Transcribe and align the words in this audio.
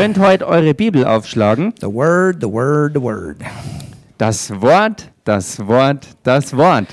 könnt 0.00 0.18
heute 0.18 0.46
eure 0.46 0.72
Bibel 0.72 1.04
aufschlagen. 1.04 1.74
The 1.78 1.86
Word, 1.86 2.38
the 2.40 2.50
Word, 2.50 2.92
the 2.94 3.02
Word. 3.02 3.36
Das 4.16 4.50
Wort, 4.50 5.10
das 5.24 5.58
Wort, 5.66 6.06
das 6.22 6.56
Wort. 6.56 6.86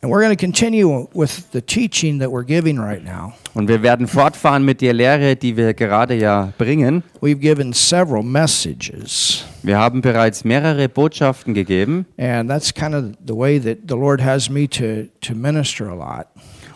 And 0.00 0.12
we're 0.12 0.20
going 0.20 0.30
to 0.30 0.36
continue 0.36 1.08
with 1.12 1.50
the 1.50 1.60
teaching 1.60 2.20
that 2.20 2.30
we're 2.30 2.44
giving 2.44 2.78
right 2.78 3.02
now. 3.04 3.32
Und 3.54 3.66
wir 3.66 3.82
werden 3.82 4.06
fortfahren 4.06 4.64
mit 4.64 4.80
der 4.80 4.92
Lehre, 4.92 5.34
die 5.34 5.56
wir 5.56 5.74
gerade 5.74 6.14
ja 6.14 6.52
bringen. 6.56 7.02
We've 7.20 7.40
given 7.40 7.72
several 7.72 8.22
messages, 8.22 9.44
Wir 9.64 9.78
haben 9.78 10.00
bereits 10.00 10.44
mehrere 10.44 10.88
Botschaften 10.88 11.52
gegeben 11.52 12.06
and 12.16 12.48
that's 12.48 12.72
kind 12.72 12.94
of 12.94 13.06
the 13.26 13.34
way 13.34 13.58
that 13.58 13.78
the 13.88 13.96
Lord 13.96 14.22
has 14.22 14.48
me 14.48 14.68
to, 14.68 15.08
to 15.20 15.34
minister 15.34 15.88
a 15.88 15.94
lot. 15.96 16.28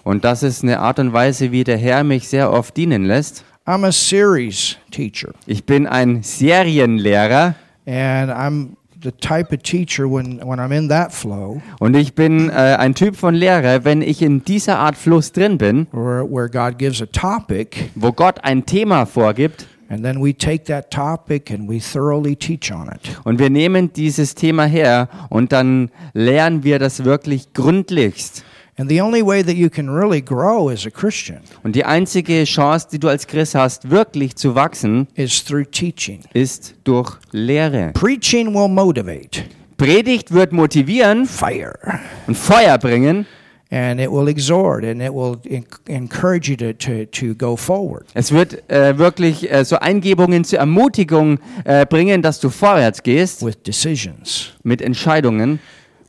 und 0.03 0.25
das 0.25 0.43
ist 0.43 0.65
eine 0.65 0.81
Art 0.81 0.99
und 0.99 1.13
Weise, 1.13 1.53
wie 1.53 1.63
der 1.63 1.79
Herr 1.79 2.03
mich 2.03 2.27
sehr 2.27 2.53
oft 2.53 2.77
dienen 2.77 3.05
lässt. 3.05 3.45
I'm 3.67 3.83
a 3.85 3.93
series 3.93 4.77
teacher, 4.91 5.33
Ich 5.47 5.65
bin 5.65 5.87
ein 5.87 6.23
Serienlehrer 6.23 7.55
and 7.87 8.31
I'm 8.31 8.77
the 9.03 9.11
type 9.11 9.55
of 9.55 9.63
teacher 9.63 10.07
when, 10.07 10.39
when 10.47 10.61
I'm 10.61 10.71
in 10.71 10.91
that 10.91 11.15
flow 11.15 11.63
und 11.81 11.97
ich 11.97 12.15
bin 12.15 12.51
äh, 12.51 12.53
ein 12.53 12.95
Typ 12.95 13.17
von 13.17 13.35
Lehrer, 13.35 13.87
wenn 13.87 14.03
ich 14.03 14.21
in 14.21 14.45
dieser 14.45 14.79
Art 14.79 14.99
Fluss 14.99 15.33
drin 15.33 15.57
bin, 15.57 15.87
where, 15.93 16.31
where 16.31 16.51
God 16.51 16.79
gives 16.79 17.01
a 17.01 17.07
topic, 17.07 17.89
wo 17.95 18.13
Gott 18.13 18.45
ein 18.45 18.67
Thema 18.67 19.07
vorgibt 19.07 19.67
and 19.89 20.05
then 20.05 20.23
we 20.23 20.35
take 20.37 20.65
that 20.65 20.91
topic 20.91 21.51
and 21.51 21.67
we 21.67 21.81
thoroughly 21.81 22.37
teach 22.37 22.71
on 22.71 22.89
it. 22.89 23.17
und 23.25 23.39
wir 23.39 23.49
nehmen 23.49 23.91
dieses 23.95 24.35
Thema 24.35 24.67
her 24.67 25.09
und 25.31 25.53
dann 25.53 25.91
lernen 26.13 26.65
wir 26.65 26.79
das 26.79 27.05
wirklich 27.05 27.55
gründlichst. 27.55 28.45
And 28.77 28.91
the 28.91 29.01
only 29.01 29.23
way 29.23 29.43
that 29.45 29.55
you 29.55 29.71
can 29.71 29.89
really 29.89 30.21
grow 30.21 30.69
as 30.69 30.85
a 30.85 30.91
Christian 30.91 31.39
Und 31.63 31.77
die 31.77 31.85
einzige 31.85 32.43
Chance, 32.45 32.89
die 32.91 32.99
du 32.99 33.09
als 33.09 33.27
Christ 33.27 33.55
hast, 33.55 33.89
wirklich 33.91 34.35
zu 34.35 34.55
wachsen, 34.57 35.07
is 35.15 35.45
through 35.45 35.67
teaching. 35.71 36.21
ist 36.33 36.75
durch 36.85 37.13
Lehre. 37.31 37.93
Preaching 37.95 38.53
will 38.53 38.69
motivate, 38.69 39.45
Predigt 39.77 40.33
wird 40.33 40.53
motivieren 40.53 41.27
fire, 41.27 41.79
und 42.27 42.37
Feuer 42.37 42.77
bringen. 42.79 43.27
and 43.71 43.99
it 44.01 44.09
will 44.11 44.29
exhort, 44.29 44.85
and 44.85 45.01
it 45.03 45.13
will 45.13 45.37
en- 45.51 45.65
encourage 45.89 46.49
you 46.49 46.57
to, 46.57 46.73
to, 46.75 47.05
to 47.07 47.35
go 47.35 47.57
forward. 47.57 48.07
Es 48.15 48.31
wird 48.33 48.69
äh, 48.71 48.99
wirklich 48.99 49.51
äh, 49.53 49.65
so 49.65 49.77
Eingebungen 49.79 50.45
zur 50.45 50.59
Ermutigung 50.61 51.39
äh, 51.65 51.85
bringen, 51.87 52.23
dass 52.23 52.39
du 52.41 52.51
vorwärts 52.51 53.03
gehst 53.03 53.45
with 53.45 53.57
decisions. 53.65 54.53
mit 54.65 54.81
Entscheidungen. 54.83 55.59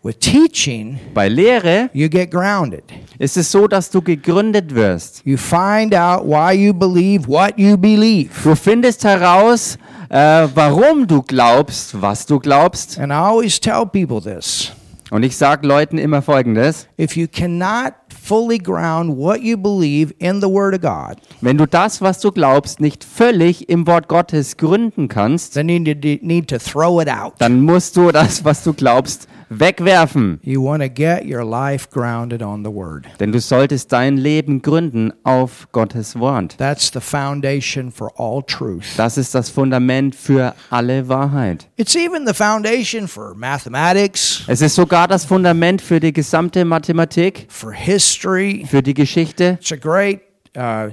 With 0.06 0.20
teaching, 0.20 1.00
Bei 1.16 1.28
Lehre 1.28 1.90
you 1.92 2.08
get 2.08 2.30
grounded. 2.30 2.84
ist 3.18 3.38
es 3.38 3.52
so, 3.52 3.68
dass 3.68 3.90
du 3.90 4.04
gegründet 4.04 4.76
wirst. 4.76 5.24
You 5.26 5.36
find 5.36 5.96
out 5.96 6.24
why 6.24 6.54
you 6.54 6.76
believe 6.76 7.28
what 7.28 7.58
you 7.58 7.76
believe. 7.76 8.30
Du 8.44 8.56
findest 8.56 9.04
heraus, 9.04 9.80
äh, 10.10 10.48
warum 10.54 11.08
du 11.08 11.24
glaubst, 11.24 12.00
was 12.00 12.28
du 12.28 12.38
glaubst. 12.40 13.00
And 13.00 13.12
I 13.12 13.16
always 13.16 13.60
tell 13.60 13.84
people 13.88 14.22
this 14.22 14.72
Und 15.10 15.24
ich 15.24 15.36
sage 15.38 15.66
Leuten 15.66 15.98
immer 15.98 16.22
Folgendes. 16.22 16.88
if 17.00 17.18
you 17.18 17.26
cannot 17.28 17.94
fully 18.10 18.60
ground 18.60 19.18
what 19.18 19.42
you 19.42 19.58
believe 19.58 20.14
in 20.20 20.40
the 20.40 20.48
Word 20.48 20.76
of 20.76 20.82
God, 20.82 21.18
Wenn 21.42 21.58
du 21.58 21.66
das, 21.66 22.00
was 22.02 22.20
du 22.20 22.32
glaubst, 22.32 22.80
nicht 22.80 23.04
völlig 23.04 23.70
im 23.70 23.88
Wort 23.88 24.08
Gottes 24.08 24.56
gründen 24.58 25.08
kannst, 25.08 25.56
then 25.56 25.68
you 25.68 25.80
need 25.80 26.04
to, 26.04 26.24
need 26.24 26.48
to 26.48 26.60
throw 26.60 27.02
it 27.02 27.10
out. 27.10 27.34
dann 27.40 27.62
musst 27.62 27.98
du 27.98 28.12
das, 28.12 28.46
was 28.46 28.64
du 28.64 28.72
glaubst, 28.72 29.28
wegwerfen. 29.50 30.40
You 30.44 30.64
want 30.64 30.82
to 30.82 30.90
get 30.90 31.26
your 31.26 31.44
life 31.44 31.90
grounded 31.92 32.42
on 32.42 32.64
the 32.64 32.72
Word. 32.72 33.06
Denn 33.20 33.32
du 33.32 33.40
solltest 33.40 33.92
dein 33.92 34.18
Leben 34.18 34.62
gründen 34.62 35.14
auf 35.24 35.68
Gottes 35.72 36.18
Wort. 36.20 36.58
That's 36.58 36.92
the 36.94 37.00
foundation 37.00 37.92
for 37.92 38.12
all 38.18 38.44
truth. 38.44 38.86
Das 38.98 39.18
ist 39.18 39.36
das 39.36 39.50
Fundament 39.50 40.16
für 40.16 40.54
alle 40.70 41.08
Wahrheit. 41.08 41.68
It's 41.78 41.96
even 41.96 42.26
the 42.28 42.34
foundation 42.34 43.08
for 43.08 43.36
mathematics, 43.36 44.44
Es 44.48 44.62
ist 44.62 44.76
sogar 44.76 45.08
das 45.08 45.26
Fundament 45.26 45.82
für 45.82 46.00
die 46.00 46.14
gesamte 46.14 46.66
Mathematik, 46.66 47.48
für 47.50 48.82
die 48.82 48.94
Geschichte. 48.94 49.58
It's 49.60 49.72
a 49.72 49.76
great 49.76 50.22
uh, 50.58 50.92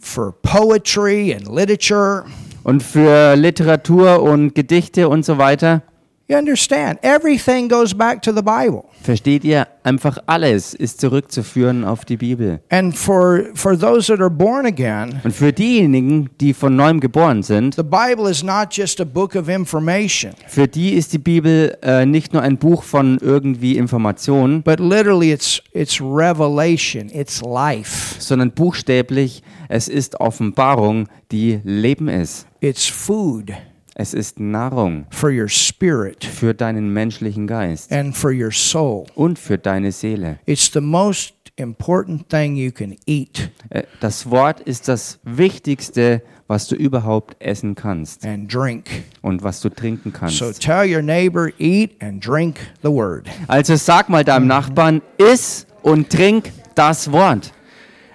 for 0.00 0.32
poetry 0.42 1.34
and 1.34 1.48
literature. 1.48 2.24
und 2.64 2.82
für 2.82 3.36
Literatur 3.36 4.22
und 4.22 4.54
Gedichte 4.54 5.08
und 5.08 5.24
so 5.24 5.38
weiter. 5.38 5.82
You 6.26 6.38
understand? 6.38 6.98
Everything 7.02 7.68
goes 7.68 7.92
back 7.92 8.22
to 8.22 8.32
the 8.32 8.40
Bible. 8.40 8.84
Versteht 9.02 9.44
ihr? 9.44 9.66
Einfach 9.82 10.16
alles 10.24 10.72
ist 10.72 10.98
zurückzuführen 10.98 11.84
auf 11.84 12.06
die 12.06 12.16
Bibel. 12.16 12.60
And 12.70 12.96
for 12.96 13.50
for 13.52 13.78
those 13.78 14.06
that 14.10 14.20
are 14.20 14.30
born 14.30 14.64
again, 14.64 15.20
Und 15.22 15.34
für 15.34 15.52
diejenigen, 15.52 16.30
die 16.40 16.54
von 16.54 16.76
neuem 16.76 17.00
geboren 17.00 17.42
sind, 17.42 17.74
the 17.74 17.82
Bible 17.82 18.30
is 18.30 18.42
not 18.42 18.68
just 18.72 19.02
a 19.02 19.04
book 19.04 19.36
of 19.36 19.48
information, 19.50 20.32
für 20.48 20.66
die 20.66 20.94
ist 20.94 21.12
die 21.12 21.18
Bibel 21.18 21.76
äh, 21.82 22.06
nicht 22.06 22.32
nur 22.32 22.40
ein 22.40 22.56
Buch 22.56 22.84
von 22.84 23.18
irgendwie 23.20 23.76
Informationen, 23.76 24.62
but 24.62 24.80
literally 24.80 25.30
it's 25.30 25.60
it's 25.74 26.00
revelation, 26.00 27.10
it's 27.10 27.42
life. 27.42 28.14
sondern 28.18 28.50
buchstäblich, 28.50 29.42
es 29.68 29.88
ist 29.88 30.18
Offenbarung, 30.20 31.06
die 31.30 31.60
Leben 31.64 32.08
ist. 32.08 32.46
It's 32.60 32.86
food 32.86 33.52
Es 33.96 34.12
ist 34.12 34.40
Nahrung 34.40 35.06
for 35.10 35.30
your 35.30 35.48
spirit 35.48 36.24
für 36.24 36.52
deinen 36.52 36.92
menschlichen 36.92 37.46
Geist 37.46 37.92
and 37.92 38.16
for 38.16 38.32
your 38.32 38.50
soul. 38.50 39.06
und 39.14 39.38
für 39.38 39.56
deine 39.56 39.92
Seele. 39.92 40.40
It's 40.46 40.70
the 40.72 40.80
most 40.80 41.34
important 41.56 42.28
thing 42.28 42.56
you 42.56 42.72
can 42.72 42.96
eat 43.06 43.50
Äh, 43.70 43.84
Das 44.00 44.28
Wort 44.28 44.58
ist 44.60 44.88
das 44.88 45.20
Wichtigste, 45.22 46.22
was 46.48 46.66
du 46.66 46.74
überhaupt 46.74 47.36
essen 47.40 47.76
kannst 47.76 48.26
and 48.26 48.52
drink. 48.52 48.86
und 49.22 49.44
was 49.44 49.60
du 49.60 49.68
trinken 49.68 50.12
kannst. 50.12 50.38
So 50.38 50.50
tell 50.52 50.92
your 50.92 51.00
neighbor, 51.02 51.50
eat 51.58 51.92
and 52.02 52.24
drink 52.26 52.58
the 52.82 52.90
word. 52.90 53.28
Also 53.46 53.76
sag 53.76 54.08
mal 54.08 54.24
deinem 54.24 54.48
Nachbarn, 54.48 55.02
iss 55.18 55.66
und 55.82 56.10
trink 56.10 56.50
das 56.74 57.12
Wort. 57.12 57.52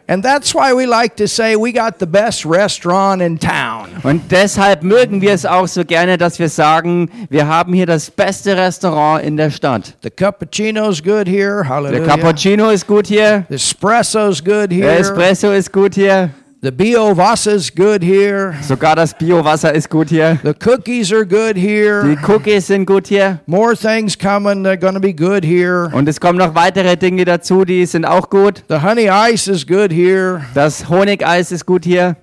And 0.09 0.23
that's 0.23 0.55
why 0.55 0.73
we 0.73 0.87
like 0.87 1.17
to 1.17 1.27
say 1.27 1.55
we 1.55 1.71
got 1.71 1.99
the 1.99 2.07
best 2.07 2.43
restaurant 2.43 3.21
in 3.21 3.37
town. 3.37 3.89
Und 4.01 4.31
deshalb 4.31 4.81
mögen 4.81 5.21
wir 5.21 5.33
es 5.33 5.45
auch 5.45 5.67
so 5.67 5.85
gerne, 5.85 6.17
dass 6.17 6.39
wir 6.39 6.49
sagen, 6.49 7.11
wir 7.29 7.45
haben 7.45 7.73
hier 7.73 7.85
das 7.85 8.09
beste 8.09 8.57
Restaurant 8.57 9.23
in 9.23 9.37
der 9.37 9.51
Stadt. 9.51 9.93
The 10.01 10.09
cappuccino's 10.09 11.03
good 11.03 11.27
here. 11.27 11.61
Der 11.61 11.69
Hallelujah. 11.69 12.05
Cappuccino 12.07 12.71
ist 12.71 12.87
gut 12.87 13.05
hier, 13.05 13.45
The 13.49 13.55
espresso's 13.55 14.43
good 14.43 14.71
der 14.71 14.77
here. 14.77 14.97
Espresso 14.97 15.51
ist 15.51 15.71
gut 15.71 15.93
hier, 15.93 16.31
The 16.61 16.73
Bio 16.73 17.15
Vassa's 17.15 17.73
good 17.73 18.03
here. 18.03 18.53
sogar 18.61 18.93
das 18.93 19.13
Biowasser 19.13 19.73
ist 19.73 19.89
gut 19.89 20.09
hier. 20.09 20.37
The 20.43 20.53
cookies 20.53 21.09
are 21.09 21.25
good 21.25 21.55
Die 21.55 21.61
here. 21.61 22.17
Cookies 22.21 22.67
sind 22.67 22.85
gut 22.85 23.07
hier. 23.07 23.39
More 23.45 23.77
things 23.77 24.17
coming. 24.17 24.65
They're 24.65 24.77
to 24.77 24.99
be 24.99 25.13
good 25.13 25.45
here. 25.45 25.89
Und 25.93 26.09
es 26.09 26.19
kommen 26.19 26.37
noch 26.37 26.55
weitere 26.55 26.97
Dinge 26.97 27.23
dazu, 27.23 27.63
die 27.63 27.85
sind 27.85 28.03
auch 28.03 28.29
gut. 28.29 28.65
The 28.67 28.81
honey 28.81 29.07
ice 29.07 29.49
is 29.49 29.65
good 29.65 29.93
here. 29.93 30.41
Das 30.53 30.89
Honigeis 30.89 31.53
ist 31.53 31.65
gut 31.65 31.85
hier. 31.85 32.17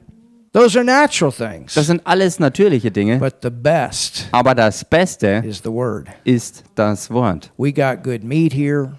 Those 0.52 0.78
are 0.78 0.84
natural 0.84 1.32
things. 1.32 1.72
Das 1.72 1.86
sind 1.86 2.02
alles 2.04 2.38
natürliche 2.38 2.90
Dinge. 2.90 3.16
But 3.16 3.36
the 3.42 3.48
best 3.48 4.28
Aber 4.32 4.54
das 4.54 4.84
Beste 4.84 5.42
is 5.46 5.62
the 5.64 5.72
word. 5.72 6.08
ist 6.24 6.62
das 6.74 7.10
Wort. 7.10 7.50
We 7.56 7.72
got 7.72 8.02
good 8.04 8.22
meat 8.22 8.52
here. 8.52 8.98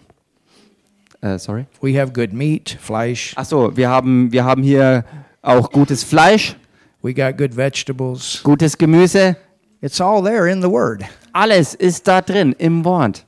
Äh, 1.21 1.37
sorry? 1.37 1.67
We 1.79 1.99
have 1.99 2.11
good 2.11 2.33
meat, 2.33 2.75
Fleisch. 2.81 3.33
Ach 3.35 3.45
so, 3.45 3.77
wir 3.77 3.87
haben, 3.87 4.31
wir 4.31 4.43
haben 4.43 4.63
hier 4.63 5.03
auch 5.41 5.71
gutes 5.71 6.03
Fleisch, 6.03 6.55
We 7.01 7.13
got 7.13 7.37
good 7.37 7.55
vegetables. 7.55 8.41
gutes 8.43 8.77
Gemüse. 8.77 9.35
It's 9.81 10.01
all 10.01 10.23
there 10.23 10.49
in 10.49 10.61
the 10.61 10.69
word. 10.69 11.03
Alles 11.33 11.75
ist 11.75 12.07
da 12.07 12.21
drin 12.21 12.53
im 12.57 12.83
Wort. 12.83 13.23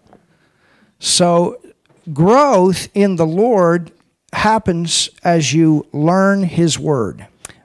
So, 1.00 1.56
growth 2.14 2.90
in 2.94 3.18
the 3.18 3.26
Lord 3.26 3.92
happens 4.34 5.12
as 5.24 5.54
you 5.54 5.86
learn 5.94 6.44
His 6.44 6.80
word. 6.80 7.22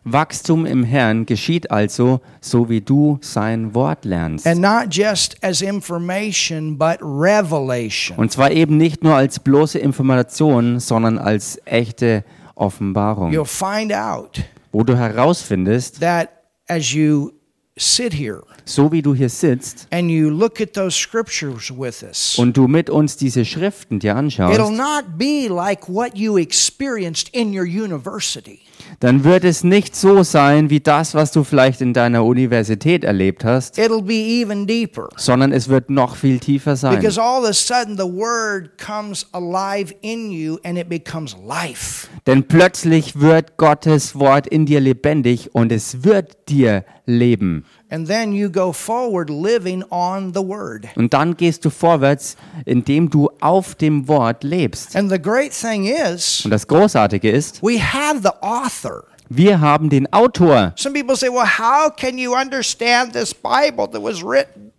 Wachstum 0.07 0.67
im 0.67 0.85
Herrn 0.85 1.25
geschieht 1.25 1.71
also, 1.71 2.21
so 2.43 2.69
wie 2.69 2.83
du 2.83 3.19
sein 3.23 3.75
Wort 3.75 4.05
lernst. 4.05 4.47
And 4.47 4.61
not 4.61 4.89
just 4.95 5.43
as 5.43 5.63
information, 5.63 6.77
but 6.77 6.99
revelation. 7.01 8.19
Und 8.19 8.31
zwar 8.31 8.51
eben 8.51 8.77
nicht 8.77 9.03
nur 9.03 9.15
als 9.15 9.41
bloße 9.41 9.79
Information, 9.79 10.79
sondern 10.79 11.17
als 11.17 11.59
echte 11.65 12.23
Offenbarung, 12.55 13.33
You'll 13.33 13.45
find 13.45 13.93
out 13.93 14.43
wo 14.73 14.83
du 14.83 14.97
herausfindest, 14.97 16.01
that 16.01 16.31
as 16.69 16.93
you 16.93 17.33
sit 17.77 18.13
here 18.13 18.43
so 18.65 18.91
wie 18.93 19.03
du 19.03 19.15
hier 19.15 19.29
sitzt 19.29 19.87
and 19.91 20.11
you 20.11 20.31
look 20.31 20.61
at 20.61 20.75
those 20.75 20.97
scriptures 20.97 21.71
with 21.71 22.03
us, 22.03 22.39
und 22.39 22.57
du 22.57 22.69
mit 22.69 22.89
uns 22.89 23.17
diese 23.17 23.45
Schriften 23.45 23.99
dir 23.99 24.13
it'll 24.13 24.19
anschaust, 24.19 24.73
not 24.73 25.19
be 25.19 25.49
like 25.49 25.89
what 25.89 26.17
you 26.17 26.37
experienced 26.39 27.29
in 27.33 27.53
your 27.53 27.67
university. 27.67 28.61
Dann 29.01 29.25
wird 29.25 29.45
es 29.45 29.65
nicht 29.65 29.97
so 29.97 30.23
sein 30.23 30.71
wie 30.71 30.81
das, 30.81 31.15
was 31.15 31.33
du 31.33 31.45
vielleicht 31.45 31.81
in 31.81 31.93
deiner 31.93 32.25
Universität 32.25 33.05
erlebt 33.05 33.45
hast, 33.45 33.79
It'll 33.79 34.03
be 34.03 34.15
even 34.15 34.67
deeper. 34.67 35.09
sondern 35.17 35.53
es 35.53 35.69
wird 35.69 35.91
noch 35.91 36.17
viel 36.17 36.39
tiefer 36.39 36.77
sein. 36.77 36.97
Because 36.97 37.21
all 37.21 37.43
of 37.43 37.49
a 37.49 37.53
sudden 37.53 37.97
the 37.97 38.05
word 38.05 38.71
comes 38.79 39.27
alive 39.33 39.95
in 40.03 40.31
you 40.31 40.59
and 40.65 40.79
it 40.79 40.89
becomes 40.89 41.37
life. 41.47 42.09
Denn 42.27 42.45
plötzlich 42.49 43.21
wird 43.21 43.57
Gottes 43.57 44.19
Wort 44.19 44.47
in 44.47 44.67
dir 44.67 44.81
lebendig 44.81 45.55
und 45.55 45.73
es 45.73 46.05
wird 46.05 46.49
dir 46.49 46.85
leben. 47.07 47.65
And 47.95 48.09
then 48.09 48.33
you 48.33 48.51
go 48.51 48.73
forward 48.73 49.31
living 49.31 49.85
on 49.89 50.33
the 50.35 50.41
word. 50.41 50.89
Und 50.97 51.15
dann 51.15 51.37
gehst 51.37 51.65
du 51.65 51.71
vorwärts, 51.71 52.37
indem 52.65 53.09
du 53.09 53.31
auf 53.41 53.77
dem 53.77 54.09
Wort 54.09 54.43
lebst. 54.43 54.97
And 54.97 55.09
the 55.09 55.23
great 55.23 55.53
thing 55.53 55.85
is, 55.87 56.45
Und 56.45 56.51
das 56.51 56.67
Großartige 56.67 57.31
ist, 57.31 57.63
we 57.63 57.79
have 57.81 58.19
the 58.21 58.33
author. 58.41 59.05
wir 59.29 59.61
haben 59.61 59.91
den 59.91 60.13
Autor. 60.13 60.73
Some 60.77 60.93
people 60.93 61.15
say, 61.17 61.29
well, 61.29 61.47
how 61.47 61.89
can 61.89 62.19
you 62.19 62.35
understand 62.35 63.13
this 63.13 63.33
Bible 63.33 63.87
that 63.93 64.03
was 64.03 64.25
written 64.25 64.73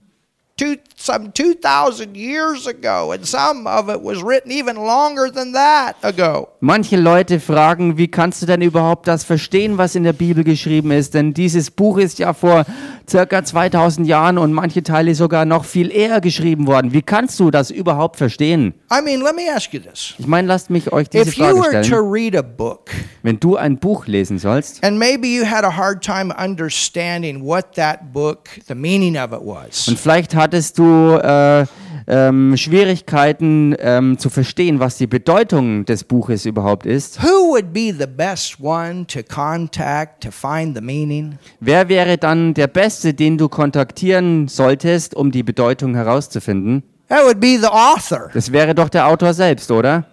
two, 0.57 0.75
some 0.95 1.31
2,000 1.33 2.15
years 2.15 2.67
ago? 2.67 3.11
And 3.11 3.25
some 3.25 3.67
of 3.67 3.89
it 3.89 4.01
was 4.01 4.21
written 4.23 4.51
even 4.51 4.75
longer 4.75 5.29
than 5.31 5.53
that 5.53 5.95
ago. 6.03 6.49
Manche 6.61 6.95
Leute 6.97 7.39
fragen, 7.39 7.97
wie 7.97 8.07
kannst 8.07 8.41
du 8.41 8.45
denn 8.45 8.61
überhaupt 8.61 9.07
das 9.07 9.23
verstehen, 9.23 9.77
was 9.77 9.95
in 9.95 10.03
der 10.03 10.13
Bibel 10.13 10.43
geschrieben 10.43 10.91
ist? 10.91 11.13
Denn 11.13 11.33
dieses 11.33 11.71
Buch 11.71 11.97
ist 11.97 12.19
ja 12.19 12.33
vor 12.33 12.65
circa 13.09 13.43
2000 13.43 14.07
Jahren 14.07 14.37
und 14.37 14.53
manche 14.53 14.83
Teile 14.83 15.15
sogar 15.15 15.45
noch 15.45 15.65
viel 15.65 15.91
eher 15.91 16.21
geschrieben 16.21 16.67
worden. 16.67 16.93
Wie 16.93 17.01
kannst 17.01 17.39
du 17.39 17.51
das 17.51 17.71
überhaupt 17.71 18.17
verstehen? 18.17 18.73
I 18.91 19.01
mean, 19.03 19.21
let 19.21 19.35
me 19.35 19.43
ask 19.53 19.73
you 19.73 19.79
this. 19.79 20.13
Ich 20.17 20.27
meine, 20.27 20.47
lasst 20.47 20.69
mich 20.69 20.91
euch 20.91 21.09
diese 21.09 21.29
If 21.29 21.35
you 21.37 21.45
Frage 21.61 21.81
to 21.81 21.83
stellen. 21.83 22.09
read 22.11 22.35
a 22.35 22.41
book, 22.41 22.89
Wenn 23.23 23.39
du 23.39 23.55
ein 23.55 23.77
Buch 23.77 24.07
lesen 24.07 24.39
sollst 24.39 24.83
and 24.83 24.97
maybe 24.97 25.27
you 25.27 25.45
had 25.45 25.63
a 25.63 25.75
hard 25.75 26.03
time 26.03 26.33
understanding 26.37 27.43
what 27.43 27.75
that 27.75 28.11
book, 28.13 28.49
the 28.67 28.75
meaning 28.75 29.17
of 29.17 29.31
it 29.31 29.41
was. 29.41 29.87
und 29.87 29.99
vielleicht 29.99 30.35
hattest 30.35 30.77
du 30.77 31.15
äh, 31.21 31.65
ähm, 32.07 32.55
Schwierigkeiten 32.57 33.75
ähm, 33.79 34.17
zu 34.17 34.29
verstehen, 34.29 34.79
was 34.79 34.97
die 34.97 35.07
Bedeutung 35.07 35.85
des 35.85 36.03
Buches 36.03 36.45
überhaupt 36.45 36.85
ist, 36.85 37.21
Who 37.23 37.51
would 37.51 37.73
be 37.73 37.93
the 37.97 38.07
best 38.07 38.59
one 38.61 39.05
to 39.07 39.19
contact 39.23 40.23
to 40.23 40.31
find 40.31 40.75
the 40.75 40.81
meaning? 40.81 41.37
wer 41.59 41.89
wäre 41.89 42.17
dann 42.17 42.53
der 42.53 42.67
Beste, 42.67 43.13
den 43.13 43.37
du 43.37 43.49
kontaktieren 43.49 44.47
solltest, 44.47 45.15
um 45.15 45.31
die 45.31 45.43
Bedeutung 45.43 45.95
herauszufinden? 45.95 46.83
That 47.09 47.23
would 47.25 47.39
be 47.39 47.57
the 47.59 47.67
author. 47.67 48.29
Das 48.33 48.51
wäre 48.51 48.73
doch 48.73 48.89
der 48.89 49.07
Autor 49.07 49.33
selbst, 49.33 49.69
oder? 49.71 50.05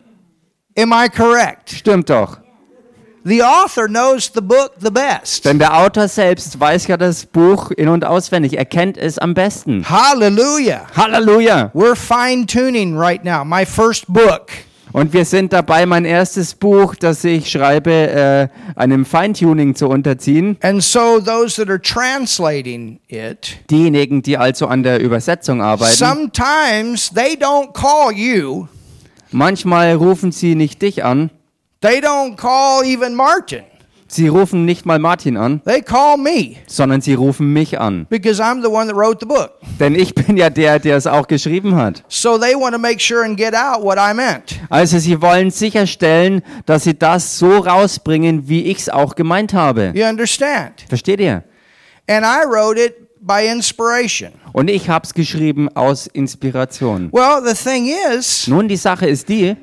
Am 0.78 0.92
I 0.92 1.08
correct? 1.08 1.70
Stimmt 1.70 2.08
doch. 2.10 2.41
The 3.24 3.42
author 3.42 3.86
knows 3.86 4.30
the 4.34 4.40
book 4.40 4.72
the 4.80 4.90
best. 4.90 5.44
Denn 5.44 5.58
der 5.60 5.76
Autor 5.78 6.08
selbst 6.08 6.58
weiß 6.58 6.88
ja 6.88 6.96
das 6.96 7.24
Buch 7.24 7.70
in- 7.70 7.88
und 7.88 8.04
auswendig. 8.04 8.58
Er 8.58 8.64
kennt 8.64 8.96
es 8.98 9.18
am 9.18 9.32
besten. 9.34 9.84
Hallelujah. 9.88 10.86
Halleluja! 10.96 11.70
We're 11.72 11.94
fine 11.94 12.46
tuning 12.46 12.96
right 12.98 13.22
now. 13.24 13.44
My 13.44 13.64
first 13.64 14.06
book. 14.08 14.48
Und 14.92 15.12
wir 15.14 15.24
sind 15.24 15.52
dabei, 15.54 15.86
mein 15.86 16.04
erstes 16.04 16.54
Buch, 16.54 16.94
das 16.96 17.24
ich 17.24 17.50
schreibe, 17.50 17.90
äh, 17.92 18.48
einem 18.76 19.06
Feintuning 19.06 19.74
zu 19.74 19.88
unterziehen. 19.88 20.58
And 20.60 20.82
so 20.82 21.18
those 21.18 21.56
that 21.56 21.70
are 21.70 21.80
translating 21.80 22.98
it, 23.08 23.56
Diejenigen, 23.70 24.20
die 24.20 24.36
also 24.36 24.66
an 24.66 24.82
der 24.82 25.00
Übersetzung 25.00 25.62
arbeiten, 25.62 25.94
sometimes 25.96 27.10
they 27.14 27.36
don't 27.36 27.72
call 27.72 28.12
you. 28.12 28.66
manchmal 29.30 29.94
rufen 29.94 30.30
sie 30.30 30.54
nicht 30.56 30.82
dich 30.82 31.04
an, 31.04 31.30
They 31.82 32.00
don't 32.00 32.36
call 32.36 32.84
even 32.84 33.14
Martin. 33.14 33.64
sie 34.06 34.28
rufen 34.28 34.64
nicht 34.66 34.84
mal 34.86 34.98
Martin 34.98 35.36
an, 35.36 35.62
They 35.64 35.80
call 35.80 36.16
me 36.18 36.56
sondern 36.66 37.00
sie 37.00 37.14
rufen 37.14 37.52
mich 37.52 37.80
an. 37.80 38.06
because 38.10 38.40
I'm 38.42 38.62
the 38.62 38.68
one 38.68 38.86
that 38.88 38.94
wrote 38.96 39.18
the 39.20 39.26
book. 39.26 39.52
Denn 39.80 39.94
ich 39.94 40.14
bin 40.14 40.36
ja 40.36 40.48
der, 40.50 40.78
der 40.78 40.96
es 40.96 41.06
auch 41.06 41.26
geschrieben 41.26 41.74
hat. 41.74 42.04
So 42.08 42.38
they 42.38 42.54
want 42.54 42.72
to 42.74 42.78
make 42.78 43.00
sure 43.00 43.24
and 43.24 43.36
get 43.36 43.54
out 43.54 43.82
what 43.82 43.96
I 43.98 44.14
meant. 44.14 44.60
Also 44.68 44.98
sie 44.98 45.20
wollen 45.22 45.50
sicherstellen, 45.50 46.42
dass 46.66 46.84
sie 46.84 46.96
das 46.96 47.38
so 47.38 47.58
rausbringen, 47.58 48.48
wie 48.48 48.64
ich 48.66 48.78
es 48.78 48.88
auch 48.88 49.14
gemeint 49.16 49.52
habe. 49.54 49.92
You 49.94 50.04
understand? 50.04 50.84
Versteht 50.88 51.20
ihr? 51.20 51.42
And 52.06 52.24
I 52.24 52.44
wrote 52.46 52.78
it 52.80 52.94
by 53.20 53.46
inspiration. 53.50 54.32
Und 54.52 54.68
ich 54.68 54.88
habe 54.90 55.06
es 55.06 55.14
geschrieben 55.14 55.68
aus 55.74 56.06
Inspiration. 56.06 57.08
Well, 57.12 57.40
the 57.44 57.54
thing 57.54 57.88
is, 58.14 58.46
Nun, 58.46 58.68
die 58.68 58.76
Sache 58.76 59.06
ist 59.06 59.28
die, 59.28 59.56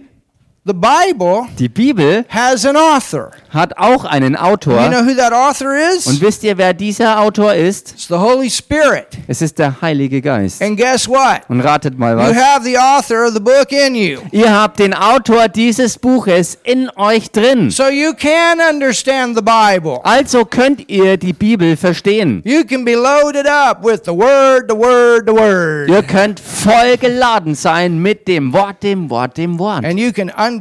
the 0.70 0.74
Bible 0.74 1.48
die 1.58 1.68
Bibel 1.70 2.24
has 2.30 2.64
an 2.66 2.76
author. 2.78 3.32
hat 3.50 3.76
auch 3.78 4.06
einen 4.06 4.34
You 4.34 4.40
Autor. 4.40 4.88
know 4.90 5.02
who 5.04 5.16
that 5.16 5.34
author 5.34 5.74
is? 5.76 6.06
Und 6.06 6.22
wisst 6.22 6.44
ihr, 6.44 6.56
wer 6.58 6.74
dieser 6.74 7.20
Autor 7.20 7.56
ist? 7.56 7.94
It's 7.94 8.08
the 8.08 8.14
Holy 8.16 8.50
Spirit. 8.50 9.08
Es 9.28 9.42
ist 9.42 9.58
der 9.58 9.82
Heilige 9.82 10.22
Geist. 10.22 10.62
And 10.62 10.78
guess 10.78 11.08
what? 11.08 11.42
Und 11.48 11.62
ratet 11.62 11.98
mal 11.98 12.14
You 12.14 12.20
was. 12.20 12.36
have 12.36 12.64
the 12.64 12.78
author 12.78 13.26
of 13.26 13.34
the 13.34 13.40
book 13.40 13.72
in 13.72 13.96
you. 13.96 14.20
Ihr 14.32 14.54
habt 14.54 14.78
den 14.80 14.94
Autor 14.94 15.48
dieses 15.48 15.98
Buches 15.98 16.60
in 16.64 16.90
euch 16.96 17.32
drin. 17.32 17.72
So 17.72 17.88
you 17.90 18.14
can 18.14 18.60
understand 18.72 19.36
the 19.36 19.42
Bible. 19.42 20.00
Also 20.04 20.46
könnt 20.46 20.88
ihr 20.90 21.18
die 21.18 21.34
Bibel 21.34 21.76
verstehen. 21.76 22.42
You 22.46 22.64
can 22.64 22.86
be 22.86 22.94
loaded 22.94 23.48
up 23.48 23.84
with 23.84 24.02
the 24.06 24.12
Word, 24.12 24.66
the 24.70 24.76
Word, 24.78 25.24
the 25.28 25.34
Word. 25.34 25.90
Ihr 25.90 26.04
könnt 26.04 26.40
voll 26.40 26.98
geladen 27.00 27.56
sein 27.56 27.98
mit 28.00 28.28
dem 28.28 28.54
Wort, 28.54 28.84
dem 28.84 29.10
Wort, 29.10 29.38
dem 29.38 29.58
Wort. 29.58 29.84
And 29.86 30.00
you 30.00 30.12
can 30.12 30.30
understand 30.30 30.59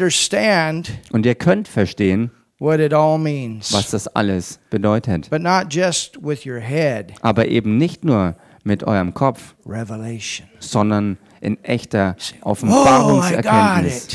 Und 1.12 1.26
ihr 1.26 1.34
könnt 1.34 1.68
verstehen, 1.68 2.30
what 2.58 2.80
it 2.80 2.92
all 2.92 3.18
means. 3.18 3.72
was 3.72 3.90
das 3.90 4.08
alles 4.08 4.58
bedeutet. 4.70 5.28
But 5.30 5.42
not 5.42 5.72
just 5.72 6.18
with 6.22 6.46
your 6.46 6.60
head. 6.60 7.12
Aber 7.22 7.46
eben 7.48 7.76
nicht 7.76 8.04
nur 8.04 8.34
mit 8.64 8.84
eurem 8.84 9.14
Kopf, 9.14 9.54
Revelation. 9.66 10.46
sondern 10.58 11.18
in 11.40 11.62
echter 11.64 12.16
Oh, 12.42 12.50
Offenbarungserkenntnis. 12.50 14.08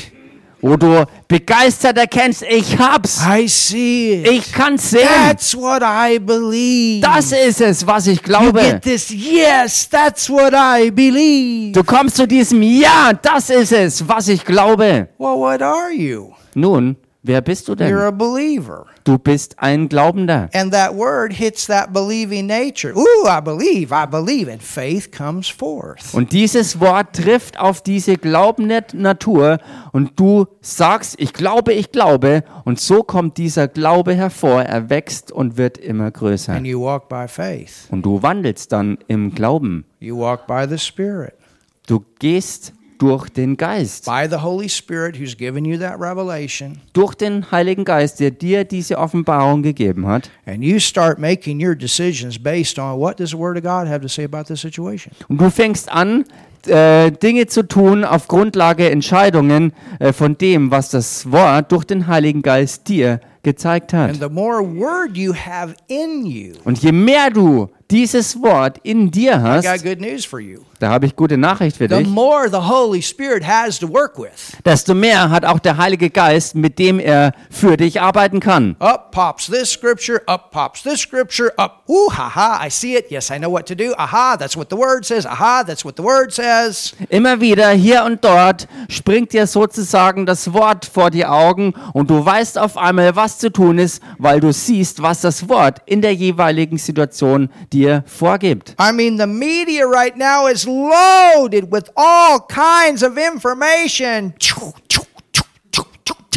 Wo 0.66 0.78
du 0.78 1.06
begeistert 1.28 1.98
erkennst, 1.98 2.42
ich 2.44 2.78
hab's, 2.80 3.20
I 3.28 3.50
see 3.50 4.22
it. 4.22 4.28
ich 4.32 4.52
kann's 4.54 4.92
sehen. 4.92 5.02
That's 5.28 5.54
what 5.54 5.82
I 5.84 6.18
believe. 6.20 7.02
Das 7.06 7.34
ist 7.34 7.60
es, 7.60 7.86
was 7.86 8.08
ich 8.08 8.20
you 8.20 8.24
glaube. 8.24 8.62
get 8.62 8.82
this, 8.82 9.10
yes, 9.10 9.90
that's 9.90 10.30
what 10.30 10.54
I 10.54 10.90
believe. 10.90 11.74
Du 11.74 11.84
kommst 11.84 12.16
zu 12.16 12.26
diesem 12.26 12.62
Ja, 12.64 13.12
das 13.12 13.50
ist 13.50 13.74
es, 13.74 14.08
was 14.08 14.30
ich 14.30 14.46
glaube. 14.46 15.10
Well, 15.18 15.36
what 15.38 15.62
are 15.62 15.92
you? 15.92 16.32
Nun, 16.56 16.96
wer 17.24 17.42
bist 17.42 17.68
du 17.68 17.74
You're 17.74 17.76
denn? 17.76 17.98
a 17.98 18.12
believer. 18.12 18.86
Du 19.04 19.18
bist 19.18 19.56
ein 19.60 19.90
Glaubender. 19.90 20.50
And 20.54 20.72
that 20.72 20.96
word 20.96 21.34
hits 21.34 21.66
that 21.68 21.92
believing 21.92 22.46
nature. 22.46 22.94
Ooh, 22.96 23.28
I 23.28 23.42
believe, 23.42 23.92
I 23.92 24.06
believe. 24.06 24.52
And 24.52 24.62
faith 24.62 25.12
comes 25.12 25.50
forth. 25.50 26.14
Und 26.14 26.32
dieses 26.32 26.80
Wort 26.80 27.14
trifft 27.14 27.60
auf 27.60 27.82
diese 27.82 28.18
glaubende 28.18 28.84
Natur 28.94 29.58
und 29.92 30.20
du 30.20 30.46
sagst, 30.62 31.16
ich 31.20 31.34
glaube, 31.34 31.74
ich 31.74 31.92
glaube. 31.92 32.44
Und 32.66 32.80
so 32.80 33.04
kommt 33.04 33.38
dieser 33.38 33.68
Glaube 33.68 34.14
hervor, 34.14 34.62
er 34.64 34.90
wächst 34.90 35.32
und 35.32 35.58
wird 35.58 35.78
immer 35.78 36.12
größer. 36.12 36.54
And 36.54 36.68
you 36.68 36.82
walk 36.82 37.10
by 37.10 37.28
faith. 37.28 37.88
Und 37.90 38.04
du 38.06 38.22
wandelst 38.22 38.72
dann 38.72 38.98
im 39.08 39.34
Glauben. 39.34 39.86
You 40.00 40.20
walk 40.20 40.46
by 40.48 40.66
the 40.70 40.78
Spirit. 40.78 41.34
Du 41.88 42.04
gehst 42.20 42.74
durch 43.08 43.30
den 43.30 43.58
Geist, 43.58 44.06
By 44.06 44.28
the 44.30 44.38
Holy 44.38 44.70
Spirit 44.70 45.20
who's 45.20 45.36
given 45.38 45.66
you 45.66 45.78
that 45.78 46.00
revelation. 46.00 46.80
durch 46.94 47.16
den 47.16 47.52
Heiligen 47.52 47.84
Geist, 47.86 48.20
der 48.20 48.32
dir 48.32 48.64
diese 48.64 48.98
Offenbarung 48.98 49.62
gegeben 49.64 50.08
hat. 50.08 50.30
And 50.46 50.64
you 50.64 50.80
start 50.80 51.20
making 51.20 51.66
your 51.66 51.76
decisions 51.76 52.38
based 52.42 52.80
on 52.80 53.00
what 53.00 53.20
does 53.20 53.32
the 53.32 53.38
Word 53.38 53.58
of 53.58 53.64
God 53.64 53.88
have 53.88 54.02
to 54.02 54.08
say 54.08 54.24
about 54.24 54.44
this 54.46 54.62
situation. 54.62 55.12
Und 55.28 55.40
du 55.42 55.50
fängst 55.50 55.92
an, 55.92 56.24
äh, 56.68 57.12
Dinge 57.12 57.48
zu 57.48 57.68
tun 57.68 58.06
auf 58.06 58.28
Grundlage 58.30 58.90
Entscheidungen 58.90 59.74
äh, 60.00 60.14
von 60.14 60.38
dem, 60.38 60.72
was 60.72 60.90
das 60.90 61.30
Wort 61.32 61.72
durch 61.74 61.84
den 61.84 62.08
Heiligen 62.08 62.42
Geist 62.42 62.88
dir 62.88 63.20
gezeigt 63.44 63.94
And 63.94 64.14
hat. 64.14 64.30
the 64.30 64.34
more 64.34 64.62
Word 64.64 65.18
you 65.18 65.34
have 65.34 65.76
in 65.90 66.26
you, 66.26 66.54
Und 66.64 66.80
je 66.82 66.94
mehr 66.94 67.30
du 67.30 67.68
dieses 67.94 68.42
Wort 68.42 68.80
in 68.84 69.12
dir 69.12 69.34
I 69.34 69.62
got 69.62 69.66
hast, 69.66 69.84
good 69.84 70.02
news 70.02 70.26
for 70.26 70.40
you. 70.40 70.62
da 70.80 70.90
habe 70.90 71.06
ich 71.06 71.16
gute 71.16 71.38
Nachricht 71.38 71.78
für 71.78 71.88
The 71.88 71.98
dich, 72.00 72.08
more 72.08 72.50
the 72.50 72.58
Holy 72.58 73.02
Spirit 73.04 73.46
has 73.48 73.78
to 73.80 73.88
work 73.88 74.18
with. 74.18 74.58
desto 74.66 74.96
mehr 74.96 75.30
hat 75.30 75.46
auch 75.46 75.60
der 75.60 75.78
Heilige 75.78 76.10
Geist, 76.10 76.56
mit 76.56 76.80
dem 76.80 77.00
er 77.00 77.34
für 77.52 77.78
dich 77.78 78.02
arbeiten 78.02 78.40
kann. 78.40 78.76
Up 78.80 79.12
pops 79.12 79.46
this 79.46 79.70
scripture, 79.72 80.22
up 80.26 80.50
pops 80.52 80.82
this 80.82 81.00
scripture, 81.02 81.54
up. 81.58 81.84
Ooh, 81.88 82.10
haha, 82.12 82.66
I 82.66 82.70
see 82.72 82.96
it. 82.96 83.12
Yes, 83.12 83.30
I 83.30 83.38
know 83.38 83.52
what 83.52 83.68
to 83.68 83.76
do. 83.76 83.94
Aha, 83.98 84.38
that's 84.40 84.58
what 84.58 84.70
the 84.72 84.76
word 84.78 85.06
says. 85.06 85.26
Aha, 85.28 85.64
that's 85.64 85.86
what 85.86 85.96
the 85.96 86.04
word 86.04 86.34
says. 86.34 86.94
Immer 87.10 87.40
wieder 87.42 87.70
hier 87.70 88.04
und 88.06 88.26
dort 88.26 88.68
springt 88.90 89.34
dir 89.34 89.46
sozusagen 89.46 90.26
das 90.26 90.52
Wort 90.52 90.86
vor 90.92 91.12
die 91.12 91.26
Augen 91.28 91.74
und 91.94 92.10
du 92.10 92.26
weißt 92.26 92.58
auf 92.58 92.76
einmal, 92.76 93.16
was 93.16 93.38
zu 93.38 93.52
tun 93.52 93.78
ist, 93.78 94.02
weil 94.18 94.40
du 94.40 94.52
siehst, 94.52 95.02
was 95.04 95.22
das 95.22 95.48
Wort 95.48 95.82
in 95.86 96.02
der 96.02 96.16
jeweiligen 96.16 96.80
Situation 96.80 97.50
dir 97.72 97.83
I 98.80 98.92
mean, 98.92 99.18
the 99.18 99.28
media 99.28 99.86
right 99.88 100.16
now 100.16 100.48
is 100.48 100.68
loaded 100.68 101.72
with 101.72 101.90
all 101.96 102.40
kinds 102.42 103.04
of 103.04 103.18
information. 103.18 104.34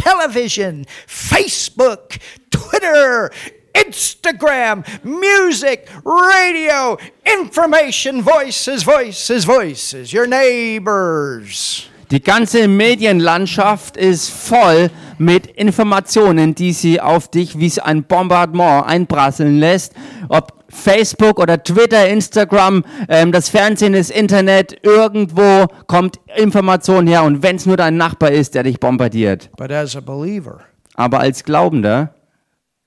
television, 0.07 0.85
Facebook, 1.09 2.21
Twitter, 2.50 3.31
Instagram, 3.75 4.87
music, 5.05 5.88
radio, 6.05 6.97
information, 7.25 8.23
voices, 8.23 8.85
voices, 8.85 9.45
voices, 9.45 10.12
your 10.12 10.26
neighbors. 10.26 11.88
Die 12.11 12.23
ganze 12.23 12.69
Medienlandschaft 12.69 13.97
ist 13.97 14.31
voll 14.31 14.91
mit 15.19 15.47
Informationen, 15.49 16.55
die 16.55 16.73
sie 16.73 17.01
auf 17.01 17.29
dich 17.29 17.59
wie 17.59 17.73
ein 17.81 18.05
Bombardement 18.05 18.87
einprasseln 18.87 19.59
lässt. 19.59 19.93
Ob 20.29 20.65
Facebook 20.69 21.41
oder 21.41 21.63
Twitter, 21.63 22.09
Instagram, 22.09 22.85
ähm, 23.09 23.33
das 23.33 23.49
Fernsehen, 23.49 23.95
das 23.95 24.11
Internet, 24.11 24.77
irgendwo 24.85 25.67
kommt 25.87 26.21
Information 26.37 27.07
her 27.07 27.25
und 27.25 27.43
wenn 27.43 27.57
es 27.57 27.67
nur 27.67 27.77
dein 27.77 27.97
Nachbar 27.97 28.31
ist, 28.31 28.55
der 28.55 28.63
dich 28.65 28.79
bombardiert. 28.79 29.51
But 29.57 29.73
as 29.73 29.97
a 29.97 30.01
believer, 30.01 30.61
Aber 30.95 31.21
als 31.21 31.43
Glaubender 31.45 32.13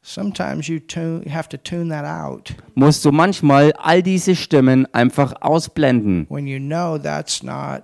sometimes 0.02 0.68
you, 0.68 0.80
tune, 0.80 1.22
you 1.26 1.32
have 1.34 1.50
to 1.50 1.58
tune 1.58 1.90
that 1.90 2.06
out 2.06 2.56
musst 2.74 3.04
du 3.04 3.12
manchmal 3.12 3.74
all 3.74 4.02
diese 4.02 4.34
Stimmen 4.36 4.88
einfach 4.94 5.34
ausblenden. 5.42 6.26
when 6.30 6.48
you 6.48 6.58
know 6.60 6.98
that's 6.98 7.44
not 7.44 7.84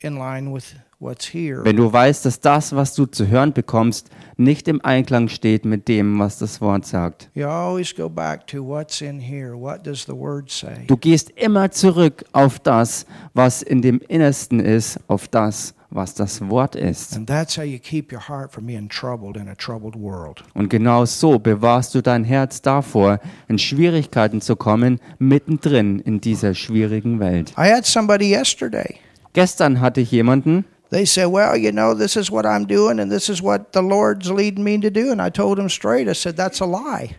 in 0.00 0.16
line 0.16 0.52
with 0.52 0.74
what's 0.98 1.32
here. 1.32 1.64
Wenn 1.64 1.76
du 1.76 1.92
weißt, 1.92 2.24
dass 2.26 2.40
das, 2.40 2.74
was 2.74 2.94
du 2.94 3.06
zu 3.06 3.28
hören 3.28 3.52
bekommst, 3.52 4.10
nicht 4.36 4.68
im 4.68 4.84
Einklang 4.84 5.28
steht 5.28 5.64
mit 5.64 5.88
dem, 5.88 6.18
was 6.18 6.38
das 6.38 6.60
Wort 6.60 6.84
sagt. 6.86 7.30
You 7.34 7.46
always 7.46 7.94
go 7.94 8.08
back 8.08 8.46
to 8.48 8.62
what's 8.62 9.00
in 9.00 9.18
here. 9.18 9.54
What 9.58 9.86
does 9.86 10.04
the 10.04 10.12
word 10.12 10.50
say? 10.50 10.84
Du 10.86 10.96
gehst 10.96 11.30
immer 11.30 11.70
zurück 11.70 12.24
auf 12.32 12.58
das, 12.58 13.06
was 13.32 13.62
in 13.62 13.80
dem 13.80 14.00
Innersten 14.08 14.60
ist, 14.60 15.00
auf 15.08 15.28
das, 15.28 15.74
was 15.90 16.14
das 16.14 16.46
Wort 16.46 16.76
ist. 16.76 17.16
And 17.16 17.26
that's 17.26 17.56
how 17.56 17.64
you 17.64 17.78
keep 17.78 18.12
your 18.12 18.28
heart 18.28 18.52
from 18.52 18.66
being 18.66 18.88
troubled 18.88 19.36
in 19.38 19.48
a 19.48 19.54
troubled 19.54 19.96
world. 19.96 20.44
Und 20.52 20.68
genau 20.68 21.06
so 21.06 21.38
bewahrst 21.38 21.94
du 21.94 22.02
dein 22.02 22.24
Herz 22.24 22.60
davor, 22.60 23.18
in 23.48 23.58
Schwierigkeiten 23.58 24.42
zu 24.42 24.56
kommen, 24.56 25.00
mittendrin 25.18 26.00
in 26.00 26.20
dieser 26.20 26.54
schwierigen 26.54 27.18
Welt. 27.18 27.52
I 27.56 27.72
had 27.72 27.86
somebody 27.86 28.30
yesterday. 28.30 28.96
Gestern 29.36 29.82
hatte 29.82 30.00
ich 30.00 30.10
jemanden, 30.10 30.64
They 30.90 31.04
said, 31.04 31.30
Well, 31.30 31.58
you 31.58 31.70
know, 31.70 31.92
this 31.94 32.16
is 32.16 32.30
what 32.32 32.46
I'm 32.46 32.66
doing 32.66 32.98
and 32.98 33.12
this 33.12 33.28
is 33.28 33.42
what 33.42 33.74
the 33.74 33.82
Lord's 33.82 34.30
leading 34.30 34.64
me 34.64 34.80
to 34.80 34.90
do. 34.90 35.12
And 35.12 35.20
I 35.20 35.28
told 35.30 35.58
him 35.58 35.68
straight, 35.68 36.08
I 36.08 36.14
said, 36.14 36.38
That's 36.38 36.62
a 36.62 36.64
lie. 36.64 37.16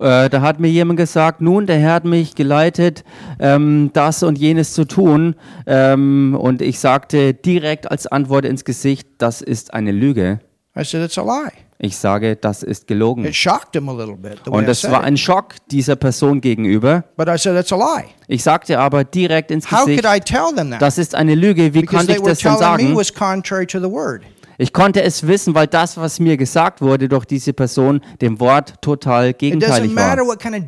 äh, 0.00 0.28
da 0.28 0.40
hat 0.40 0.58
mir 0.58 0.66
jemand 0.68 0.96
gesagt, 0.96 1.40
nun, 1.40 1.66
der 1.68 1.78
Herr 1.78 1.92
hat 1.92 2.06
mich 2.06 2.34
geleitet, 2.34 3.04
ähm, 3.38 3.90
das 3.92 4.24
und 4.24 4.36
jenes 4.36 4.72
zu 4.72 4.84
tun. 4.84 5.36
Ähm, 5.68 6.36
und 6.36 6.60
ich 6.60 6.80
sagte 6.80 7.34
direkt 7.34 7.88
als 7.88 8.08
Antwort 8.08 8.44
ins 8.44 8.64
Gesicht, 8.64 9.06
das 9.18 9.40
ist 9.40 9.72
eine 9.74 9.92
Lüge. 9.92 10.40
I 10.76 10.82
said, 10.82 11.04
It's 11.04 11.18
a 11.18 11.22
lie. 11.22 11.52
Ich 11.78 11.96
sage, 11.96 12.36
das 12.36 12.62
ist 12.62 12.86
gelogen. 12.86 13.24
It 13.24 13.34
shocked 13.34 13.74
him 13.74 13.88
a 13.88 13.92
little 13.92 14.16
bit. 14.16 14.38
The 14.44 14.50
way 14.50 14.58
Und 14.58 14.64
I 14.64 14.66
das 14.66 14.80
said 14.82 14.92
war 14.92 15.00
it. 15.00 15.06
ein 15.06 15.16
Schock 15.16 15.54
dieser 15.70 15.96
Person 15.96 16.40
gegenüber. 16.40 17.04
But 17.16 17.28
I 17.28 17.36
said, 17.36 17.56
It's 17.60 17.72
a 17.72 17.76
lie. 17.76 18.04
Ich 18.28 18.42
sagte 18.42 18.78
aber 18.78 19.04
direkt 19.04 19.50
ins 19.50 19.70
How 19.70 19.84
Gesicht, 19.84 20.02
could 20.04 20.16
I 20.16 20.20
tell 20.20 20.54
them 20.54 20.70
that? 20.70 20.80
das 20.80 20.98
ist 20.98 21.14
eine 21.14 21.34
Lüge. 21.34 21.74
Wie 21.74 21.80
Because 21.80 21.96
konnte 21.96 22.06
they 22.06 22.16
ich 22.16 22.22
were 22.22 22.30
das 22.30 22.38
denn 22.38 22.52
telling 22.56 22.76
me 22.76 22.82
sagen? 22.94 22.96
was 22.96 23.12
contrary 23.12 23.66
to 23.66 23.78
the 23.80 23.90
word. 23.90 24.22
Ich 24.58 24.72
konnte 24.72 25.02
es 25.02 25.26
wissen, 25.26 25.54
weil 25.54 25.66
das, 25.66 25.96
was 25.96 26.20
mir 26.20 26.36
gesagt 26.36 26.80
wurde 26.80 27.08
durch 27.08 27.24
diese 27.24 27.52
Person, 27.52 28.00
dem 28.20 28.38
Wort 28.40 28.74
total 28.80 29.34
gegenteilig 29.34 29.94
war. 29.96 30.16
kind 30.38 30.58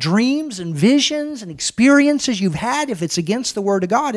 of 2.47 2.55
had. 2.55 2.89
God. 3.87 4.15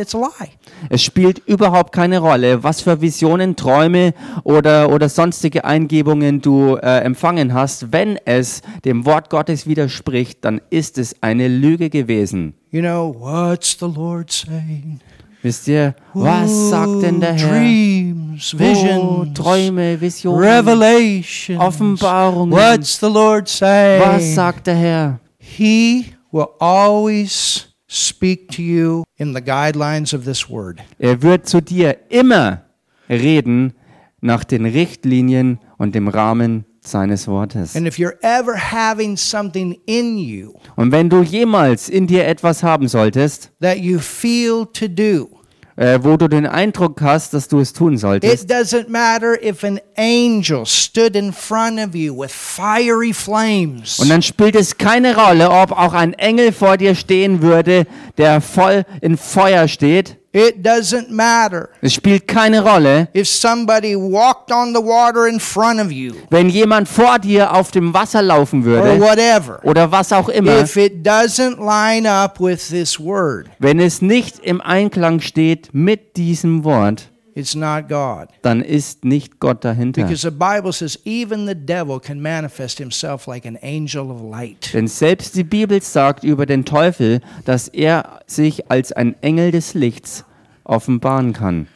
Es 0.88 1.02
spielt 1.02 1.38
überhaupt 1.46 1.92
keine 1.92 2.18
Rolle, 2.18 2.62
was 2.62 2.80
für 2.80 3.00
Visionen, 3.00 3.56
Träume 3.56 4.14
oder, 4.44 4.90
oder 4.90 5.08
sonstige 5.08 5.64
Eingebungen 5.64 6.40
du 6.40 6.76
äh, 6.76 7.00
empfangen 7.00 7.54
hast. 7.54 7.92
Wenn 7.92 8.18
es 8.24 8.62
dem 8.84 9.04
Wort 9.04 9.30
Gottes 9.30 9.66
widerspricht, 9.66 10.44
dann 10.44 10.60
ist 10.70 10.98
es 10.98 11.22
eine 11.22 11.48
Lüge 11.48 11.90
gewesen. 11.90 12.54
You 12.70 12.80
know, 12.80 13.14
what's 13.18 13.76
the 13.78 13.86
Lord 13.86 14.30
saying? 14.30 15.00
Wisst 15.42 15.68
ihr, 15.68 15.94
was 16.12 16.68
sagt 16.70 17.02
denn 17.02 17.20
der 17.20 17.32
Herr? 17.32 17.48
Dreams, 17.58 18.54
Oh, 18.54 18.58
visions, 18.58 19.34
Träume, 19.38 20.00
Visionen. 20.00 20.40
revelations. 20.42 21.58
Offenbarungen. 21.60 22.52
What's 22.52 22.98
the 23.00 23.06
Lord 23.06 23.48
saying? 23.48 24.02
Was 24.02 24.34
sagt 24.34 24.66
der 24.66 24.74
Herr? 24.76 25.20
He 25.38 26.06
will 26.30 26.48
always 26.58 27.68
speak 27.88 28.48
to 28.52 28.62
you 28.62 29.04
in 29.16 29.34
the 29.34 29.40
guidelines 29.40 30.12
of 30.14 30.24
this 30.24 30.48
word. 30.50 30.78
Er 30.98 31.22
wird 31.22 31.48
zu 31.48 31.60
dir 31.62 31.96
immer 32.10 32.62
reden 33.08 33.72
nach 34.20 34.44
den 34.44 34.66
Richtlinien 34.66 35.58
und 35.78 35.94
dem 35.94 36.08
Rahmen 36.08 36.64
seines 36.82 37.28
Wortes. 37.28 37.76
And 37.76 37.86
if 37.86 37.98
you're 37.98 38.18
ever 38.22 38.56
having 38.56 39.16
something 39.16 39.78
in 39.86 40.18
you 40.18 40.54
Und 40.76 40.92
wenn 40.92 41.08
du 41.08 41.22
jemals 41.22 41.88
in 41.88 42.06
dir 42.06 42.26
etwas 42.26 42.62
haben 42.62 42.88
solltest, 42.88 43.50
that 43.60 43.78
you 43.78 43.98
feel 43.98 44.66
to 44.72 44.88
do, 44.88 45.28
äh, 45.76 45.98
wo 46.02 46.16
du 46.16 46.28
den 46.28 46.46
Eindruck 46.46 47.00
hast, 47.02 47.34
dass 47.34 47.48
du 47.48 47.60
es 47.60 47.72
tun 47.72 47.96
solltest, 47.98 48.44
it 48.44 48.50
doesn't 48.50 48.88
matter 48.88 49.42
if 49.42 49.62
an 49.62 49.80
angel 49.96 50.64
stood 50.64 51.14
in 51.16 51.32
front 51.32 51.78
of 51.78 51.94
you 51.94 52.14
with 52.16 52.32
fiery 52.32 53.12
flames. 53.12 53.98
und 53.98 54.08
dann 54.08 54.22
spielt 54.22 54.56
es 54.56 54.76
keine 54.78 55.16
Rolle, 55.16 55.50
ob 55.50 55.72
auch 55.72 55.92
ein 55.92 56.14
Engel 56.14 56.52
vor 56.52 56.76
dir 56.76 56.94
stehen 56.94 57.42
würde, 57.42 57.86
der 58.16 58.40
voll 58.40 58.84
in 59.00 59.16
Feuer 59.16 59.68
steht. 59.68 60.19
It 60.32 60.64
doesn't 60.64 61.10
matter 61.10 61.70
Es 61.82 61.94
spielt 61.94 62.28
keine 62.28 62.62
Rolle, 62.62 63.08
if 63.12 63.26
somebody 63.28 63.96
walked 63.96 64.52
on 64.52 64.72
the 64.72 64.80
water 64.80 65.26
in 65.26 65.40
front 65.40 65.80
of 65.80 65.90
you 65.90 66.14
wenn 66.30 66.48
jemand 66.48 66.88
vor 66.88 67.18
dir 67.18 67.52
auf 67.52 67.72
dem 67.72 67.92
Wasser 67.92 68.22
laufen 68.22 68.60
or 68.60 68.64
würde 68.66 69.00
whatever. 69.00 69.58
oder 69.64 69.90
was 69.90 70.12
auch 70.12 70.28
immer. 70.28 70.60
If 70.62 70.76
it 70.76 71.04
doesn't 71.04 71.58
line 71.58 72.08
up 72.08 72.38
with 72.40 72.68
this 72.68 73.00
word, 73.00 73.48
Wenn 73.58 73.80
es 73.80 74.02
nicht 74.02 74.38
im 74.38 74.60
Einklang 74.60 75.18
steht 75.20 75.70
mit 75.72 76.16
diesem 76.16 76.62
Wort, 76.62 77.10
it's 77.40 77.54
not 77.54 77.88
God. 77.88 78.28
dann 78.42 78.60
ist 78.60 79.04
nicht 79.04 79.40
Gott 79.40 79.64
dahinter. 79.64 80.02
Because 80.02 80.22
the 80.22 80.30
Bible 80.30 80.72
says 80.72 80.98
even 81.04 81.46
the 81.46 81.54
devil 81.54 81.98
can 81.98 82.20
manifest 82.20 82.78
himself 82.78 83.26
like 83.26 83.46
an 83.46 83.58
angel 83.62 84.10
of 84.10 84.22
light. 84.22 84.72
Denn 84.72 84.86
selbst 84.86 85.34
die 85.34 85.44
Bibel 85.44 85.80
sagt 85.82 86.22
über 86.24 86.46
den 86.46 86.64
Teufel, 86.64 87.20
dass 87.44 87.68
er 87.68 88.20
sich 88.26 88.70
als 88.70 88.92
ein 88.92 89.16
Engel 89.22 89.50
des 89.50 89.74
Lichts 89.74 90.24
offenbaren 90.64 91.32
kann. 91.32 91.66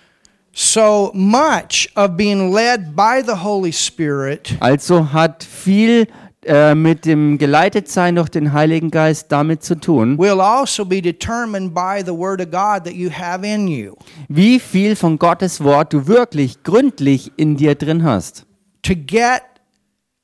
So 0.57 1.11
much 1.15 1.89
of 1.97 2.17
being 2.17 2.53
led 2.55 2.95
by 2.95 3.21
the 3.27 3.43
Holy 3.43 3.73
Spirit 3.73 4.55
Also 4.61 5.13
hat 5.13 5.43
viel 5.43 6.07
äh, 6.47 6.75
mit 6.75 7.05
dem 7.05 7.39
Geleitetsein 7.39 8.17
durch 8.17 8.29
den 8.29 8.53
Heiligen 8.53 8.91
Geist 8.91 9.31
damit 9.31 9.63
zu 9.63 9.75
tun, 9.75 10.19
will 10.19 10.41
also 10.41 10.85
be 10.85 11.01
determined 11.01 11.75
by 11.75 12.03
the 12.05 12.13
Word 12.13 12.41
of 12.41 12.51
God 12.51 12.85
that 12.85 12.95
you 12.95 13.11
have 13.11 13.47
in 13.47 13.69
you. 13.69 13.95
wie 14.29 14.59
viel 14.59 14.97
von 14.97 15.19
Gottes 15.19 15.63
Wort 15.63 15.93
du 15.93 16.07
wirklich 16.07 16.63
gründlich 16.63 17.33
in 17.37 17.57
dir 17.57 17.75
drin 17.75 18.05
hast. 18.05 18.47
To 18.83 18.95
get 18.95 19.43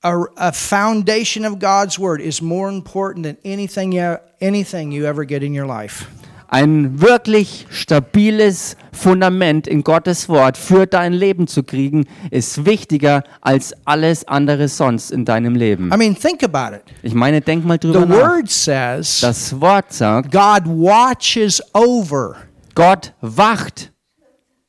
a, 0.03 0.25
a 0.37 0.53
foundation 0.53 1.45
of 1.45 1.59
God's 1.59 1.99
Word 1.99 2.21
is 2.21 2.41
more 2.41 2.69
important 2.71 3.25
than 3.25 3.37
anything 3.45 3.93
you, 3.93 4.17
anything 4.41 4.93
you 4.93 5.05
ever 5.05 5.25
get 5.25 5.43
in 5.43 5.59
your 5.59 5.67
life. 5.67 6.07
Ein 6.53 7.01
wirklich 7.01 7.67
stabiles 7.71 8.77
Fundament 8.93 9.69
in 9.69 9.85
Gottes 9.85 10.29
Wort 10.29 10.57
für 10.57 10.87
dein 10.89 11.13
Leben 11.13 11.47
zu 11.47 11.63
kriegen, 11.63 12.07
ist 12.33 12.67
wichtiger 12.67 13.23
als 13.41 13.73
alles 13.85 14.27
andere 14.27 14.67
sonst 14.67 15.13
in 15.13 15.25
deinem 15.25 15.55
Leben. 15.55 15.93
I 15.95 15.97
mean, 15.97 16.17
think 16.19 16.43
about 16.43 16.75
it. 16.75 16.83
Ich 17.03 17.15
meine, 17.15 17.41
denk 17.41 17.65
mal 17.65 17.79
drüber 17.79 18.01
The 18.01 18.07
nach. 18.07 18.17
Word 18.17 18.51
says 18.51 19.21
Das 19.21 19.61
Wort 19.61 19.93
sagt, 19.93 20.33
God 20.33 20.65
watches 20.67 21.63
over. 21.73 22.35
Gott 22.75 23.13
wacht. 23.21 23.93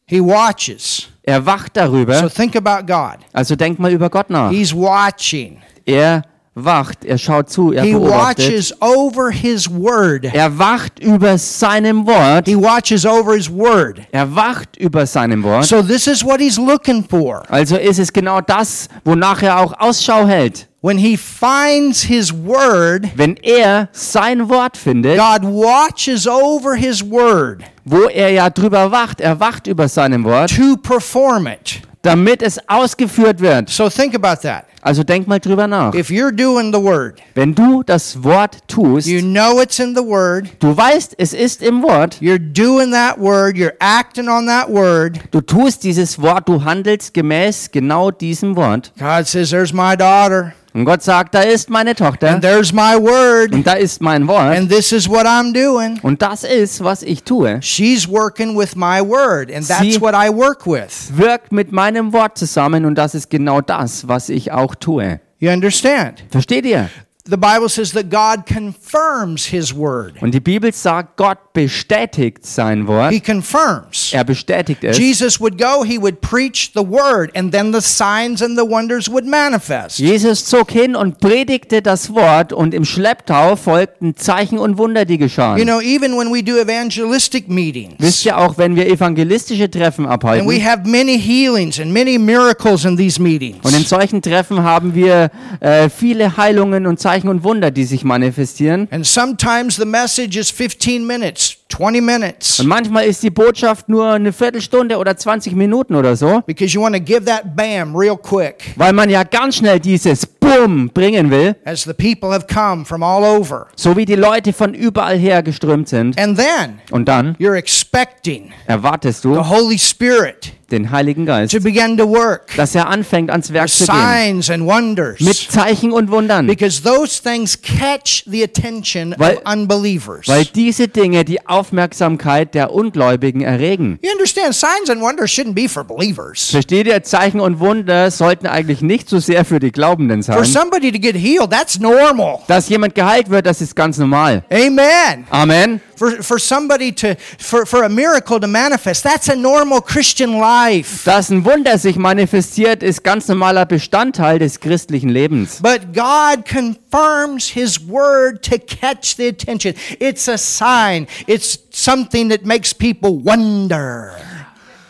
He 0.05 0.19
watches. 0.21 1.07
Er 1.23 1.43
wacht 1.45 1.75
So 1.75 1.81
darüber. 1.81 2.29
think 2.29 2.55
about 2.55 2.85
God. 2.85 3.17
Also 3.33 3.55
denk 3.55 3.79
mal 3.79 3.91
über 3.91 4.09
Gott 4.11 4.29
nach. 4.29 4.51
He's 4.51 4.71
watching. 4.71 5.57
Er 5.85 6.21
wacht, 6.53 7.05
er 7.05 7.17
schaut 7.17 7.50
zu, 7.50 7.72
er 7.72 7.84
He 7.84 7.96
watches 7.96 8.74
over 8.81 9.31
His 9.31 9.70
Word. 9.70 10.25
Er 10.25 10.58
wacht 10.58 11.00
über 11.00 11.38
seinem 11.38 12.05
Wort. 12.05 12.48
He 12.48 12.55
watches 12.55 13.05
over 13.05 13.34
His 13.36 13.50
Word. 13.50 14.01
Er 14.12 14.36
wacht 14.36 14.77
über 14.77 15.05
seinem 15.05 15.43
Wort. 15.43 15.65
So 15.65 15.81
this 15.81 16.08
is 16.08 16.24
what 16.24 16.39
He's 16.39 16.58
looking 16.58 17.03
for. 17.03 17.43
Also 17.50 17.77
ist 17.77 18.00
es 18.00 18.12
genau 18.12 18.41
das, 18.41 18.88
wonach 19.05 19.41
er 19.41 19.60
auch 19.60 19.74
Ausschau 19.79 20.27
hält. 20.27 20.67
When 20.81 20.98
He 20.98 21.15
finds 21.15 22.01
His 22.01 22.34
Word, 22.34 23.05
Wenn 23.15 23.38
er 23.38 23.88
sein 23.91 24.50
Wort 24.50 24.75
findet, 24.75 25.17
God 25.17 25.43
watches 25.43 26.27
over 26.27 26.75
His 26.75 27.01
Word 27.03 27.63
wo 27.86 28.08
er 28.08 28.29
ja 28.29 28.50
drüber 28.50 28.91
wacht, 28.91 29.22
er 29.22 29.39
wacht 29.39 29.67
über 29.67 29.88
seinem 29.88 30.24
Wort, 30.24 30.55
to 30.55 30.77
perform 30.77 31.48
it. 31.48 31.81
damit 32.03 32.41
es 32.41 32.60
ausgeführt 32.67 33.39
wird. 33.39 33.70
So 33.70 33.89
think 33.89 34.15
about 34.15 34.41
that. 34.41 34.65
Also 34.81 35.03
denk 35.03 35.27
mal 35.27 35.39
drüber 35.39 35.67
nach. 35.67 35.93
If 35.93 36.09
you're 36.09 36.31
doing 36.31 36.73
the 36.73 36.81
word, 36.81 37.19
Wenn 37.35 37.53
du 37.53 37.83
das 37.83 38.23
Wort 38.23 38.57
tust, 38.67 39.07
you 39.07 39.21
know 39.21 39.61
it's 39.61 39.77
in 39.79 39.95
the 39.95 40.01
word, 40.03 40.47
du 40.59 40.75
weißt, 40.75 41.13
es 41.17 41.33
ist 41.33 41.61
im 41.61 41.83
Wort, 41.83 42.15
you're 42.19 42.39
doing 42.39 42.91
that 42.91 43.19
word, 43.19 43.55
you're 43.55 43.75
acting 43.79 44.27
on 44.27 44.47
that 44.47 44.69
word. 44.69 45.19
du 45.31 45.41
tust 45.41 45.83
dieses 45.83 46.19
Wort, 46.21 46.50
du 46.50 46.63
handelst 46.63 47.13
gemäß 47.13 47.69
genau 47.71 48.09
diesem 48.11 48.55
Wort. 48.55 48.91
God 48.97 49.27
says, 49.27 49.51
There's 49.51 49.71
my 49.71 49.95
daughter, 49.95 50.53
Und 50.73 50.85
Gott 50.85 51.03
sagt, 51.03 51.35
da 51.35 51.41
ist 51.41 51.69
meine 51.69 51.95
Tochter 51.95 52.29
and 52.29 52.41
there's 52.41 52.71
my 52.71 52.95
word, 52.97 53.53
und 53.53 53.67
da 53.67 53.73
ist 53.73 54.01
mein 54.01 54.25
Wort 54.27 54.55
and 54.57 54.69
this 54.71 54.91
is 54.93 55.09
what 55.09 55.25
I'm 55.25 55.51
doing. 55.53 55.99
und 56.01 56.21
das 56.21 56.43
ist, 56.45 56.81
was 56.83 57.03
ich 57.03 57.23
tue. 57.23 57.59
She's 57.61 58.07
working 58.09 58.57
with 58.57 58.75
my 58.75 59.01
word, 59.01 59.51
and 59.53 59.67
that's 59.67 59.81
Sie- 59.81 59.99
what 60.01 60.13
I 60.15 60.29
work 60.29 60.65
with. 60.65 61.11
Wirkt 61.15 61.51
mit 61.51 61.71
meinem 61.73 62.13
Wort 62.13 62.37
zusammen 62.37 62.85
und 62.85 62.95
das 62.95 63.15
ist 63.15 63.29
genau 63.29 63.59
das, 63.59 64.07
was 64.07 64.29
ich 64.29 64.51
auch 64.53 64.73
tue. 64.75 65.19
You 65.39 65.49
understand? 65.51 66.23
Versteht 66.29 66.65
ihr? 66.65 66.89
The 67.29 67.37
Bible 67.37 67.69
says 67.69 67.91
that 67.91 68.09
God 68.09 68.47
confirms 68.47 69.45
his 69.45 69.75
word. 69.75 70.13
Und 70.21 70.33
die 70.33 70.39
Bibel 70.39 70.73
sagt, 70.73 71.17
Gott 71.17 71.53
bestätigt 71.53 72.43
sein 72.47 72.87
Wort. 72.87 73.11
He 73.13 73.19
confirms. 73.19 74.11
Er 74.11 74.23
bestätigt 74.23 74.83
es. 74.83 74.97
Jesus 74.97 75.39
would 75.39 75.55
go, 75.59 75.83
he 75.83 76.01
would 76.01 76.19
preach 76.21 76.71
the 76.73 76.81
word, 76.81 77.29
and 77.37 77.51
then 77.53 77.71
the 77.71 77.79
signs 77.81 78.41
and 78.41 78.57
the 78.57 78.67
wonders 78.67 79.07
would 79.07 79.27
manifest. 79.27 79.99
Jesus 79.99 80.45
zog 80.45 80.71
hin 80.71 80.95
und 80.95 81.19
predigte 81.19 81.83
das 81.83 82.11
Wort 82.15 82.53
und 82.53 82.73
im 82.73 82.85
Schlepptau 82.85 83.55
folgten 83.55 84.15
Zeichen 84.15 84.57
und 84.57 84.79
Wunder, 84.79 85.05
die 85.05 85.13
You 85.13 85.19
geschahen. 85.19 85.61
know, 85.63 85.79
even 85.79 86.17
when 86.17 86.33
we 86.33 86.41
do 86.41 86.57
evangelistic 86.57 87.47
meetings, 87.47 87.93
Wisst 87.99 88.25
ihr 88.25 88.35
auch, 88.35 88.57
wenn 88.57 88.75
wir 88.75 88.87
evangelistische 88.87 89.69
Treffen 89.69 90.07
and 90.07 90.23
we 90.23 90.27
abhalten 90.27 90.65
have 90.65 90.89
many 90.89 91.19
healings 91.19 91.79
and 91.79 91.93
many 91.93 92.17
miracles 92.17 92.83
in 92.83 92.97
these 92.97 93.21
meetings. 93.21 93.59
und 93.63 93.75
in 93.75 93.85
solchen 93.85 94.23
Treffen 94.23 94.63
haben 94.63 94.95
wir 94.95 95.29
äh, 95.59 95.87
viele 95.87 96.35
Heilungen 96.35 96.87
und 96.87 96.99
Zeichen 96.99 97.11
und 97.30 97.44
Wunder, 97.44 97.72
die 97.72 97.84
sich 97.84 98.03
manifestieren. 98.03 98.88
And 98.91 99.06
sometimes 99.06 99.75
the 99.75 99.86
message 99.86 100.38
is 100.38 100.50
15 100.50 101.06
minutes, 101.06 101.58
20 101.70 102.01
minutes, 102.01 102.60
Und 102.60 102.68
manchmal 102.68 103.06
ist 103.06 103.24
die 103.24 103.30
Botschaft 103.30 103.89
nur 103.89 104.08
eine 104.12 104.34
Viertelstunde 104.34 104.98
oder 104.98 105.15
20 105.15 105.53
Minuten 105.56 105.96
oder 105.96 106.15
so, 106.15 106.41
because 106.46 106.74
you 106.74 106.82
want 106.82 106.96
to 106.96 107.01
give 107.01 107.25
that 107.25 107.56
bam 107.56 107.96
real 107.96 108.18
quick 108.18 108.74
weil 108.75 108.94
man 108.94 109.10
ja 109.10 109.24
ganz 109.24 109.58
schnell 109.58 109.80
dieses 109.80 110.25
Bumm 110.25 110.89
bringen 110.94 111.30
will, 111.32 111.56
as 111.65 111.84
the 111.84 111.94
people 111.94 112.30
have 112.32 112.46
come 112.48 112.84
from 112.86 113.03
all 113.03 113.24
over. 113.24 113.68
so 113.75 113.96
wie 113.96 114.06
die 114.06 114.15
Leute 114.15 114.53
von 114.53 114.74
überall 114.74 115.18
her 115.18 115.41
geströmt 115.44 115.88
sind. 115.89 116.20
And 116.20 116.38
then 116.38 116.80
Und 116.91 117.08
dann 117.08 117.36
you're 117.39 117.56
expecting 117.56 118.51
erwartest 118.68 119.24
the 119.24 119.30
du 119.30 119.50
Holy 119.50 119.77
Spirit 119.77 120.53
den 120.71 120.91
Heiligen 120.91 121.25
Geist, 121.25 121.53
to 121.53 121.59
begin 121.61 121.97
to 121.97 122.07
work, 122.07 122.55
dass 122.57 122.75
er 122.75 122.87
anfängt 122.87 123.29
ans 123.29 123.51
Werk 123.53 123.69
zu 123.69 123.85
gehen. 123.85 123.95
signs 123.95 124.49
and 124.49 124.65
wonders. 124.65 125.19
Mit 125.19 125.35
Zeichen 125.37 125.91
und 125.91 126.09
Wundern. 126.11 126.47
Because 126.47 126.81
those 126.83 127.21
things 127.21 127.59
catch 127.61 128.23
the 128.25 128.43
attention 128.43 129.13
Weil- 129.17 129.37
of 129.37 129.51
unbelievers. 129.53 130.27
Weil 130.27 130.45
diese 130.45 130.87
Dinge 130.87 131.25
die 131.25 131.45
Aufmerksamkeit 131.47 132.53
der 132.53 132.73
Ungläubigen 132.73 133.41
erregen. 133.41 133.99
you 134.01 134.11
understand, 134.11 134.53
signs 134.53 134.89
and 134.89 135.01
wonders 135.01 135.31
shouldn't 135.31 135.53
be 135.53 135.67
for 135.67 135.83
believers. 135.83 136.49
Versteht 136.51 136.87
ihr? 136.87 137.01
Zeichen 137.03 137.39
und 137.39 137.59
Wunder 137.59 138.11
sollten 138.11 138.47
eigentlich 138.47 138.81
nicht 138.81 139.09
so 139.09 139.19
sehr 139.19 139.43
für 139.45 139.59
die 139.59 139.71
Glaubenden 139.71 140.23
For 140.23 140.43
sein. 140.43 140.45
somebody 140.45 140.91
to 140.91 140.99
get 140.99 141.15
healed, 141.15 141.49
that's 141.51 141.79
normal. 141.79 142.39
Dass 142.47 142.69
jemand 142.69 142.95
geheilt 142.95 143.29
wird, 143.29 143.45
das 143.45 143.61
ist 143.61 143.75
ganz 143.75 143.97
normal. 143.97 144.43
Amen. 144.49 145.25
Amen. 145.29 145.81
For, 146.01 146.24
for 146.24 146.39
somebody 146.39 146.91
to, 146.93 147.15
for, 147.38 147.63
for 147.67 147.84
a 147.84 147.89
miracle 147.89 148.39
to 148.39 148.48
manifest, 148.48 149.03
that's 149.03 149.29
a 149.29 149.36
normal 149.36 149.81
Christian 149.81 150.39
life. 150.39 151.03
Dass 151.05 151.29
ein 151.29 151.46
Wunder 151.46 151.77
sich 151.77 151.96
manifestiert, 151.96 152.81
ist 152.81 153.03
ganz 153.03 153.27
normaler 153.27 153.67
Bestandteil 153.67 154.39
des 154.39 154.60
christlichen 154.60 155.10
Lebens. 155.10 155.62
But 155.62 155.93
God 155.93 156.46
confirms 156.46 157.50
His 157.50 157.88
word 157.88 158.41
to 158.50 158.58
catch 158.58 159.15
the 159.15 159.27
attention. 159.27 159.75
It's 160.00 160.27
a 160.27 160.39
sign, 160.39 161.05
it's 161.27 161.60
something 161.70 162.31
that 162.31 162.48
makes 162.48 162.74
people 162.74 163.24
wonder. 163.24 164.15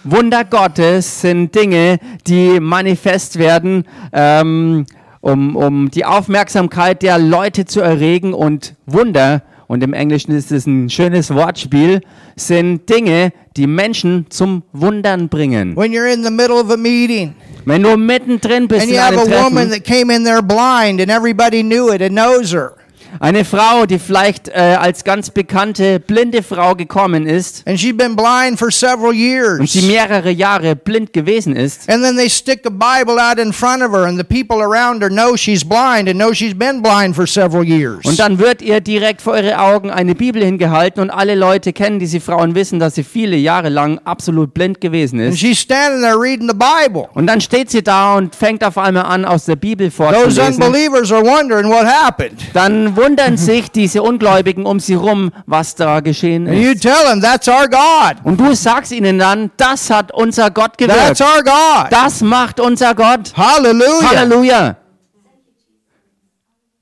Wunder 0.06 0.46
Gottes 0.46 1.20
sind 1.20 1.54
Dinge, 1.54 2.00
die 2.26 2.62
manifest 2.62 3.38
werden, 3.38 3.84
ähm, 4.14 4.86
um, 5.20 5.58
um 5.58 5.92
die 5.92 6.06
Aufmerksamkeit 6.06 7.02
der 7.02 7.20
Leute 7.20 7.66
zu 7.66 7.82
erregen. 7.82 8.34
Und 8.34 8.76
Wunder, 8.86 9.44
und 9.72 9.82
im 9.84 9.94
Englischen 9.94 10.34
ist 10.34 10.52
es 10.52 10.68
ein 10.68 10.90
schönes 10.90 11.34
Wortspiel, 11.34 12.02
sind 12.36 12.90
Dinge, 12.90 13.32
die 13.56 13.68
Menschen 13.68 14.26
zum 14.28 14.64
Wundern 14.74 15.30
bringen. 15.30 15.78
When 15.78 15.94
you're 15.94 16.12
in 16.12 16.26
the 16.26 16.30
middle 16.30 16.60
of 16.60 16.70
a 16.72 16.76
meeting 16.76 17.36
Wenn 17.64 17.82
du 17.82 17.96
mittendrin 17.96 18.68
bist 18.68 18.82
and 18.82 18.90
in 18.90 18.98
you 18.98 19.02
have 19.02 19.18
einem 19.18 19.32
a 19.32 19.44
woman 19.44 19.70
Treffen, 19.70 19.72
that 19.72 19.86
came 19.86 20.14
in 20.14 20.26
there 20.26 20.42
blind 20.42 21.00
and 21.00 21.10
everybody 21.10 21.64
knew 21.64 21.90
it 21.90 22.02
and 22.02 22.12
knows 22.12 22.52
her, 22.52 22.74
eine 23.20 23.46
Frau, 23.46 23.86
die 23.86 24.00
vielleicht 24.00 24.48
äh, 24.50 24.78
als 24.80 25.04
ganz 25.04 25.30
bekannte 25.30 26.00
blinde 26.00 26.44
Frau 26.44 26.76
gekommen 26.76 27.26
ist 27.28 27.68
and 27.68 27.80
she's 27.80 27.96
been 27.96 28.16
blind 28.16 28.58
for 28.58 28.72
several 28.72 29.10
und 29.10 29.16
years. 29.18 29.72
sie 29.74 29.82
mehrere 29.84 30.30
Jahre 30.32 30.76
blind 30.76 31.14
gewesen 31.14 31.56
ist, 31.56 31.90
And 31.90 32.04
then 32.04 32.16
they 32.16 32.30
stick 32.30 32.66
a 32.66 32.70
Bible 32.70 33.20
out 33.22 33.38
in 33.38 33.52
front 33.54 33.84
of 33.84 33.92
her, 33.92 34.06
and 34.06 34.18
the 34.18 34.24
people 34.24 34.62
around 34.64 35.02
her 35.04 35.10
know 35.10 35.36
she's 35.36 35.64
blind 35.64 36.08
and 36.10 36.16
know 36.20 36.34
she's 36.34 36.54
been 36.58 36.82
blind 36.82 37.16
for 37.16 37.28
several 37.28 37.64
years. 37.64 38.04
Und 38.06 38.20
dann 38.20 38.40
wird 38.40 38.62
ihr 38.62 38.80
direkt 38.82 39.22
vor 39.22 39.38
ihre 39.38 39.60
Augen 39.60 39.90
eine 39.92 40.16
Bibel 40.16 40.44
hingehalten 40.44 41.02
und 41.02 41.10
alle 41.10 41.36
Leute 41.36 41.74
kennen 41.74 42.00
diese 42.00 42.20
Frau 42.20 42.42
und 42.42 42.56
wissen, 42.56 42.80
dass 42.80 42.96
sie 42.96 43.04
viele 43.04 43.36
Jahre 43.36 43.70
lang 43.70 44.00
absolut 44.06 44.54
blind 44.54 44.80
gewesen 44.82 45.20
And 45.20 45.34
ist. 45.34 45.40
she's 45.40 45.60
standing 45.60 46.02
there 46.02 46.18
reading 46.20 46.48
the 46.50 46.56
Bible. 46.56 47.08
Und 47.14 47.28
dann 47.28 47.42
steht 47.42 47.70
sie 47.70 47.84
da 47.84 48.16
und 48.16 48.36
fängt 48.36 48.64
auf 48.64 48.78
einmal 48.78 49.04
an, 49.06 49.26
aus 49.26 49.46
der 49.46 49.56
Bibel 49.56 49.90
Those 49.90 49.96
vorzulesen. 49.96 50.64
unbelievers 50.64 51.12
are 51.12 51.24
wondering 51.24 51.70
what 51.70 51.86
happened. 51.86 52.40
Dann 52.54 52.96
wundern 53.02 53.36
sich 53.38 53.72
diese 53.72 54.02
Ungläubigen 54.04 54.66
um 54.66 54.80
sie 54.80 54.94
rum, 54.94 55.32
was 55.46 55.76
da 55.76 56.00
geschehen 56.00 56.48
And 56.48 56.58
you 56.58 56.72
ist. 56.72 56.82
tell 56.84 57.04
them, 57.10 57.22
that's 57.22 57.48
our 57.48 57.68
God. 57.68 58.24
Und 58.24 58.40
du 58.40 58.54
sagst 58.56 58.92
ihnen 58.92 59.20
dann, 59.20 59.52
das 59.58 59.90
hat 59.90 60.14
unser 60.14 60.52
Gott 60.52 60.78
That's 60.78 61.20
gewirkt. 61.20 61.22
our 61.22 61.44
God. 61.44 61.92
Das 61.92 62.22
macht 62.22 62.60
unser 62.60 62.94
Gott. 62.96 63.34
Hallelujah. 63.36 64.10
Halleluja. 64.16 64.78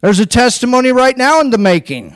There's 0.02 0.20
a 0.20 0.26
testimony 0.26 0.92
right 0.92 1.18
now 1.18 1.42
in 1.42 1.52
the 1.52 1.58
making. 1.58 2.14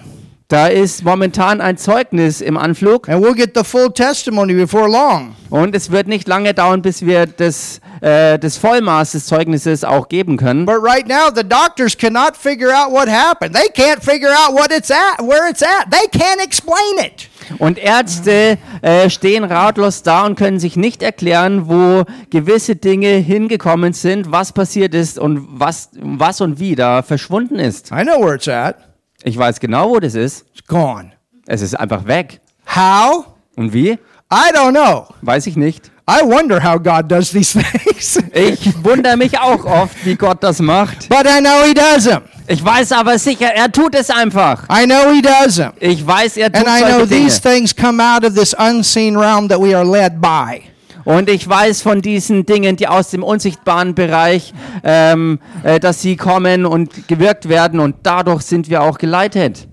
Da 0.53 0.67
ist 0.67 1.03
momentan 1.03 1.61
ein 1.61 1.77
Zeugnis 1.77 2.39
im 2.39 2.57
Anflug 2.57 3.09
And 3.09 3.25
we'll 3.25 3.33
get 3.33 3.57
the 3.57 3.63
full 3.63 3.91
testimony 3.91 4.53
before 4.53 4.87
long. 4.87 5.35
und 5.49 5.75
es 5.75 5.89
wird 5.89 6.07
nicht 6.07 6.27
lange 6.27 6.53
dauern, 6.53 6.83
bis 6.83 7.03
wir 7.03 7.25
das, 7.25 7.81
äh, 8.01 8.37
das 8.37 8.57
Vollmaß 8.57 9.13
des 9.13 9.25
Zeugnisses 9.25 9.83
auch 9.83 10.09
geben 10.09 10.37
können. 10.37 10.67
But 10.67 10.75
right 10.83 11.07
now, 11.07 11.31
the 11.33 11.41
doctors 11.41 11.97
cannot 11.97 12.37
figure 12.37 12.69
out 12.71 12.91
what 12.91 13.07
happened. 13.07 13.55
They 13.55 13.67
can't 13.73 14.03
figure 14.03 14.29
out 14.29 14.53
what 14.53 14.71
it's 14.71 14.91
at, 14.91 15.25
where 15.27 15.49
it's 15.49 15.63
at. 15.63 15.89
They 15.89 16.07
can't 16.09 16.39
explain 16.45 17.03
it. 17.03 17.29
Und 17.57 17.79
Ärzte 17.79 18.59
äh, 18.83 19.09
stehen 19.09 19.45
ratlos 19.45 20.03
da 20.03 20.23
und 20.23 20.35
können 20.35 20.59
sich 20.59 20.75
nicht 20.75 21.01
erklären, 21.01 21.67
wo 21.67 22.03
gewisse 22.29 22.75
Dinge 22.75 23.07
hingekommen 23.07 23.93
sind, 23.93 24.31
was 24.31 24.51
passiert 24.51 24.93
ist 24.93 25.17
und 25.17 25.47
was, 25.49 25.89
was 25.99 26.41
und 26.41 26.59
wie 26.59 26.75
da 26.75 27.01
verschwunden 27.01 27.57
ist. 27.57 27.89
I 27.91 28.03
know 28.03 28.23
where 28.23 28.35
it's 28.35 28.47
at. 28.47 28.92
Ich 29.23 29.37
weiß 29.37 29.59
genau, 29.59 29.89
wo 29.89 29.99
das 29.99 30.15
ist. 30.15 30.45
It's 30.53 30.65
gone. 30.67 31.11
Es 31.45 31.61
ist 31.61 31.75
einfach 31.79 32.05
weg. 32.05 32.39
How? 32.75 33.25
Und 33.55 33.73
wie? 33.73 33.91
I 33.91 34.51
don't 34.53 34.71
know. 34.71 35.07
Weiß 35.21 35.47
ich 35.47 35.55
nicht. 35.55 35.91
I 36.09 36.21
wonder 36.25 36.61
how 36.61 36.77
God 36.81 37.09
does 37.09 37.31
these 37.31 37.57
things. 37.83 38.19
Ich 38.33 38.83
wundere 38.83 39.15
mich 39.15 39.37
auch 39.39 39.63
oft, 39.65 40.05
wie 40.05 40.15
Gott 40.15 40.43
das 40.43 40.59
macht. 40.59 41.07
but 41.07 41.25
I 41.25 41.39
know 41.39 41.63
He 41.65 41.73
does 41.73 42.05
them. 42.05 42.23
Ich 42.47 42.63
weiß 42.63 42.91
aber 42.91 43.17
sicher, 43.17 43.53
er 43.55 43.71
tut 43.71 43.95
es 43.95 44.09
einfach. 44.09 44.63
I 44.69 44.85
know 44.85 45.11
He 45.13 45.21
does 45.21 45.55
them. 45.55 45.71
Ich 45.79 46.05
weiß, 46.05 46.35
er 46.37 46.51
tut 46.51 46.67
And 46.67 46.81
I 46.81 46.83
know 46.83 47.05
Dinge. 47.05 47.23
these 47.25 47.39
things 47.41 47.73
come 47.73 48.01
out 48.03 48.25
of 48.25 48.33
this 48.35 48.53
unseen 48.57 49.15
realm 49.17 49.47
that 49.47 49.59
we 49.61 49.73
are 49.73 49.85
led 49.85 50.19
by. 50.19 50.63
Und 51.05 51.29
ich 51.29 51.47
weiß 51.47 51.81
von 51.81 52.01
diesen 52.01 52.45
Dingen, 52.45 52.75
die 52.75 52.87
aus 52.87 53.09
dem 53.09 53.23
unsichtbaren 53.23 53.93
Bereich, 53.95 54.53
ähm, 54.83 55.39
äh, 55.63 55.79
dass 55.79 56.01
sie 56.01 56.15
kommen 56.15 56.65
und 56.65 57.07
gewirkt 57.07 57.49
werden 57.49 57.79
und 57.79 57.95
dadurch 58.03 58.43
sind 58.43 58.69
wir 58.69 58.83
auch 58.83 58.97
geleitet. 58.97 59.67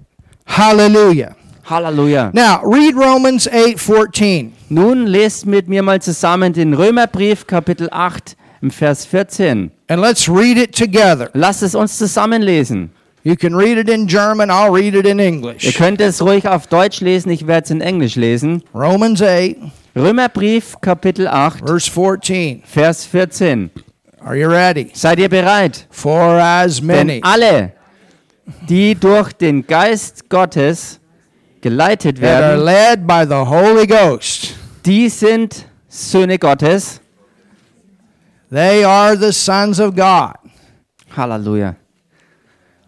Hallelujah. 0.46 1.36
Halleluja. 1.70 2.30
Now, 2.32 2.60
read 2.68 2.96
Romans 2.96 3.48
8:14. 3.48 4.50
Nun 4.68 5.06
lest 5.06 5.46
mit 5.46 5.68
mir 5.68 5.82
mal 5.82 6.02
zusammen 6.02 6.52
den 6.52 6.74
Römerbrief 6.74 7.46
Kapitel 7.46 7.88
8 7.92 8.36
im 8.60 8.72
Vers 8.72 9.04
14. 9.04 9.70
And 9.88 10.02
let's 10.02 10.28
read 10.28 10.56
it 10.58 10.76
together. 10.76 11.30
Lasst 11.32 11.62
es 11.62 11.76
uns 11.76 11.96
zusammen 11.96 12.42
lesen. 12.42 12.90
You 13.22 13.36
can 13.36 13.54
read 13.54 13.76
it 13.78 13.88
in 13.88 14.06
German, 14.06 14.50
I'll 14.50 14.72
read 14.74 14.94
it 14.94 15.06
in 15.06 15.18
Ihr 15.18 15.26
English. 15.26 15.74
könnt 15.76 16.00
es 16.00 16.22
ruhig 16.22 16.48
auf 16.48 16.66
Deutsch 16.66 17.00
lesen, 17.02 17.30
ich 17.30 17.46
werde 17.46 17.64
es 17.66 17.70
in 17.70 17.82
Englisch 17.82 18.16
lesen. 18.16 18.62
Romans 18.74 19.20
8, 19.22 19.56
Römerbrief 19.96 20.76
Kapitel 20.80 21.26
8 21.26 21.60
verse 21.66 21.90
14. 21.90 22.62
Vers 22.64 23.04
14. 23.06 23.70
Are 24.20 24.36
you 24.36 24.48
ready? 24.48 24.90
Seid 24.94 25.18
ihr 25.18 25.28
bereit? 25.28 25.86
For 25.90 26.38
as 26.38 26.80
many 26.80 27.20
Denn 27.20 27.24
alle, 27.24 27.72
die 28.68 28.94
durch 28.94 29.32
den 29.32 29.66
Geist 29.66 30.28
Gottes 30.28 31.00
geleitet 31.60 32.20
that 32.20 32.42
are 32.42 32.56
werden, 32.56 32.64
led 32.64 33.06
by 33.06 33.24
the 33.26 33.34
Holy 33.46 33.86
Ghost, 33.86 34.54
die 34.84 35.08
sind 35.08 35.66
Söhne 35.88 36.38
Gottes. 36.38 37.00
they 38.50 38.84
are 38.84 39.16
the 39.16 39.32
sons 39.32 39.80
of 39.80 39.94
God. 39.96 40.34
Halleluja. 41.16 41.76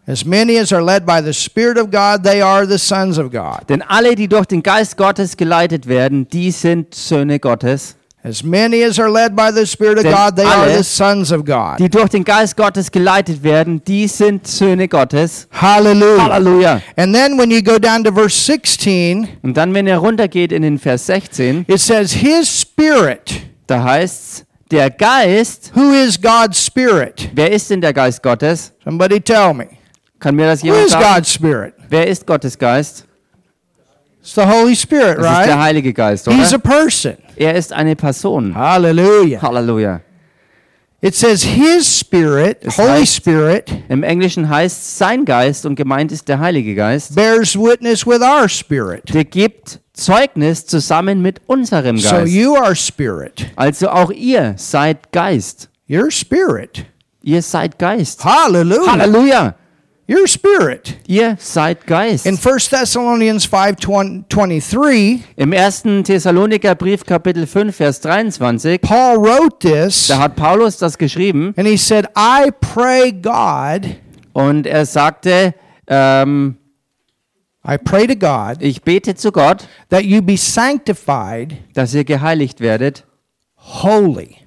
As 0.07 0.25
many 0.25 0.59
as 0.59 0.73
are 0.73 0.83
led 0.83 1.07
by 1.07 1.23
the 1.23 1.33
Spirit 1.33 1.79
of 1.79 1.91
God, 1.93 2.25
they 2.25 2.43
are 2.43 2.67
the 2.67 2.79
sons 2.79 3.19
of 3.19 3.31
God. 3.31 3.69
Denn 3.69 3.83
alle, 3.83 4.17
die 4.17 4.27
durch 4.27 4.47
den 4.47 4.63
Geist 4.63 4.97
Gottes 4.97 5.37
geleitet 5.37 5.87
werden, 5.87 6.29
die 6.29 6.51
sind 6.51 6.95
Söhne 6.95 7.39
Gottes. 7.39 7.95
As 8.25 8.43
many 8.45 8.85
as 8.85 9.01
are 9.01 9.11
led 9.11 9.35
by 9.35 9.51
the 9.53 9.65
Spirit 9.67 9.99
of 9.99 10.05
Denn 10.05 10.13
God, 10.13 10.37
they 10.37 10.45
are 10.45 10.69
the 10.77 10.85
sons 10.85 11.33
of 11.33 11.45
God. 11.45 11.79
Die 11.79 11.89
durch 11.89 12.09
den 12.09 12.25
Geist 12.25 12.57
Gottes 12.57 12.91
geleitet 12.91 13.43
werden, 13.43 13.83
die 13.85 14.07
sind 14.09 14.47
Söhne 14.47 14.87
Gottes. 14.89 15.49
Hallelujah. 15.53 16.29
Halleluja. 16.29 16.83
And 16.97 17.15
then 17.15 17.37
when 17.39 17.51
you 17.51 17.63
go 17.63 17.79
down 17.79 18.03
to 18.05 18.13
verse 18.13 18.37
16, 18.37 19.29
Und 19.43 19.57
dann, 19.57 19.73
wenn 19.75 19.87
er 19.89 19.99
runtergeht 19.99 20.53
in 20.53 20.63
den 20.63 20.79
Vers 20.79 21.07
16, 21.07 21.65
it 21.69 21.81
says, 21.81 22.13
His 22.13 22.61
Spirit. 22.61 23.41
da 23.67 23.83
heißt's, 23.83 24.45
der 24.71 24.91
Geist, 24.91 25.73
Who 25.75 25.93
is 25.93 26.21
God's 26.21 26.65
Spirit? 26.65 27.29
wer 27.35 27.53
ist 27.53 27.71
denn 27.71 27.81
der 27.81 27.93
Geist 27.93 28.23
Gottes? 28.23 28.73
Somebody 28.85 29.21
tell 29.21 29.53
me. 29.55 29.67
Kann 30.23 30.37
mir 30.37 30.47
das 30.47 30.63
Who 30.63 30.67
jemand 30.67 30.87
is 30.87 30.93
sagen? 30.93 31.05
God's 31.17 31.33
Spirit? 31.33 31.75
Wer 31.89 32.07
ist 32.07 32.27
Gottes 32.27 32.57
Geist? 32.59 33.07
It's 34.21 34.35
the 34.37 34.43
Holy 34.43 34.77
Spirit, 34.77 35.19
Das 35.19 35.41
ist 35.41 35.47
der 35.47 35.55
right? 35.57 35.63
Heilige 35.65 35.93
Geist, 35.93 36.29
He's 36.31 36.53
a 36.53 36.57
oder? 36.57 36.59
person. 36.61 37.17
Er 37.37 37.55
ist 37.57 37.73
eine 37.73 37.97
Person. 37.97 38.55
Hallelujah. 38.55 39.43
Halleluja. 39.43 40.01
It 41.01 41.17
says 41.17 41.43
His 41.43 41.99
Spirit, 41.99 42.59
Es 42.61 42.79
Holy 42.79 43.01
heißt- 43.01 43.17
Spirit, 43.17 43.73
Im 43.89 44.05
Englischen 44.05 44.49
heißt 44.49 44.97
sein 44.99 45.25
Geist 45.25 45.67
und 45.67 45.75
gemeint 45.75 46.13
ist 46.13 46.29
der 46.29 46.39
Heilige 46.39 46.77
Geist. 46.77 47.17
bears 47.17 47.57
witness 47.59 48.07
with 48.07 48.21
our 48.21 48.49
spirit. 48.49 49.13
Der 49.13 49.25
gibt 49.25 49.81
Zeugnis 49.93 50.65
zusammen 50.67 51.21
mit 51.21 51.41
unserem 51.49 51.99
So 51.99 52.09
Geist. 52.11 52.33
you 52.33 52.55
are 52.55 52.77
spirit. 52.77 53.47
Also 53.57 53.89
auch 53.89 54.13
ihr 54.13 54.55
seid 54.57 55.11
Geist. 55.11 55.69
You're 55.89 56.13
spirit. 56.13 56.85
Ihr 57.25 57.43
seid 57.43 57.81
Geist. 57.81 58.25
Hallelujah. 58.25 58.93
Halleluja. 58.93 59.55
You're 60.09 60.27
spirit. 60.27 60.97
Ihr 61.07 61.37
seid 61.39 61.87
Geist. 61.87 62.27
In 62.27 62.37
1 62.37 62.71
Thessalonians 62.71 63.47
5:23, 63.47 65.21
Im 65.37 65.53
ersten 65.53 66.03
Thessaloniker 66.03 66.75
Brief 66.75 67.07
Kapitel 67.07 67.47
5 67.47 67.75
Vers 67.77 68.01
23, 68.01 68.81
Paul 68.81 69.19
wrote 69.19 69.59
this 69.61 70.09
da 70.09 70.19
hat 70.19 70.35
Paulus 70.35 70.77
das 70.79 70.99
geschrieben 70.99 71.55
and 71.57 71.69
he 71.69 71.77
said, 71.77 72.07
"I 72.17 72.51
pray 72.61 73.13
God, 73.13 73.95
und 74.33 74.67
er 74.67 74.87
sagte, 74.87 75.55
ähm, 75.87 76.57
I 77.65 77.79
pray 77.79 78.09
to 78.09 78.17
God 78.17 78.57
ich 78.61 78.83
bete 78.83 79.15
zu 79.15 79.31
Gott, 79.31 79.69
that 79.91 80.03
you 80.03 80.21
be 80.21 80.37
sanctified 80.37 81.55
dass 81.75 81.95
ihr 81.95 82.03
geheiligt 82.05 82.61
werdet 82.61 83.05
holy." 83.55 84.39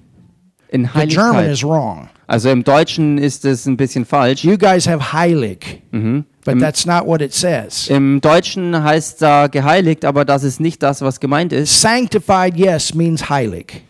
in 0.68 0.90
The 0.94 1.08
German 1.08 1.36
Heiligkeit. 1.38 1.52
is 1.54 1.64
wrong. 1.64 2.10
Also 2.28 2.50
im 2.50 2.64
Deutschen 2.64 3.18
ist 3.18 3.46
es 3.46 3.66
ein 3.66 3.78
bisschen 3.78 4.06
falsch. 4.06 4.44
You 4.44 4.58
guys 4.58 4.88
have 4.88 5.14
heilig, 5.14 5.82
Mhm. 5.92 6.26
but 6.44 6.54
Im, 6.54 6.60
that's 6.60 6.86
not 6.86 7.06
what 7.06 7.22
it 7.22 7.34
says. 7.34 7.88
Im 7.88 8.20
Deutschen 8.22 8.84
heißt 8.84 9.22
da 9.22 9.48
geheiligt, 9.48 10.06
aber 10.06 10.26
das 10.26 10.44
ist 10.44 10.60
nicht 10.60 10.82
das, 10.82 11.02
was 11.02 11.20
gemeint 11.20 11.54
ist. 11.54 11.82
Sanctified, 11.82 12.56
yes, 12.58 12.94
means 12.96 13.30
heilig, 13.30 13.84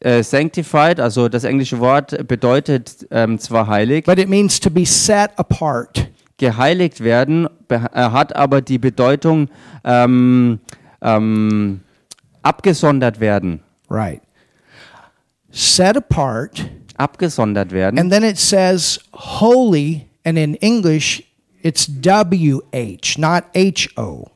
Äh, 0.00 0.22
sanctified, 0.22 1.00
also 1.00 1.28
das 1.28 1.44
englische 1.44 1.78
Wort 1.80 2.26
bedeutet 2.28 3.06
ähm, 3.10 3.38
zwar 3.38 3.66
heilig, 3.68 4.04
but 4.04 4.18
it 4.18 4.28
means 4.28 4.58
to 4.60 4.70
be 4.70 4.84
set 4.84 5.30
apart. 5.36 6.08
geheiligt 6.36 7.02
werden, 7.04 7.48
er 7.68 8.12
hat 8.12 8.34
aber 8.34 8.60
die 8.60 8.78
Bedeutung 8.78 9.48
ähm, 9.84 10.58
ähm, 11.00 11.80
abgesondert 12.42 13.20
werden. 13.20 13.60
Right. 13.88 14.20
Set 15.50 15.96
apart. 15.96 16.66
Abgesondert 16.96 17.72
werden. 17.72 17.98
And 17.98 18.12
then 18.12 18.22
it 18.22 18.38
says 18.38 19.00
holy, 19.12 20.06
and 20.24 20.38
in 20.38 20.54
English, 20.56 21.24
it's 21.62 21.86
W 21.86 22.60
H, 22.72 23.18
not 23.18 23.44
H 23.54 23.90
O. 23.96 24.28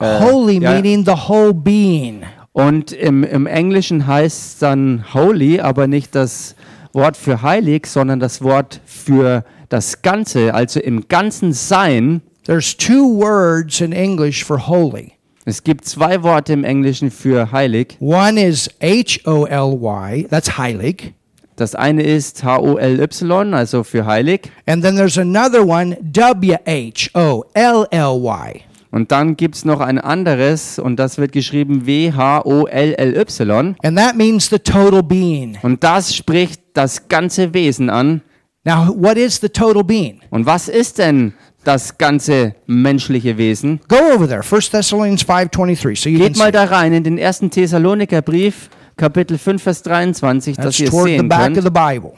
holy 0.00 0.58
ja. 0.58 0.72
meaning 0.72 1.04
the 1.04 1.28
whole 1.28 1.52
being. 1.52 2.24
Und 2.52 2.92
im, 2.92 3.24
im 3.24 3.46
Englischen 3.46 4.06
heißt 4.06 4.46
es 4.46 4.58
dann 4.58 5.04
holy, 5.12 5.60
aber 5.60 5.88
nicht 5.88 6.14
das 6.14 6.54
Wort 6.92 7.16
für 7.16 7.42
heilig, 7.42 7.86
sondern 7.86 8.20
das 8.20 8.42
Wort 8.42 8.80
für 8.84 9.44
das 9.68 10.02
Ganze, 10.02 10.54
also 10.54 10.78
im 10.78 11.08
ganzen 11.08 11.52
Sein. 11.52 12.22
There's 12.44 12.76
two 12.76 13.18
words 13.18 13.80
in 13.80 13.92
English 13.92 14.44
for 14.44 14.68
holy. 14.68 15.13
Es 15.46 15.62
gibt 15.62 15.84
zwei 15.84 16.22
Worte 16.22 16.54
im 16.54 16.64
Englischen 16.64 17.10
für 17.10 17.52
heilig. 17.52 17.98
One 18.00 18.42
is 18.42 18.70
H 18.82 19.20
O 19.26 19.44
L 19.44 19.78
Y, 19.80 20.26
that's 20.30 20.56
heilig. 20.56 21.12
Das 21.56 21.76
eine 21.76 22.02
ist 22.02 22.42
H-O-L-Y, 22.42 23.54
also 23.54 23.84
für 23.84 24.06
heilig. 24.06 24.50
And 24.66 24.82
then 24.82 24.96
there's 24.96 25.18
another 25.18 25.64
one, 25.64 25.96
W 26.02 26.56
H 26.66 27.10
O 27.14 27.44
L 27.54 27.86
L 27.90 28.20
Y. 28.24 28.60
Und 28.90 29.12
dann 29.12 29.36
gibt 29.36 29.54
es 29.56 29.64
noch 29.64 29.80
ein 29.80 29.98
anderes 29.98 30.78
und 30.78 30.96
das 30.96 31.18
wird 31.18 31.32
geschrieben 31.32 31.86
W-H-O-L-L-Y. 31.86 33.76
And 33.82 33.98
that 33.98 34.16
means 34.16 34.48
the 34.50 34.58
total 34.58 35.02
being. 35.02 35.58
Und 35.62 35.84
das 35.84 36.14
spricht 36.14 36.60
das 36.72 37.08
ganze 37.08 37.54
Wesen 37.54 37.90
an. 37.90 38.22
Now, 38.64 38.94
what 38.96 39.16
is 39.16 39.40
the 39.40 39.48
total 39.48 39.84
being? 39.84 40.20
Und 40.30 40.46
was 40.46 40.68
ist 40.68 40.98
denn 40.98 41.34
das 41.64 41.98
ganze 41.98 42.54
menschliche 42.66 43.36
Wesen? 43.38 43.80
Go 43.88 43.96
over 44.14 44.28
there, 44.28 44.42
1 44.42 44.70
Thessalonians 44.70 45.24
5.23, 45.24 45.96
so 46.00 46.08
you 46.08 46.18
Geht 46.18 46.36
mal 46.36 46.52
da 46.52 46.64
rein 46.64 46.92
in 46.92 47.04
den 47.04 47.18
ersten 47.18 47.50
Thessalonikerbrief, 47.50 48.68
Kapitel 48.96 49.38
5, 49.38 49.62
Vers 49.62 49.82
23, 49.82 50.56
dass 50.56 50.64
That's 50.66 50.80
ihr 50.80 50.84
es 50.86 50.90
toward 50.90 51.08
the 51.08 51.16
sehen 51.16 51.28
back 51.28 51.38
of 51.50 51.54
könnt. 51.54 51.64
the 51.64 51.70
Bible. 51.70 52.12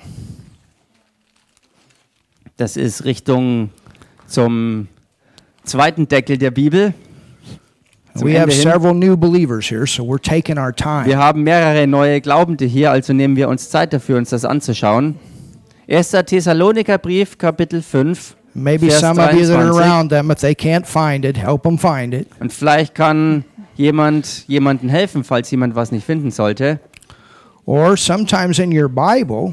Das 2.56 2.76
ist 2.76 3.04
Richtung 3.04 3.70
zum 4.26 4.88
zweiten 5.64 6.08
Deckel 6.08 6.38
der 6.38 6.50
Bibel. 6.50 6.94
Zum 8.14 8.28
We 8.28 8.40
have 8.40 8.50
hin. 8.50 8.62
several 8.62 8.94
new 8.94 9.14
believers 9.16 9.70
here, 9.70 9.86
so 9.86 10.02
we're 10.04 10.20
taking 10.20 10.56
our 10.58 10.74
time. 10.74 11.04
Wir 11.04 11.18
haben 11.18 11.42
mehrere 11.42 11.86
neue 11.86 12.20
Glaubende 12.22 12.64
hier, 12.64 12.90
also 12.90 13.12
nehmen 13.12 13.36
wir 13.36 13.48
uns 13.48 13.68
Zeit 13.68 13.92
dafür, 13.92 14.16
uns 14.16 14.30
das 14.30 14.46
anzuschauen. 14.46 15.16
1. 15.88 16.10
Thessalonikerbrief, 16.24 17.36
Kapitel 17.36 17.82
5. 17.82 18.36
Maybe 18.56 18.88
Vers 18.88 19.00
some 19.00 19.18
of 19.20 19.34
you 19.34 19.46
that 19.46 19.56
are 19.56 19.70
23. 19.70 19.78
around 19.78 20.10
them, 20.10 20.30
if 20.30 20.40
they 20.40 20.54
can't 20.54 20.86
find 20.86 21.24
it, 21.26 21.36
help 21.36 21.62
them 21.62 21.76
find 21.76 22.14
it. 22.14 22.26
Und 22.40 22.52
vielleicht 22.52 22.94
kann 22.94 23.44
jemand 23.76 24.48
jemandem 24.48 24.88
helfen, 24.88 25.24
falls 25.24 25.50
jemand 25.50 25.74
was 25.74 25.92
nicht 25.92 26.06
finden 26.06 26.30
sollte. 26.30 26.80
Or 27.66 27.96
sometimes 27.96 28.58
in 28.58 28.72
your 28.72 28.88
Bible, 28.88 29.52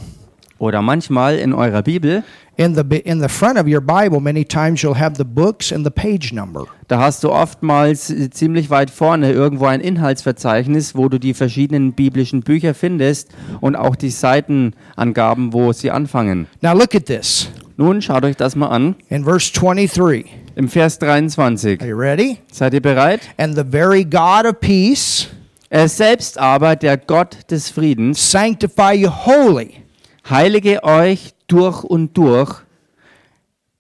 Oder 0.58 0.82
manchmal 0.82 1.38
in 1.40 1.52
eurer 1.52 1.82
Bibel, 1.82 2.24
in 2.56 2.76
the 2.76 2.84
in 3.00 3.20
the 3.20 3.28
front 3.28 3.60
of 3.60 3.68
your 3.68 3.82
Bible, 3.82 4.22
many 4.22 4.46
times 4.46 4.82
you'll 4.82 4.98
have 4.98 5.18
the 5.18 5.26
books 5.26 5.74
and 5.74 5.84
the 5.84 5.92
page 5.92 6.32
number. 6.32 6.68
da 6.88 7.00
hast 7.00 7.24
du 7.26 7.32
oftmals 7.32 8.14
ziemlich 8.32 8.70
weit 8.70 8.90
vorne 8.90 9.32
irgendwo 9.32 9.66
ein 9.66 9.82
Inhaltsverzeichnis, 9.82 10.96
wo 10.96 11.10
du 11.10 11.20
die 11.20 11.34
verschiedenen 11.34 11.92
biblischen 11.92 12.42
Bücher 12.42 12.74
findest 12.74 13.32
und 13.60 13.76
auch 13.76 13.98
die 13.98 14.12
Seitenangaben, 14.12 15.52
wo 15.52 15.74
sie 15.74 15.92
anfangen. 15.92 16.48
Now 16.62 16.74
look 16.74 16.96
at 16.96 17.08
this. 17.08 17.50
Nun 17.76 18.02
schaut 18.02 18.24
euch 18.24 18.36
das 18.36 18.56
mal 18.56 18.68
an. 18.68 18.96
In 19.10 19.24
verse 19.24 19.52
23. 19.52 20.26
Im 20.56 20.70
Vers 20.70 21.00
23. 21.00 21.82
Are 21.82 21.90
you 21.90 21.98
ready? 21.98 22.38
Seid 22.52 22.74
ihr 22.74 22.82
bereit? 22.82 23.22
And 23.38 23.56
the 23.56 23.64
very 23.64 24.06
God 24.06 24.46
of 24.46 24.60
peace 24.60 25.28
Er 25.74 25.90
selbst 25.90 26.38
aber, 26.38 26.76
der 26.76 26.98
Gott 26.98 27.50
des 27.50 27.68
Friedens, 27.72 28.32
sanctify 28.32 28.94
you 28.94 29.10
wholly. 29.10 29.82
heilige 30.30 30.84
euch 30.84 31.34
durch 31.48 31.84
und 31.84 32.16
durch. 32.16 32.62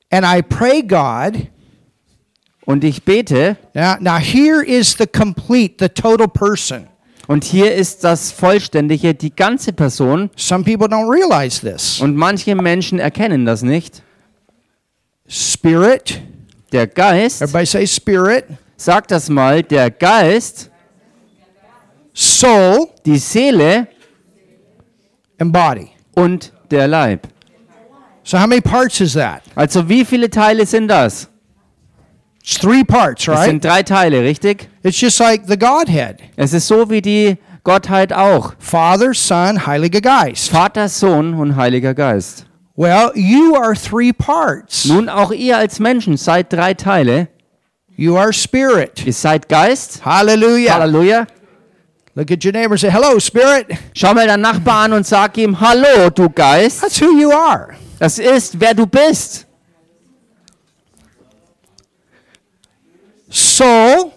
And 0.09 0.25
I 0.25 0.41
pray 0.41 0.81
God. 0.81 1.49
Und 2.65 2.83
ich 2.83 3.03
bete, 3.03 3.57
Now, 3.75 3.97
now 3.99 4.17
here 4.17 4.63
is 4.65 4.95
the 4.97 5.05
complete, 5.05 5.75
the 5.77 5.87
total 5.87 6.27
person. 6.27 6.87
Und 7.27 7.43
hier 7.43 7.73
ist 7.73 8.03
das 8.03 8.31
Vollständige, 8.31 9.13
die 9.13 9.35
ganze 9.35 9.73
Person. 9.73 10.29
Some 10.35 10.63
people 10.63 10.87
don't 10.87 11.09
realize 11.09 11.61
this. 11.61 11.99
Und 12.01 12.15
manche 12.15 12.55
Menschen 12.55 12.99
erkennen 12.99 13.45
das 13.45 13.61
nicht. 13.61 14.01
Spirit. 15.27 16.21
Der 16.71 16.87
Geist, 16.87 17.41
Everybody 17.41 17.65
say 17.67 17.87
spirit. 17.87 18.45
sag 18.75 19.07
das 19.07 19.29
mal, 19.29 19.61
der 19.61 19.91
Geist, 19.91 20.71
Soul 22.13 22.87
die 23.05 23.17
Seele 23.17 23.87
and 25.39 25.53
body. 25.53 25.89
und 26.15 26.51
der 26.71 26.87
Leib. 26.87 27.27
So 28.23 28.39
how 28.39 28.47
many 28.47 28.61
parts 28.61 29.01
is 29.01 29.13
that? 29.13 29.41
Also 29.55 29.87
wie 29.87 30.03
viele 30.05 30.29
Teile 30.29 30.65
sind 30.65 30.87
das? 30.87 31.27
It's 32.43 32.59
three 32.59 32.83
parts, 32.83 33.23
Es 33.23 33.29
right? 33.29 33.45
sind 33.45 33.63
drei 33.63 33.83
Teile, 33.83 34.21
richtig? 34.21 34.67
It's 34.83 34.99
just 34.99 35.17
like 35.19 35.43
the 35.47 35.57
Godhead. 35.57 36.17
Es 36.35 36.51
ist 36.53 36.67
so 36.67 36.89
wie 36.89 37.01
die 37.01 37.37
Gottheit 37.63 38.11
auch. 38.11 38.53
Father, 38.59 39.13
Son, 39.13 39.65
Heiliger 39.65 40.01
Geist. 40.01 40.49
Vater, 40.49 40.89
Sohn 40.89 41.33
und 41.35 41.55
Heiliger 41.55 41.93
Geist. 41.93 42.45
Well, 42.75 43.11
you 43.15 43.55
are 43.55 43.73
three 43.75 44.11
parts. 44.11 44.85
Nun 44.85 45.07
auch 45.07 45.31
ihr 45.31 45.57
als 45.57 45.79
Menschen 45.79 46.17
seid 46.17 46.51
drei 46.51 46.73
Teile. 46.73 47.29
You 47.95 48.17
are 48.17 48.33
spirit. 48.33 49.05
Ihr 49.05 49.13
seid 49.13 49.47
Geist. 49.47 50.03
Hallelujah. 50.03 50.73
Halleluja. 50.73 51.27
Look 52.15 52.29
at 52.31 52.43
your 52.43 52.51
neighbor 52.51 52.73
and 52.73 52.79
say, 52.79 52.91
Hello, 52.91 53.19
spirit. 53.19 53.67
Schau 53.93 54.13
mal 54.13 54.27
deinen 54.27 54.41
Nachbar 54.41 54.83
an 54.85 54.93
und 54.93 55.05
sag 55.07 55.37
ihm, 55.37 55.59
hallo, 55.59 56.09
du 56.13 56.29
Geist. 56.29 56.81
That's 56.81 56.99
who 56.99 57.17
you 57.17 57.31
are. 57.31 57.69
Das 57.99 58.19
ist, 58.19 58.59
wer 58.59 58.73
du 58.73 58.85
bist. 58.85 59.45
Soul, 63.33 64.11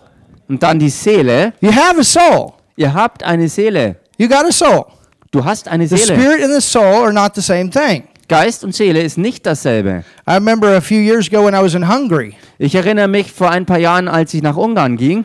Und 0.48 0.62
dann 0.62 0.79
die 0.79 0.90
Seele. 0.90 1.52
you 1.61 1.72
have 1.74 1.98
a 1.98 2.05
soul. 2.05 2.52
Ihr 2.76 2.92
habt 2.92 3.22
eine 3.24 3.48
Seele. 3.48 3.96
You 4.18 4.29
got 4.29 4.44
a 4.46 4.52
soul. 4.52 4.85
Du 5.31 5.42
hast 5.44 5.66
eine 5.68 5.88
The 5.88 5.96
Seele. 5.96 6.18
spirit 6.20 6.42
and 6.44 6.52
the 6.55 6.61
soul 6.61 7.02
are 7.05 7.12
not 7.12 7.35
the 7.35 7.40
same 7.40 7.70
thing. 7.70 8.05
Geist 8.29 8.62
und 8.64 8.74
Seele 8.74 9.00
ist 9.02 9.16
nicht 9.18 9.46
dasselbe. 9.46 10.05
I 10.29 10.33
remember 10.35 10.76
a 10.76 10.81
few 10.81 10.98
years 11.00 11.29
ago 11.29 11.44
when 11.46 11.55
I 11.55 11.62
was 11.62 11.74
in 11.74 11.88
Hungary, 11.88 12.35
Ich 12.59 12.74
erinnere 12.74 13.09
mich 13.09 13.33
vor 13.33 13.50
ein 13.50 13.64
paar 13.66 13.79
Jahren, 13.79 14.09
als 14.09 14.35
ich 14.35 14.42
nach 14.42 14.57
Ungarn 14.57 14.96
ging. 14.96 15.24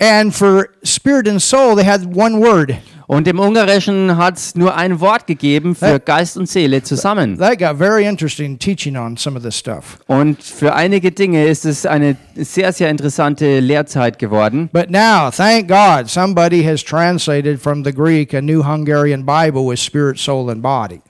and 0.00 0.34
for 0.34 0.68
spirit 0.84 1.28
and 1.28 1.40
soul, 1.40 1.74
they 1.76 1.84
had 1.84 2.02
one 2.14 2.40
word. 2.40 2.74
Und 3.06 3.28
im 3.28 3.38
Ungarischen 3.38 4.16
hat 4.16 4.36
es 4.36 4.54
nur 4.54 4.76
ein 4.76 5.00
Wort 5.00 5.26
gegeben 5.26 5.74
für. 5.74 6.00
Geist 6.00 6.36
und 6.36 6.48
Seele 6.48 6.82
zusammen. 6.82 7.38
That 7.38 7.58
got 7.58 7.76
very 7.78 8.04
interesting 8.06 8.58
teaching 8.58 8.96
on 8.96 9.16
some 9.16 9.36
of 9.36 9.42
this 9.42 9.58
stuff. 9.58 9.98
Und 10.06 10.42
für 10.42 10.74
einige 10.74 11.12
Dinge 11.12 11.46
ist 11.46 11.64
es 11.64 11.86
eine 11.86 12.16
sehr, 12.34 12.72
sehr 12.72 12.90
interessante 12.90 13.60
Lehrzeit 13.60 14.18
geworden. 14.18 14.68
But 14.72 14.90
now, 14.90 15.30
thank 15.30 15.68
God, 15.68 16.08
somebody 16.08 16.64
has 16.64 16.82
translated 16.82 17.60
from 17.60 17.84
the 17.84 17.92
Greek 17.92 18.34
a 18.34 18.40
new 18.40 18.64
Hungarian 18.64 19.24
Bible 19.24 19.66
with 19.66 19.78
spirit, 19.78 20.18
soul, 20.18 20.50
and 20.50 20.62
body. 20.62 21.00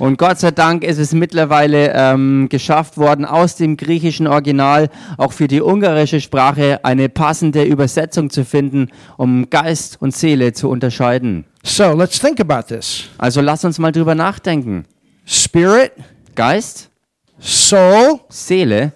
Und 0.00 0.16
Gott 0.18 0.38
sei 0.40 0.50
Dank 0.50 0.82
ist 0.82 0.98
es 0.98 1.12
mittlerweile 1.12 1.92
ähm, 1.94 2.48
geschafft 2.48 2.96
worden, 2.96 3.26
aus 3.26 3.56
dem 3.56 3.76
griechischen 3.76 4.26
Original 4.26 4.88
auch 5.18 5.32
für 5.32 5.46
die 5.46 5.60
ungarische 5.60 6.20
Sprache 6.22 6.80
eine 6.84 7.08
passende 7.10 7.62
Übersetzung 7.64 8.30
zu 8.30 8.44
finden, 8.46 8.88
um 9.18 9.50
Geist 9.50 10.00
und 10.00 10.16
Seele 10.16 10.54
zu 10.54 10.70
unterscheiden. 10.70 11.44
So 11.62 11.92
let's 11.92 12.18
think 12.18 12.40
about 12.40 12.74
this 12.74 13.04
Also 13.18 13.42
lass 13.42 13.62
uns 13.64 13.78
mal 13.78 13.92
drüber 13.92 14.14
nachdenken. 14.14 14.86
spirit, 15.26 15.92
Geist, 16.34 16.88
soul, 17.38 18.20
Seele, 18.30 18.92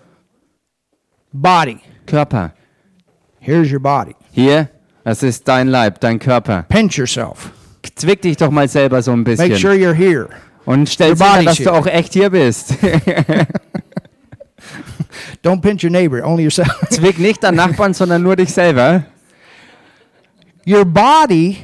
body. 1.33 1.81
Körper. 2.07 2.53
Here's 3.41 3.71
your 3.71 3.81
body. 3.81 4.15
Hier, 4.33 4.71
das 5.05 5.23
ist 5.23 5.47
dein 5.47 5.69
Leib, 5.69 6.01
dein 6.01 6.19
Körper. 6.19 6.65
Pinch 6.69 6.97
yourself. 6.97 7.51
Zwick 7.95 8.23
dich 8.23 8.39
doch 8.39 8.51
mal 8.51 8.69
selber 8.69 9.03
so 9.03 9.13
ein 9.13 9.19
Make 9.19 9.37
bisschen. 9.37 9.57
sure 9.59 9.75
you're 9.75 9.93
here. 9.93 10.29
Und 10.67 10.89
stell 10.89 11.17
sicher, 11.17 11.43
dass 11.43 11.59
du 11.59 11.73
auch 11.73 11.87
echt 11.87 12.15
hier 12.15 12.31
bist. 12.31 12.75
Don't 15.45 15.61
pinch 15.61 15.85
your 15.85 15.91
neighbor, 15.91 16.25
only 16.25 16.45
yourself. 16.45 16.69
Zwick 16.91 17.19
nicht 17.19 17.43
deinen 17.43 17.57
Nachbarn, 17.57 17.93
sondern 17.93 18.23
nur 18.23 18.37
dich 18.37 18.53
selber. 18.53 19.05
your 20.67 20.85
body 20.85 21.59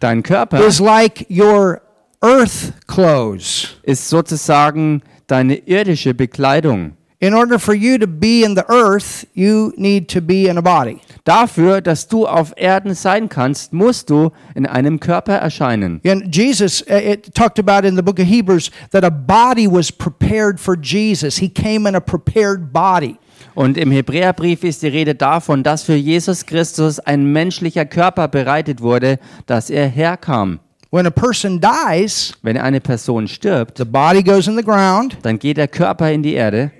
Dein 0.00 0.22
Körper 0.22 0.64
is 0.66 0.80
like 0.80 1.26
your 1.30 1.80
earth 2.22 2.72
clothes. 2.86 3.76
ist 3.82 4.08
sozusagen 4.08 5.02
deine 5.26 5.54
irdische 5.56 6.14
Bekleidung. 6.14 6.96
In 7.22 7.34
order 7.34 7.58
for 7.58 7.74
you 7.74 7.98
to 7.98 8.06
be 8.06 8.44
in 8.44 8.54
the 8.54 8.64
earth, 8.70 9.26
you 9.34 9.74
need 9.76 10.08
to 10.08 10.22
be 10.22 10.48
in 10.48 10.56
a 10.56 10.62
body. 10.62 11.00
Dafür, 11.24 11.82
dass 11.82 12.08
du 12.08 12.26
auf 12.26 12.54
Erden 12.56 12.94
sein 12.94 13.28
kannst, 13.28 13.74
musst 13.74 14.08
du 14.08 14.30
in 14.54 14.64
einem 14.64 14.98
Körper 15.00 15.34
erscheinen. 15.34 16.00
And 16.06 16.34
Jesus, 16.34 16.82
uh, 16.88 16.94
it 16.94 17.34
talked 17.34 17.58
about 17.58 17.86
in 17.86 17.94
the 17.94 18.02
book 18.02 18.18
of 18.18 18.26
Hebrews 18.26 18.70
that 18.92 19.04
a 19.04 19.10
body 19.10 19.66
was 19.70 19.92
prepared 19.92 20.58
for 20.58 20.74
Jesus. 20.74 21.36
He 21.36 21.50
came 21.50 21.86
in 21.86 21.94
a 21.94 22.00
prepared 22.00 22.72
body. 22.72 23.18
Und 23.54 23.76
im 23.76 23.90
Hebräerbrief 23.90 24.64
ist 24.64 24.80
die 24.80 24.88
Rede 24.88 25.14
davon, 25.14 25.62
dass 25.62 25.82
für 25.82 25.96
Jesus 25.96 26.46
Christus 26.46 27.00
ein 27.00 27.30
menschlicher 27.32 27.84
Körper 27.84 28.28
bereitet 28.28 28.80
wurde, 28.80 29.18
dass 29.44 29.68
er 29.68 29.88
herkam. 29.88 30.60
When 30.90 31.06
a 31.06 31.10
person 31.10 31.60
dies, 31.60 32.32
Wenn 32.42 32.56
eine 32.56 32.80
Person 32.80 33.28
stirbt, 33.28 33.76
the 33.76 33.84
body 33.84 34.22
goes 34.22 34.48
in 34.48 34.56
the 34.56 34.64
ground, 34.64 35.18
dann 35.22 35.38
geht 35.38 35.58
der 35.58 35.68
Körper 35.68 36.10
in 36.10 36.22
die 36.22 36.32
Erde, 36.32 36.72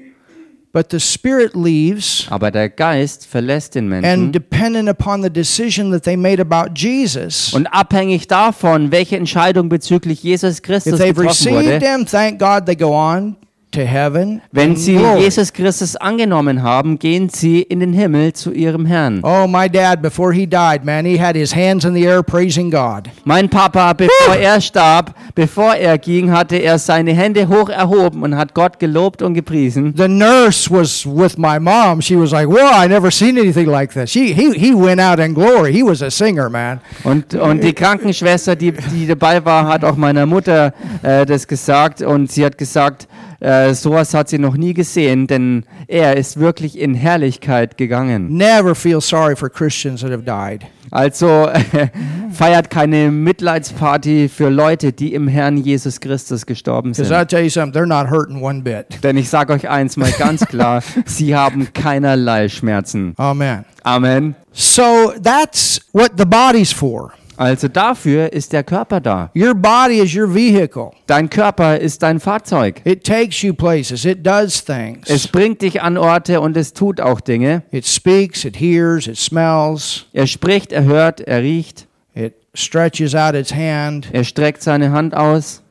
but 0.72 0.90
the 0.90 1.00
spirit 1.00 1.54
leaves. 1.54 2.26
aber 2.30 2.50
der 2.50 2.68
Geist 2.68 3.26
verlässt 3.26 3.74
den 3.74 3.92
And 3.92 4.02
Menschen. 4.02 4.32
dependent 4.32 4.88
upon 4.88 5.22
the 5.22 5.30
decision 5.30 5.90
that 5.92 6.04
they 6.04 6.16
made 6.16 6.40
about 6.40 6.72
Jesus, 6.76 7.52
Und 7.52 7.66
abhängig 7.66 8.28
davon, 8.28 8.92
welche 8.92 9.16
Entscheidung 9.16 9.68
bezüglich 9.68 10.22
Jesus 10.22 10.58
if 10.58 10.62
Christus 10.62 10.98
they've 10.98 11.14
getroffen 11.14 11.54
received 11.54 11.82
wurde, 11.82 11.86
Him, 11.86 12.06
thank 12.06 12.38
God 12.38 12.66
they 12.66 12.76
go 12.76 12.94
on 12.94 13.36
to 13.72 13.80
heaven. 13.80 14.40
wenn 14.52 14.76
sie. 14.76 14.98
Jesus 15.18 15.52
Christus 15.52 15.96
angenommen 15.96 16.62
haben, 16.62 16.98
gehen 16.98 17.28
sie 17.28 17.62
in 17.62 17.80
den 17.80 17.92
Himmel 17.92 18.32
zu 18.32 18.52
ihrem 18.52 18.86
Herrn. 18.86 19.20
Oh, 19.22 19.46
my 19.46 19.68
dad, 19.68 20.02
before 20.02 20.32
he 20.32 20.46
died, 20.46 20.84
man, 20.84 21.04
he 21.04 21.18
had 21.20 21.36
his 21.36 21.54
hands 21.54 21.84
in 21.84 21.94
the 21.94 22.06
air 22.06 22.22
praising 22.22 22.70
God. 22.70 23.08
Mein 23.24 23.48
Papa, 23.48 23.92
bevor 23.92 24.34
er 24.36 24.60
starb, 24.60 25.14
bevor 25.34 25.74
er 25.74 25.98
ging, 25.98 26.30
hatte 26.30 26.56
er 26.56 26.78
seine 26.78 27.12
Hände 27.12 27.48
hoch 27.48 27.68
erhoben 27.68 28.22
und 28.22 28.36
hat 28.36 28.54
Gott 28.54 28.78
gelobt 28.78 29.22
und 29.22 29.34
gepriesen. 29.34 29.94
The 29.96 30.08
nurse 30.08 30.70
was 30.70 31.06
with 31.06 31.36
my 31.36 31.58
mom. 31.58 32.00
She 32.00 32.16
was 32.16 32.32
like, 32.32 32.48
"Whoa, 32.48 32.84
I 32.84 32.88
never 32.88 33.10
seen 33.10 33.38
anything 33.38 33.66
like 33.66 33.92
this." 33.92 34.10
She 34.10 34.32
he 34.34 34.52
he 34.52 34.74
went 34.74 35.00
out 35.00 35.18
in 35.18 35.34
glory. 35.34 35.72
He 35.72 35.82
was 35.82 36.02
a 36.02 36.10
singer, 36.10 36.48
man. 36.48 36.80
Und, 37.04 37.34
und 37.34 37.62
die 37.62 37.72
Krankenschwester, 37.72 38.56
die, 38.56 38.72
die 38.72 39.06
dabei 39.06 39.44
war, 39.44 39.68
hat 39.68 39.84
auch 39.84 39.96
meiner 39.96 40.26
Mutter 40.26 40.72
äh, 41.02 41.24
das 41.26 41.46
gesagt 41.46 42.02
und 42.02 42.30
sie 42.30 42.44
hat 42.44 42.58
gesagt, 42.58 43.06
äh, 43.40 43.74
sowas 43.74 44.14
hat 44.14 44.28
sie 44.28 44.38
noch 44.38 44.56
nie 44.56 44.74
gesehen, 44.74 45.26
denn 45.26 45.64
er 45.88 46.16
ist 46.16 46.38
wirklich 46.38 46.78
in 46.78 46.94
Herrlichkeit 46.94 47.76
gegangen. 47.76 48.36
Never 48.36 48.74
feel 48.74 49.00
sorry 49.00 49.34
for 49.34 49.48
Christians 49.48 50.02
that 50.02 50.10
have 50.10 50.22
died. 50.22 50.66
Also 50.90 51.48
feiert 52.32 52.68
keine 52.68 53.10
Mitleidsparty 53.10 54.28
für 54.28 54.48
Leute, 54.48 54.92
die 54.92 55.14
im 55.14 55.28
Herrn 55.28 55.56
Jesus 55.56 56.00
Christus 56.00 56.44
gestorben 56.46 56.94
sind. 56.94 57.10
I 57.10 57.24
tell 57.24 57.42
you 57.42 57.48
something, 57.48 57.72
they're 57.72 57.86
not 57.86 58.10
hurting 58.10 58.42
one 58.42 58.62
bit. 58.62 59.02
Denn 59.02 59.16
ich 59.16 59.28
sage 59.28 59.52
euch 59.52 59.68
eins 59.68 59.96
mal 59.96 60.10
ganz 60.18 60.44
klar, 60.44 60.82
sie 61.06 61.34
haben 61.34 61.72
keinerlei 61.72 62.48
Schmerzen. 62.48 63.14
Amen. 63.16 63.64
Amen. 63.84 64.34
So 64.52 65.12
that's 65.22 65.80
what 65.92 66.12
the 66.18 66.26
body's 66.26 66.72
for. 66.72 67.12
Also 67.40 67.68
dafür 67.68 68.34
ist 68.34 68.52
der 68.52 68.62
Körper 68.62 69.00
da. 69.00 69.30
Your 69.34 69.54
body 69.54 70.00
is 70.00 70.14
your 70.14 70.34
vehicle. 70.34 70.90
Dein 71.06 71.30
Körper 71.30 71.78
ist 71.78 72.02
dein 72.02 72.20
Fahrzeug. 72.20 72.82
It 72.84 73.02
takes 73.02 73.40
you 73.40 73.54
places. 73.54 74.04
It 74.04 74.26
does 74.26 74.62
things. 74.62 75.08
Es 75.08 75.26
bringt 75.26 75.62
dich 75.62 75.80
an 75.80 75.96
Orte 75.96 76.42
und 76.42 76.54
es 76.58 76.74
tut 76.74 77.00
auch 77.00 77.18
Dinge. 77.18 77.62
It 77.70 77.86
speaks, 77.86 78.44
it 78.44 78.60
hears, 78.60 79.06
it 79.06 79.16
smells, 79.16 80.04
Er 80.12 80.26
spricht, 80.26 80.70
er 80.70 80.84
hört, 80.84 81.22
er 81.22 81.40
riecht, 81.40 81.86
it 82.14 82.34
stretches 82.52 83.14
out 83.14 83.34
its 83.34 83.54
hand. 83.54 84.08
er 84.12 84.24
streckt 84.24 84.62
seine 84.62 84.92
Hand 84.92 85.16
aus. 85.16 85.62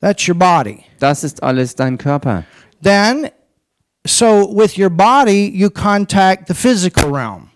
That's 0.00 0.26
your 0.26 0.34
body. 0.34 0.80
Das 0.98 1.22
ist 1.22 1.44
alles 1.44 1.76
dein 1.76 1.96
Körper. 1.96 2.42
Then, 2.82 3.28
so 4.04 4.52
with 4.52 4.76
your 4.76 4.90
body, 4.90 5.48
you 5.48 5.70
contact 5.70 6.48
the 6.48 6.54
physical 6.54 7.08
realm. 7.14 7.51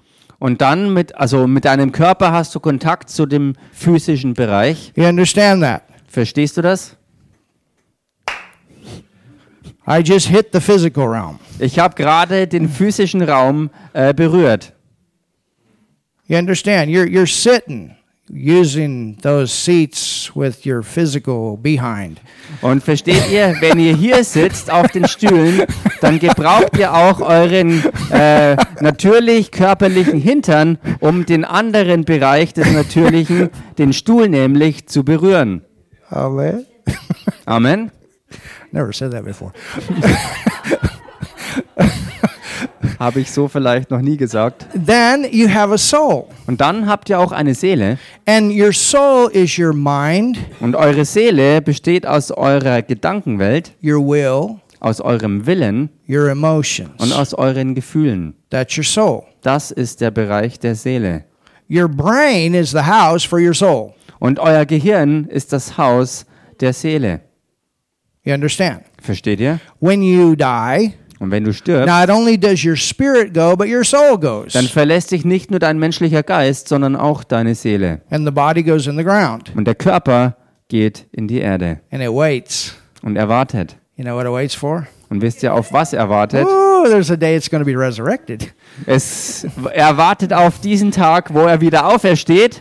Und 0.47 0.61
dann 0.61 0.95
mit, 0.95 1.13
also 1.17 1.49
mit 1.49 1.65
deinem 1.65 1.91
Körper 1.91 2.31
hast 2.31 2.55
du 2.55 2.61
Kontakt 2.61 3.11
zu 3.11 3.27
dem 3.27 3.55
physischen 3.73 4.35
Bereich. 4.35 4.93
You 4.95 5.03
understand 5.07 5.65
that? 5.65 5.83
Verstehst 6.07 6.57
du 6.57 6.63
das? 6.63 6.97
I 9.89 9.99
just 10.05 10.29
hit 10.29 10.51
the 10.53 10.61
physical 10.61 11.09
realm. 11.09 11.41
Ich 11.59 11.81
habe 11.81 11.97
gerade 11.97 12.47
den 12.47 12.69
physischen 12.69 13.23
Raum 13.23 13.71
äh, 13.93 14.15
berührt. 14.15 14.73
You 16.29 16.39
understand? 16.39 16.93
You're 16.93 17.09
you're 17.09 17.27
sitting 17.27 17.97
using 18.29 19.17
those 19.23 19.53
seats 19.53 20.35
with 20.35 20.67
your 20.67 20.83
physical 20.83 21.57
behind. 21.57 22.21
Und 22.61 22.83
versteht 22.83 23.31
ihr, 23.31 23.57
wenn 23.61 23.79
ihr 23.79 23.97
hier 23.97 24.25
sitzt 24.25 24.71
auf 24.71 24.89
den 24.89 25.07
Stühlen, 25.07 25.65
dann 26.01 26.19
gebraucht 26.19 26.77
ihr 26.79 26.93
auch 26.93 27.21
euren 27.21 27.83
äh, 28.11 28.57
natürlich 28.81 29.51
körperlichen 29.51 30.21
Hintern, 30.21 30.79
um 31.01 31.27
den 31.27 31.45
anderen 31.45 32.05
Bereich 32.05 32.55
des 32.55 32.71
Natürlichen, 32.73 33.51
den 33.79 33.93
Stuhl 33.93 34.29
nämlich, 34.29 34.89
zu 34.89 35.05
berühren. 35.05 35.63
Amen. 36.11 36.67
Amen. 37.45 37.91
Never 38.73 38.93
said 38.93 39.13
that 39.13 39.25
before. 39.25 39.53
Habe 42.99 43.21
ich 43.21 43.31
so 43.31 43.49
vielleicht 43.49 43.91
noch 43.91 44.01
nie 44.01 44.17
gesagt. 44.17 44.67
Then 44.87 45.27
you 45.31 45.49
have 45.49 45.73
a 45.73 45.79
soul. 45.79 46.25
Und 46.47 46.61
dann 46.61 46.87
habt 46.87 47.09
ihr 47.11 47.19
auch 47.21 47.33
eine 47.33 47.55
Seele. 47.55 47.99
And 48.27 48.53
your 48.53 48.73
soul 48.73 49.31
is 49.33 49.59
your 49.59 49.73
mind, 49.73 50.39
Und 50.61 50.75
eure 50.77 51.05
Seele 51.05 51.61
besteht 51.63 52.07
aus 52.07 52.31
eurer 52.31 52.83
Gedankenwelt, 52.83 53.73
your 53.83 54.01
will, 54.07 54.57
aus 54.81 55.01
eurem 55.01 55.47
Willen 55.47 55.91
your 56.09 56.29
emotions. 56.31 56.91
und 56.99 57.13
aus 57.13 57.35
euren 57.35 57.75
Gefühlen. 57.75 58.35
That's 58.51 58.77
your 58.77 58.85
soul. 58.85 59.23
Das 59.43 59.71
ist 59.71 60.01
der 60.01 60.11
Bereich 60.11 60.59
der 60.59 60.75
Seele. 60.75 61.25
Your 61.69 61.89
brain 61.89 62.55
is 62.55 62.71
the 62.71 62.81
house 62.83 63.25
for 63.25 63.39
your 63.41 63.55
soul. 63.55 63.93
Und 64.19 64.39
euer 64.39 64.65
Gehirn 64.65 65.25
ist 65.27 65.53
das 65.53 65.77
Haus 65.77 66.25
der 66.61 66.73
Seele. 66.73 67.21
You 68.25 68.35
understand? 68.35 68.81
Versteht 69.01 69.41
ihr? 69.41 69.61
When 69.81 70.03
you 70.03 70.35
die, 70.35 70.93
Und 71.19 71.31
wenn 71.31 71.45
du 71.45 71.53
stirbst, 71.53 71.87
not 71.89 72.11
only 72.11 72.39
does 72.39 72.65
your 72.65 72.77
spirit 72.77 73.33
go, 73.33 73.57
but 73.57 73.69
your 73.69 73.85
soul 73.85 74.19
goes. 74.19 74.53
dann 74.53 74.67
verlässt 74.67 75.13
dich 75.13 75.25
nicht 75.25 75.51
nur 75.51 75.61
dein 75.61 75.79
menschlicher 75.79 76.23
Geist, 76.23 76.69
sondern 76.69 76.95
auch 76.97 77.25
deine 77.25 77.55
Seele. 77.55 78.03
And 78.11 78.27
the 78.27 78.33
body 78.33 78.63
goes 78.63 78.87
in 78.87 78.97
the 78.97 79.05
ground 79.05 79.53
Und 79.57 79.67
der 79.67 79.75
Körper 79.75 80.37
geht 80.69 81.07
in 81.13 81.27
die 81.29 81.39
Erde 81.39 81.81
and 81.91 82.03
it 82.03 82.11
waits. 82.11 82.75
und 83.03 83.17
er 83.17 83.29
wartet. 83.29 83.77
You 83.97 84.05
know 84.05 84.15
what 84.15 84.27
it 84.27 84.33
waits 84.33 84.55
for? 84.55 84.87
Und 85.09 85.23
wisst 85.23 85.43
ihr, 85.43 85.55
auf 85.55 85.73
was 85.73 85.93
er 85.93 86.09
wartet? 86.09 86.47
Oh, 86.47 86.85
there's 86.87 87.11
a 87.11 87.17
day 87.17 87.37
it's 87.37 87.49
going 87.49 87.63
to 87.63 87.67
be 87.71 87.79
resurrected. 87.79 88.53
Es, 88.85 89.47
er 89.73 89.97
wartet 89.97 90.33
auf 90.33 90.61
diesen 90.61 90.91
Tag, 90.91 91.33
wo 91.33 91.47
er 91.47 91.61
wieder 91.61 91.87
aufersteht. 91.87 92.61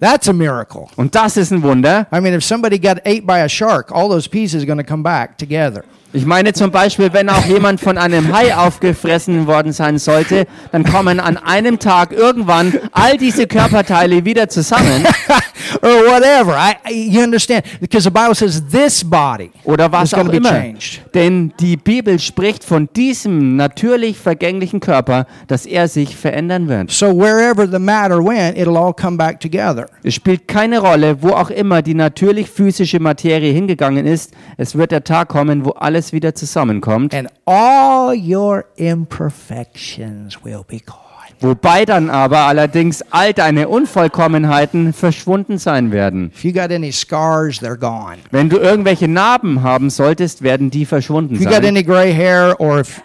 That's 0.00 0.28
a 0.28 0.32
miracle. 0.32 0.86
Und 0.96 1.14
das 1.14 1.36
ist 1.36 1.50
ein 1.50 1.62
Wunder. 1.62 2.06
I 2.10 2.20
mean, 2.20 2.34
if 2.34 2.42
somebody 2.42 2.78
got 2.78 2.98
ate 3.04 3.26
by 3.26 3.40
a 3.40 3.48
shark, 3.48 3.92
all 3.92 4.08
those 4.08 4.28
pieces 4.28 4.62
are 4.62 4.66
going 4.66 4.78
to 4.78 4.84
come 4.84 5.02
back 5.02 5.36
together. 5.36 5.84
Ich 6.12 6.26
meine 6.26 6.52
zum 6.52 6.72
Beispiel, 6.72 7.12
wenn 7.12 7.28
auch 7.28 7.44
jemand 7.44 7.80
von 7.80 7.96
einem 7.96 8.34
Hai 8.34 8.56
aufgefressen 8.56 9.46
worden 9.46 9.72
sein 9.72 9.98
sollte, 9.98 10.46
dann 10.72 10.82
kommen 10.82 11.20
an 11.20 11.36
einem 11.36 11.78
Tag 11.78 12.10
irgendwann 12.10 12.72
all 12.90 13.16
diese 13.16 13.46
Körperteile 13.46 14.24
wieder 14.24 14.48
zusammen. 14.48 15.06
or 15.82 16.04
whatever. 16.06 16.52
I, 16.56 16.76
you 16.92 17.22
understand? 17.22 17.64
Because 17.80 18.04
the 18.04 18.10
Bible 18.10 18.34
says 18.34 18.62
this 18.70 19.02
body 19.04 19.50
Oder 19.64 19.90
was 19.90 20.04
is 20.04 20.14
going 20.14 20.28
auch 20.28 20.32
to 20.32 20.40
be 20.40 20.48
immer. 20.48 20.50
changed. 20.50 21.00
Denn 21.14 21.52
die 21.60 21.76
Bibel 21.76 22.18
spricht 22.18 22.64
von 22.64 22.88
diesem 22.94 23.56
natürlich 23.56 24.18
vergänglichen 24.18 24.80
Körper, 24.80 25.26
dass 25.48 25.66
er 25.66 25.88
sich 25.88 26.16
verändern 26.16 26.68
wird. 26.68 26.90
So 26.90 27.06
wherever 27.16 27.66
the 27.66 27.78
matter 27.78 28.18
went, 28.24 28.56
it'll 28.58 28.76
all 28.76 28.92
come 28.94 29.16
back 29.16 29.40
together. 29.40 29.86
Es 30.02 30.14
spielt 30.14 30.48
keine 30.48 30.78
Rolle, 30.80 31.22
wo 31.22 31.30
auch 31.30 31.50
immer 31.50 31.82
die 31.82 31.94
natürlich 31.94 32.48
physische 32.50 33.00
Materie 33.00 33.52
hingegangen 33.52 34.06
ist. 34.06 34.32
Es 34.56 34.76
wird 34.76 34.92
der 34.92 35.04
Tag 35.04 35.28
kommen, 35.28 35.64
wo 35.64 35.70
alles 35.70 36.12
wieder 36.12 36.34
zusammenkommt. 36.34 37.14
And 37.14 37.28
all 37.44 38.14
your 38.16 38.64
imperfections 38.76 40.38
will 40.44 40.64
be 40.66 40.80
gone. 40.80 41.09
Wobei 41.40 41.86
dann 41.86 42.10
aber 42.10 42.40
allerdings 42.40 43.02
all 43.10 43.32
deine 43.32 43.68
Unvollkommenheiten 43.68 44.92
verschwunden 44.92 45.56
sein 45.56 45.90
werden. 45.90 46.32
You 46.42 46.52
got 46.52 46.70
scars. 46.92 47.60
Wenn 48.30 48.50
du 48.50 48.58
irgendwelche 48.58 49.08
Narben 49.08 49.62
haben 49.62 49.88
solltest, 49.88 50.42
werden 50.42 50.70
die 50.70 50.84
verschwunden 50.84 51.36
If 51.36 51.40
you 51.40 51.46
got 51.46 51.62
sein. 51.62 51.66
any 51.68 51.82
gray 51.82 52.12
hair, 52.12 52.54
or 52.58 52.80
if 52.80 53.00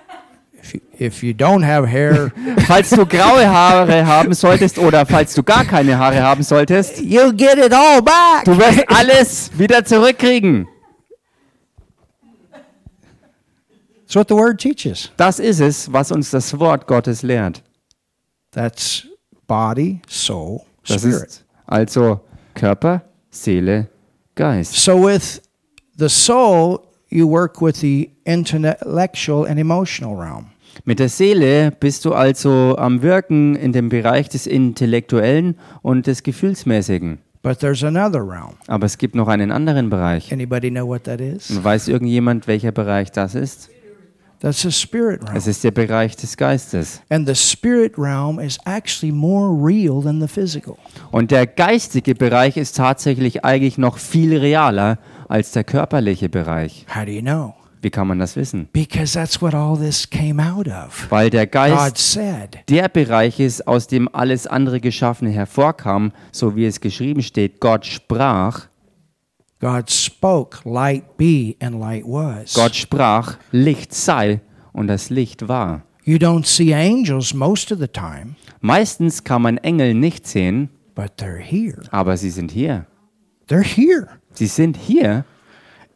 if 1.00 1.24
you, 1.24 1.30
you 1.30 1.34
don't 1.34 1.64
have 1.66 1.88
hair, 1.88 2.32
Falls 2.68 2.90
du 2.90 3.06
graue 3.06 3.48
Haare 3.48 4.06
haben 4.06 4.34
solltest 4.34 4.80
oder 4.80 5.06
falls 5.06 5.34
du 5.34 5.44
gar 5.44 5.64
keine 5.64 5.98
Haare 5.98 6.22
haben 6.22 6.44
solltest, 6.44 7.00
you'll 7.00 7.34
get 7.34 7.58
it 7.58 7.74
all 7.74 8.02
back. 8.02 8.44
du 8.46 8.58
wirst 8.58 8.84
alles 8.90 9.52
wieder 9.58 9.86
zurückkriegen. 9.86 10.68
That's 14.06 14.16
what 14.16 14.28
the 14.28 14.36
word 14.36 14.60
teaches. 14.60 15.12
Das 15.18 15.40
ist 15.40 15.60
es, 15.60 15.92
was 15.92 16.12
uns 16.12 16.30
das 16.32 16.60
Wort 16.60 16.86
Gottes 16.86 17.24
lehrt. 17.24 17.64
That's 18.56 19.06
body, 19.48 20.00
soul, 20.08 20.62
Das 20.88 21.02
spirit. 21.02 21.44
also 21.68 22.22
Körper, 22.54 23.02
Seele, 23.30 23.90
Geist. 24.36 24.74
So 24.76 25.06
with 25.06 25.42
the 25.98 26.08
soul, 26.08 26.80
you 27.10 27.28
work 27.30 27.62
with 27.62 27.82
the 27.82 28.12
intellectual 28.26 29.46
and 29.46 29.60
emotional 29.60 30.16
realm. 30.16 30.48
Mit 30.86 31.00
der 31.00 31.10
Seele 31.10 31.72
bist 31.72 32.06
du 32.06 32.14
also 32.14 32.76
am 32.78 33.02
Wirken 33.02 33.56
in 33.58 33.74
dem 33.74 33.90
Bereich 33.90 34.30
des 34.30 34.48
Intellektuellen 34.48 35.56
und 35.82 36.08
des 36.08 36.24
Gefühlsmäßigen. 36.24 37.20
But 37.44 37.60
there's 37.60 37.84
another 37.84 38.22
realm. 38.22 38.56
Aber 38.68 38.86
es 38.86 38.98
gibt 38.98 39.16
noch 39.16 39.28
einen 39.28 39.52
anderen 39.52 39.90
Bereich. 39.90 40.32
Anybody 40.34 40.72
know 40.72 40.88
what 40.88 41.04
that 41.04 41.22
is? 41.22 41.62
Weiß 41.64 41.88
irgendjemand, 41.90 42.48
welcher 42.48 42.72
Bereich 42.72 43.12
das 43.12 43.36
ist? 43.36 43.70
That's 44.46 44.62
the 44.62 44.72
spirit 44.72 45.24
realm. 45.24 45.36
Es 45.36 45.48
ist 45.48 45.64
der 45.64 45.72
Bereich 45.72 46.16
des 46.18 46.38
Geistes. 46.38 47.02
And 47.10 47.28
the 47.28 47.34
spirit 47.34 47.98
realm 47.98 48.40
is 48.40 48.60
actually 48.66 49.12
more 49.12 49.50
real 49.50 50.04
than 50.04 50.22
the 50.22 50.28
physical. 50.28 50.78
Und 51.10 51.32
der 51.32 51.48
geistige 51.48 52.14
Bereich 52.14 52.56
ist 52.56 52.78
tatsächlich 52.78 53.44
eigentlich 53.44 53.80
noch 53.80 53.98
viel 53.98 54.38
realer 54.38 55.00
als 55.28 55.54
der 55.54 55.64
körperliche 55.64 56.30
Bereich. 56.30 56.86
How 56.96 57.06
do 57.06 57.12
you 57.12 57.22
know? 57.22 57.56
Wie 57.82 57.90
kann 57.90 58.08
man 58.08 58.20
das 58.20 58.36
wissen? 58.36 58.70
Because 58.72 59.16
that's 59.16 59.42
what 59.42 59.56
all 59.56 59.76
this 59.80 60.08
came 60.08 60.40
out 60.40 60.68
of. 60.68 61.08
Weil 61.10 61.32
der 61.32 61.48
God 61.48 61.72
Geist 61.72 61.98
said. 61.98 62.60
der 62.70 62.88
Bereich 62.88 63.40
ist, 63.40 63.68
aus 63.68 63.88
dem 63.88 64.08
alles 64.14 64.46
andere 64.46 64.80
Geschaffene 64.80 65.32
hervorkam, 65.32 66.12
so 66.32 66.56
wie 66.56 66.68
es 66.68 66.80
geschrieben 66.82 67.24
steht. 67.24 67.60
Gott 67.60 67.88
sprach, 67.88 68.68
God 69.62 69.90
spoke, 69.90 70.60
light 70.66 71.18
be, 71.18 71.56
and 71.62 71.80
light 71.80 72.04
was. 72.06 72.54
Gott 72.54 72.76
sprach, 72.76 73.38
Licht 73.52 73.94
sei 73.94 74.42
und 74.74 74.88
das 74.88 75.10
Licht 75.10 75.48
war. 75.48 75.84
You 76.04 76.18
don't 76.18 76.46
see 76.46 76.74
angels 76.74 77.34
most 77.34 77.72
of 77.72 77.80
the 77.80 77.88
time, 77.88 78.36
Meistens 78.62 79.24
kann 79.24 79.42
man 79.42 79.58
Engel 79.58 79.94
nicht 79.94 80.28
sehen, 80.28 80.70
but 80.94 81.14
they're 81.20 81.40
here. 81.40 81.82
aber 81.92 82.18
sie 82.18 82.30
sind 82.30 82.52
hier. 82.52 82.86
They're 83.48 83.64
here. 83.64 84.10
Sie 84.34 84.48
sind 84.48 84.76
hier 84.78 85.24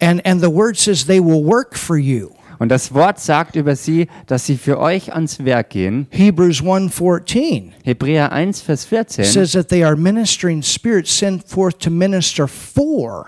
And 0.02 0.26
and 0.26 0.40
the 0.42 0.48
word 0.52 0.78
says 0.78 1.06
they 1.06 1.20
will 1.20 1.44
work 1.46 1.76
for 1.78 1.98
you. 1.98 2.30
und 2.60 2.70
das 2.70 2.94
Wort 2.94 3.20
sagt 3.20 3.56
über 3.56 3.76
sie, 3.76 4.08
dass 4.28 4.46
sie 4.46 4.58
für 4.58 4.80
euch 4.80 5.14
ans 5.14 5.44
Werk 5.46 5.70
gehen. 5.72 6.08
Hebrews 6.10 6.62
1:14 6.62 7.72
Hebräer 7.84 8.32
1, 8.32 8.62
Vers 8.62 8.86
14. 8.86 9.26
says 9.26 9.52
that 9.52 9.68
they 9.70 9.84
are 9.84 9.96
ministering 9.98 10.62
spirits 10.64 11.16
sent 11.16 11.48
forth 11.48 11.78
to 11.80 11.90
minister 11.92 12.48
for. 12.48 13.28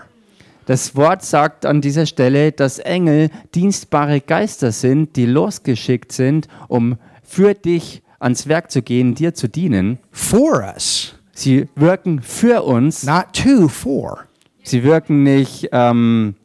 Das 0.66 0.94
Wort 0.94 1.24
sagt 1.24 1.66
an 1.66 1.80
dieser 1.80 2.06
Stelle, 2.06 2.52
dass 2.52 2.78
Engel 2.78 3.30
dienstbare 3.54 4.20
Geister 4.20 4.70
sind, 4.72 5.16
die 5.16 5.26
losgeschickt 5.26 6.12
sind, 6.12 6.46
um 6.68 6.96
für 7.22 7.54
dich 7.54 8.02
ans 8.20 8.46
Werk 8.46 8.70
zu 8.70 8.82
gehen, 8.82 9.14
dir 9.14 9.34
zu 9.34 9.48
dienen. 9.48 9.98
For 10.12 10.62
us, 10.74 11.14
Sie 11.34 11.66
wirken 11.74 12.20
für 12.22 12.62
uns. 12.62 13.02
not 13.02 13.32
to 13.32 13.66
for. 13.68 14.26
Sie 14.62 14.84
wirken 14.84 15.24
nicht, 15.24 15.68
ähm, 15.72 16.36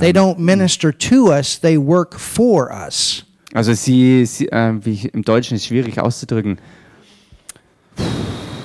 They 0.00 0.10
don't 0.10 0.38
minister 0.38 0.96
to 0.96 1.28
us, 1.30 1.60
they 1.60 1.78
work 1.78 2.18
for 2.18 2.70
us. 2.70 3.24
also 3.54 3.72
sie, 3.74 4.26
sie 4.26 4.48
äh, 4.48 4.72
wie 4.82 5.08
im 5.12 5.22
Deutschen 5.22 5.54
ist 5.56 5.66
schwierig 5.66 5.98
auszudrücken. 6.00 6.58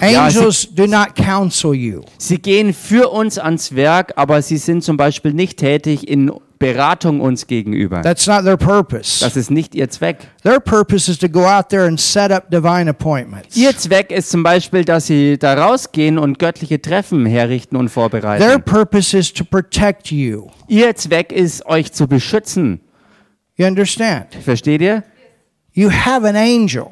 Ja, 0.01 0.29
sie- 0.29 0.37
Angels 0.39 0.67
do 0.73 0.87
not 0.87 1.15
counsel 1.15 1.73
you. 1.73 2.01
Sie 2.17 2.37
gehen 2.39 2.73
für 2.73 3.09
uns 3.09 3.37
ans 3.37 3.75
Werk, 3.75 4.13
aber 4.15 4.41
sie 4.41 4.57
sind 4.57 4.83
zum 4.83 4.97
Beispiel 4.97 5.33
nicht 5.33 5.57
tätig 5.57 6.07
in 6.07 6.31
Beratung 6.59 7.21
uns 7.21 7.47
gegenüber. 7.47 8.03
That's 8.03 8.27
not 8.27 8.43
their 8.43 8.55
purpose. 8.57 9.23
Das 9.25 9.35
ist 9.35 9.49
nicht 9.49 9.73
ihr 9.73 9.89
Zweck. 9.89 10.27
Their 10.43 10.59
purpose 10.59 11.09
is 11.09 11.17
to 11.17 11.27
go 11.27 11.43
out 11.45 11.69
there 11.69 11.87
and 11.87 11.99
set 11.99 12.31
up 12.31 12.51
divine 12.51 12.87
appointments. 12.87 13.57
Ihr 13.57 13.75
Zweck 13.75 14.11
ist 14.11 14.29
zum 14.29 14.43
Beispiel, 14.43 14.85
dass 14.85 15.07
sie 15.07 15.39
da 15.39 15.55
rausgehen 15.55 16.19
und 16.19 16.37
göttliche 16.37 16.79
Treffen 16.79 17.25
herrichten 17.25 17.75
und 17.77 17.87
Their 17.87 17.93
vorbereiten. 17.93 18.61
purpose 18.63 19.17
is 19.17 19.33
to 19.33 19.43
protect 19.43 20.11
you. 20.11 20.49
Ihr 20.67 20.95
Zweck 20.95 21.31
ist, 21.31 21.65
euch 21.65 21.91
zu 21.93 22.07
beschützen. 22.07 22.81
You 23.55 23.65
understand? 23.65 24.27
Versteht 24.43 24.81
ihr? 24.81 25.03
You 25.73 25.89
have 25.89 26.27
an 26.27 26.35
angel, 26.35 26.87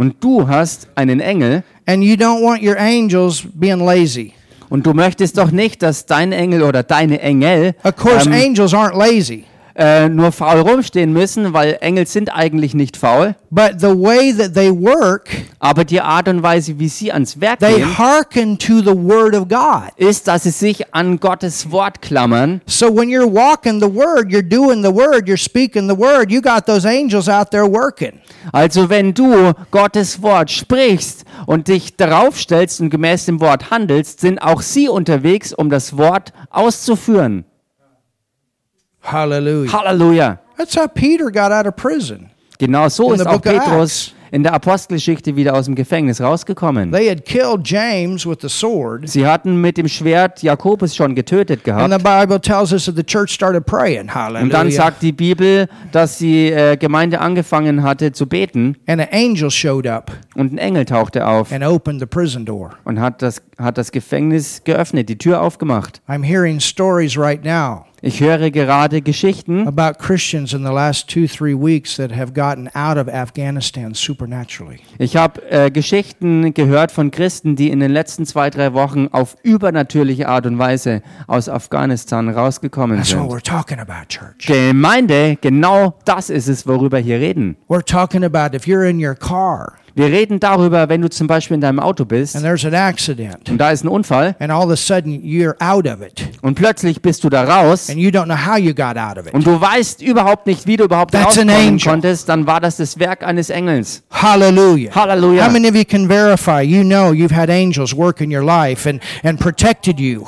Und 0.00 0.24
du 0.24 0.48
hast 0.48 0.88
einen 0.94 1.20
Engel 1.20 1.62
and 1.84 2.02
you 2.02 2.14
don't 2.14 2.42
want 2.42 2.62
your 2.62 2.78
angels 2.78 3.44
being 3.52 3.84
lazy. 3.84 4.32
und 4.70 4.86
du 4.86 4.94
möchtest 4.94 5.36
doch 5.36 5.50
nicht, 5.50 5.82
dass 5.82 6.06
dein 6.06 6.32
Engel 6.32 6.62
oder 6.62 6.82
deine 6.82 7.20
Engel 7.20 7.74
Of 7.84 7.96
course, 7.96 8.26
ähm, 8.26 8.32
angels 8.32 8.72
aren't 8.72 8.96
lazy, 8.96 9.44
äh, 9.80 10.10
nur 10.10 10.30
faul 10.30 10.60
rumstehen 10.60 11.10
müssen, 11.12 11.54
weil 11.54 11.78
Engel 11.80 12.06
sind 12.06 12.28
eigentlich 12.28 12.74
nicht 12.74 12.98
faul. 12.98 13.34
but 13.50 13.80
the 13.80 13.86
way 13.88 14.32
that 14.32 14.52
they 14.54 14.70
work, 14.70 15.30
Aber 15.58 15.84
die 15.84 16.00
Art 16.00 16.28
und 16.28 16.42
Weise, 16.42 16.78
wie 16.78 16.88
sie 16.88 17.10
ans 17.10 17.40
Werk 17.40 17.60
they 17.60 17.76
gehen, 17.76 17.98
hearken 17.98 18.58
to 18.58 18.80
the 18.80 18.94
word 18.94 19.34
of 19.34 19.48
God. 19.48 19.90
ist, 19.96 20.28
dass 20.28 20.42
sie 20.42 20.50
sich 20.50 20.94
an 20.94 21.18
Gottes 21.18 21.70
Wort 21.70 22.02
klammern. 22.02 22.60
So 22.66 22.94
when 22.94 23.08
you're 23.08 23.26
walking 23.26 23.80
the 23.80 23.88
word, 23.92 24.28
you're 24.30 24.46
doing 24.46 24.82
the 24.84 24.94
word, 24.94 25.26
you're 25.26 25.36
speaking 25.42 25.88
the 25.88 25.96
word, 25.98 26.30
you 26.30 26.42
got 26.42 26.66
those 26.66 26.86
angels 26.86 27.28
out 27.28 27.50
there 27.50 27.64
working. 27.66 28.12
Also 28.52 28.88
wenn 28.90 29.14
du 29.14 29.52
Gottes 29.70 30.20
Wort 30.22 30.50
sprichst 30.50 31.24
und 31.46 31.68
dich 31.68 31.96
darauf 31.96 32.38
stellst 32.38 32.80
und 32.80 32.90
gemäß 32.90 33.24
dem 33.24 33.40
Wort 33.40 33.70
handelst, 33.70 34.20
sind 34.20 34.38
auch 34.40 34.60
sie 34.60 34.88
unterwegs, 34.88 35.52
um 35.54 35.70
das 35.70 35.96
Wort 35.96 36.32
auszuführen. 36.50 37.44
Hallelujah. 39.02 39.70
Halleluja. 39.70 40.38
That's 40.56 40.74
how 40.74 40.86
Peter 40.86 41.30
got 41.30 41.52
out 41.52 41.66
of 41.66 41.76
prison. 41.76 42.30
Genau 42.58 42.88
so 42.88 43.12
ist 43.12 43.26
auch 43.26 43.40
Petrus 43.40 44.14
in 44.30 44.42
der 44.42 44.52
Apostelgeschichte 44.54 45.34
wieder 45.34 45.54
aus 45.54 45.64
dem 45.64 45.74
Gefängnis 45.74 46.20
rausgekommen. 46.20 46.92
They 46.92 47.08
had 47.08 47.24
killed 47.24 47.66
James 47.66 48.26
with 48.26 48.38
the 48.42 48.48
sword. 48.48 49.08
Sie 49.08 49.26
hatten 49.26 49.60
mit 49.60 49.76
dem 49.76 49.88
Schwert 49.88 50.42
Jakobus 50.42 50.94
schon 50.94 51.14
getötet 51.14 51.66
And 51.66 51.92
the 51.92 51.98
gehabt. 51.98 52.28
Bible 52.28 52.40
tells 52.40 52.72
us 52.72 52.84
that 52.84 52.96
the 52.96 53.02
church 53.02 53.30
started 53.30 53.66
praying. 53.66 54.10
Und 54.40 54.52
dann 54.52 54.70
sagt 54.70 55.02
die 55.02 55.12
Bibel, 55.12 55.68
dass 55.92 56.18
die 56.18 56.52
äh, 56.52 56.76
Gemeinde 56.76 57.20
angefangen 57.20 57.82
hatte 57.82 58.12
zu 58.12 58.26
beten 58.26 58.76
And 58.86 59.00
an 59.00 59.08
angel 59.10 59.50
showed 59.50 59.86
up 59.86 60.12
und 60.36 60.52
ein 60.52 60.58
Engel 60.58 60.84
tauchte 60.84 61.26
auf 61.26 61.52
and 61.52 61.64
opened 61.64 62.00
the 62.00 62.06
prison 62.06 62.44
door. 62.44 62.70
und 62.84 63.00
hat, 63.00 63.22
das, 63.22 63.42
hat 63.58 63.78
das 63.78 63.90
Gefängnis 63.90 64.62
geöffnet, 64.64 65.08
die 65.08 65.18
Tür 65.18 65.40
aufgemacht. 65.40 66.00
I'm 66.08 66.24
hearing 66.24 66.60
stories 66.60 67.16
right 67.16 67.44
now 67.44 67.86
Ich 68.02 68.20
höre 68.20 68.50
gerade 68.50 69.02
Geschichten 69.02 69.68
about 69.68 69.98
Christians 69.98 70.54
in 70.54 70.64
the 70.64 70.72
last 70.72 71.06
two, 71.06 71.26
three 71.26 71.54
weeks 71.54 71.96
that 71.96 72.10
have 72.10 72.32
gotten 72.32 72.68
out 72.74 72.96
of 72.96 73.08
Afghanistan 73.08 73.92
supernaturally. 73.92 74.78
Ich 74.98 75.16
habe 75.16 75.42
äh, 75.50 75.70
Geschichten 75.70 76.54
gehört 76.54 76.92
von 76.92 77.10
Christen, 77.10 77.56
die 77.56 77.68
in 77.68 77.80
den 77.80 77.90
letzten 77.90 78.24
zwei, 78.24 78.48
drei 78.48 78.72
Wochen 78.72 79.08
auf 79.08 79.36
übernatürliche 79.42 80.28
Art 80.28 80.46
und 80.46 80.58
Weise 80.58 81.02
aus 81.26 81.50
Afghanistan 81.50 82.30
rausgekommen 82.30 82.96
That's 82.96 83.14
what 83.14 83.30
sind. 83.30 83.32
we're 83.32 83.44
talking 83.44 83.78
about, 83.78 84.08
church. 84.08 84.46
Gemeinde, 84.46 85.36
genau 85.38 85.98
das 86.06 86.30
ist 86.30 86.48
es, 86.48 86.66
worüber 86.66 86.98
hier 86.98 87.20
reden. 87.20 87.56
We're 87.68 87.84
talking 87.84 88.24
about 88.24 88.56
if 88.56 88.64
you're 88.64 88.88
in 88.88 89.04
your 89.04 89.14
car 89.14 89.74
Wir 89.94 90.06
reden 90.06 90.40
darüber, 90.40 90.88
wenn 90.88 91.02
du 91.02 91.10
zum 91.10 91.26
Beispiel 91.26 91.56
in 91.56 91.60
deinem 91.60 91.80
Auto 91.80 92.04
bist 92.04 92.36
and 92.36 92.44
there's 92.44 92.64
an 92.64 92.74
accident 92.74 93.48
und 93.50 93.58
da 93.58 93.70
ist 93.70 93.84
ein 93.84 93.88
Unfall 93.88 94.36
and 94.38 94.50
all 94.50 94.64
of 94.64 94.70
a 94.70 94.76
sudden 94.76 95.20
you're 95.22 95.54
out 95.60 95.86
of 95.86 96.00
it 96.00 96.28
und 96.42 96.54
plötzlich 96.54 97.02
bist 97.02 97.24
du 97.24 97.28
da 97.28 97.42
raus 97.44 97.90
and 97.90 97.98
you 97.98 98.10
don't 98.10 98.24
know 98.26 98.36
how 98.36 98.56
you 98.58 98.72
got 98.74 98.96
out 98.96 99.18
of 99.18 99.26
it. 99.26 99.34
und 99.34 99.46
du 99.46 99.60
weißt 99.60 100.02
überhaupt 100.02 100.46
nicht, 100.46 100.66
wie 100.66 100.76
du 100.76 100.84
überhaupt 100.84 101.12
That's 101.12 101.38
an 101.38 101.48
rauskommen 101.48 101.74
angel. 101.74 101.90
konntest, 101.90 102.28
dann 102.28 102.46
war 102.46 102.60
das 102.60 102.76
das 102.76 102.98
Werk 102.98 103.22
eines 103.24 103.50
Engels. 103.50 104.02
Hallelujah. 104.10 104.94
Halleluja. 104.94 105.46
How 105.46 105.52
many 105.52 105.68
of 105.68 105.74
you 105.74 105.84
can 105.84 106.08
verify 106.08 106.60
you 106.62 106.82
know 106.82 107.12
you've 107.12 107.34
had 107.34 107.50
angels 107.50 107.94
work 107.96 108.20
in 108.20 108.32
your 108.34 108.44
life 108.44 108.88
and, 108.88 109.00
and 109.24 109.38
protected 109.38 109.98
you? 109.98 110.24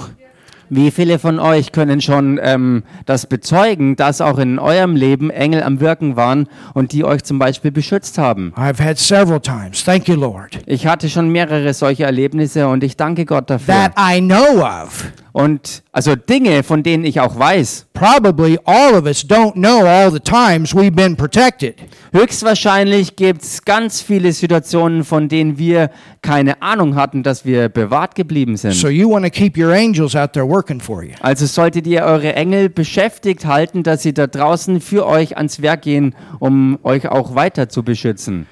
Wie 0.74 0.90
viele 0.90 1.18
von 1.18 1.38
euch 1.38 1.70
können 1.70 2.00
schon 2.00 2.40
ähm, 2.42 2.84
das 3.04 3.26
bezeugen, 3.26 3.94
dass 3.94 4.22
auch 4.22 4.38
in 4.38 4.58
eurem 4.58 4.96
Leben 4.96 5.28
Engel 5.28 5.62
am 5.62 5.80
Wirken 5.80 6.16
waren 6.16 6.48
und 6.72 6.92
die 6.92 7.04
euch 7.04 7.24
zum 7.24 7.38
Beispiel 7.38 7.70
beschützt 7.70 8.16
haben? 8.16 8.54
I've 8.56 8.82
had 8.82 8.98
several 8.98 9.38
times. 9.38 9.84
Thank 9.84 10.08
you, 10.08 10.14
Lord. 10.14 10.60
Ich 10.64 10.86
hatte 10.86 11.10
schon 11.10 11.28
mehrere 11.28 11.74
solche 11.74 12.04
Erlebnisse 12.04 12.68
und 12.68 12.82
ich 12.84 12.96
danke 12.96 13.26
Gott 13.26 13.50
dafür. 13.50 13.74
That 13.74 13.92
I 13.98 14.22
know 14.22 14.62
of. 14.64 15.12
Und 15.33 15.83
also 15.93 16.14
Dinge, 16.14 16.62
von 16.62 16.83
denen 16.83 17.05
ich 17.05 17.18
auch 17.18 17.39
weiß. 17.39 17.87
Probably 17.95 18.59
all 18.64 18.95
of 18.95 19.07
us 19.07 19.24
don't 19.24 19.55
know 19.55 19.87
all 19.87 20.11
the 20.11 20.20
times 20.20 20.74
we've 20.74 20.91
been 20.91 21.16
protected. 21.16 21.76
Höchstwahrscheinlich 22.12 23.16
gibt 23.16 23.43
es 23.43 23.64
ganz 23.64 24.03
viele 24.03 24.33
Situationen, 24.33 25.05
von 25.05 25.28
denen 25.28 25.57
wir 25.57 25.91
keine 26.20 26.61
Ahnung 26.61 26.97
hatten, 26.97 27.22
dass 27.22 27.47
wir 27.47 27.70
bewahrt 27.70 28.14
geblieben 28.14 28.59
sind. 28.59 28.74
So 28.74 28.89
you 28.89 29.11
want 29.11 29.24
to 29.24 29.30
keep 29.30 29.57
your 29.57 29.72
angels 29.72 30.14
out 30.14 30.35
there 30.35 30.47
working 30.47 30.80
for 30.80 31.03
you. 31.03 31.12
Also 31.20 31.47
solltet 31.47 31.87
ihr 31.87 32.03
eure 32.03 32.35
Engel 32.35 32.68
beschäftigt 32.68 33.47
halten, 33.47 33.83
dass 33.83 34.03
sie 34.03 34.12
da 34.12 34.26
draußen 34.26 34.83
für 34.83 35.07
euch 35.07 35.39
ans 35.39 35.62
Werk 35.62 35.83
gehen, 35.83 36.14
um 36.41 36.78
euch 36.83 37.09
auch 37.09 37.35
weiter 37.35 37.70
zu 37.70 37.83
beschützen. 37.83 38.47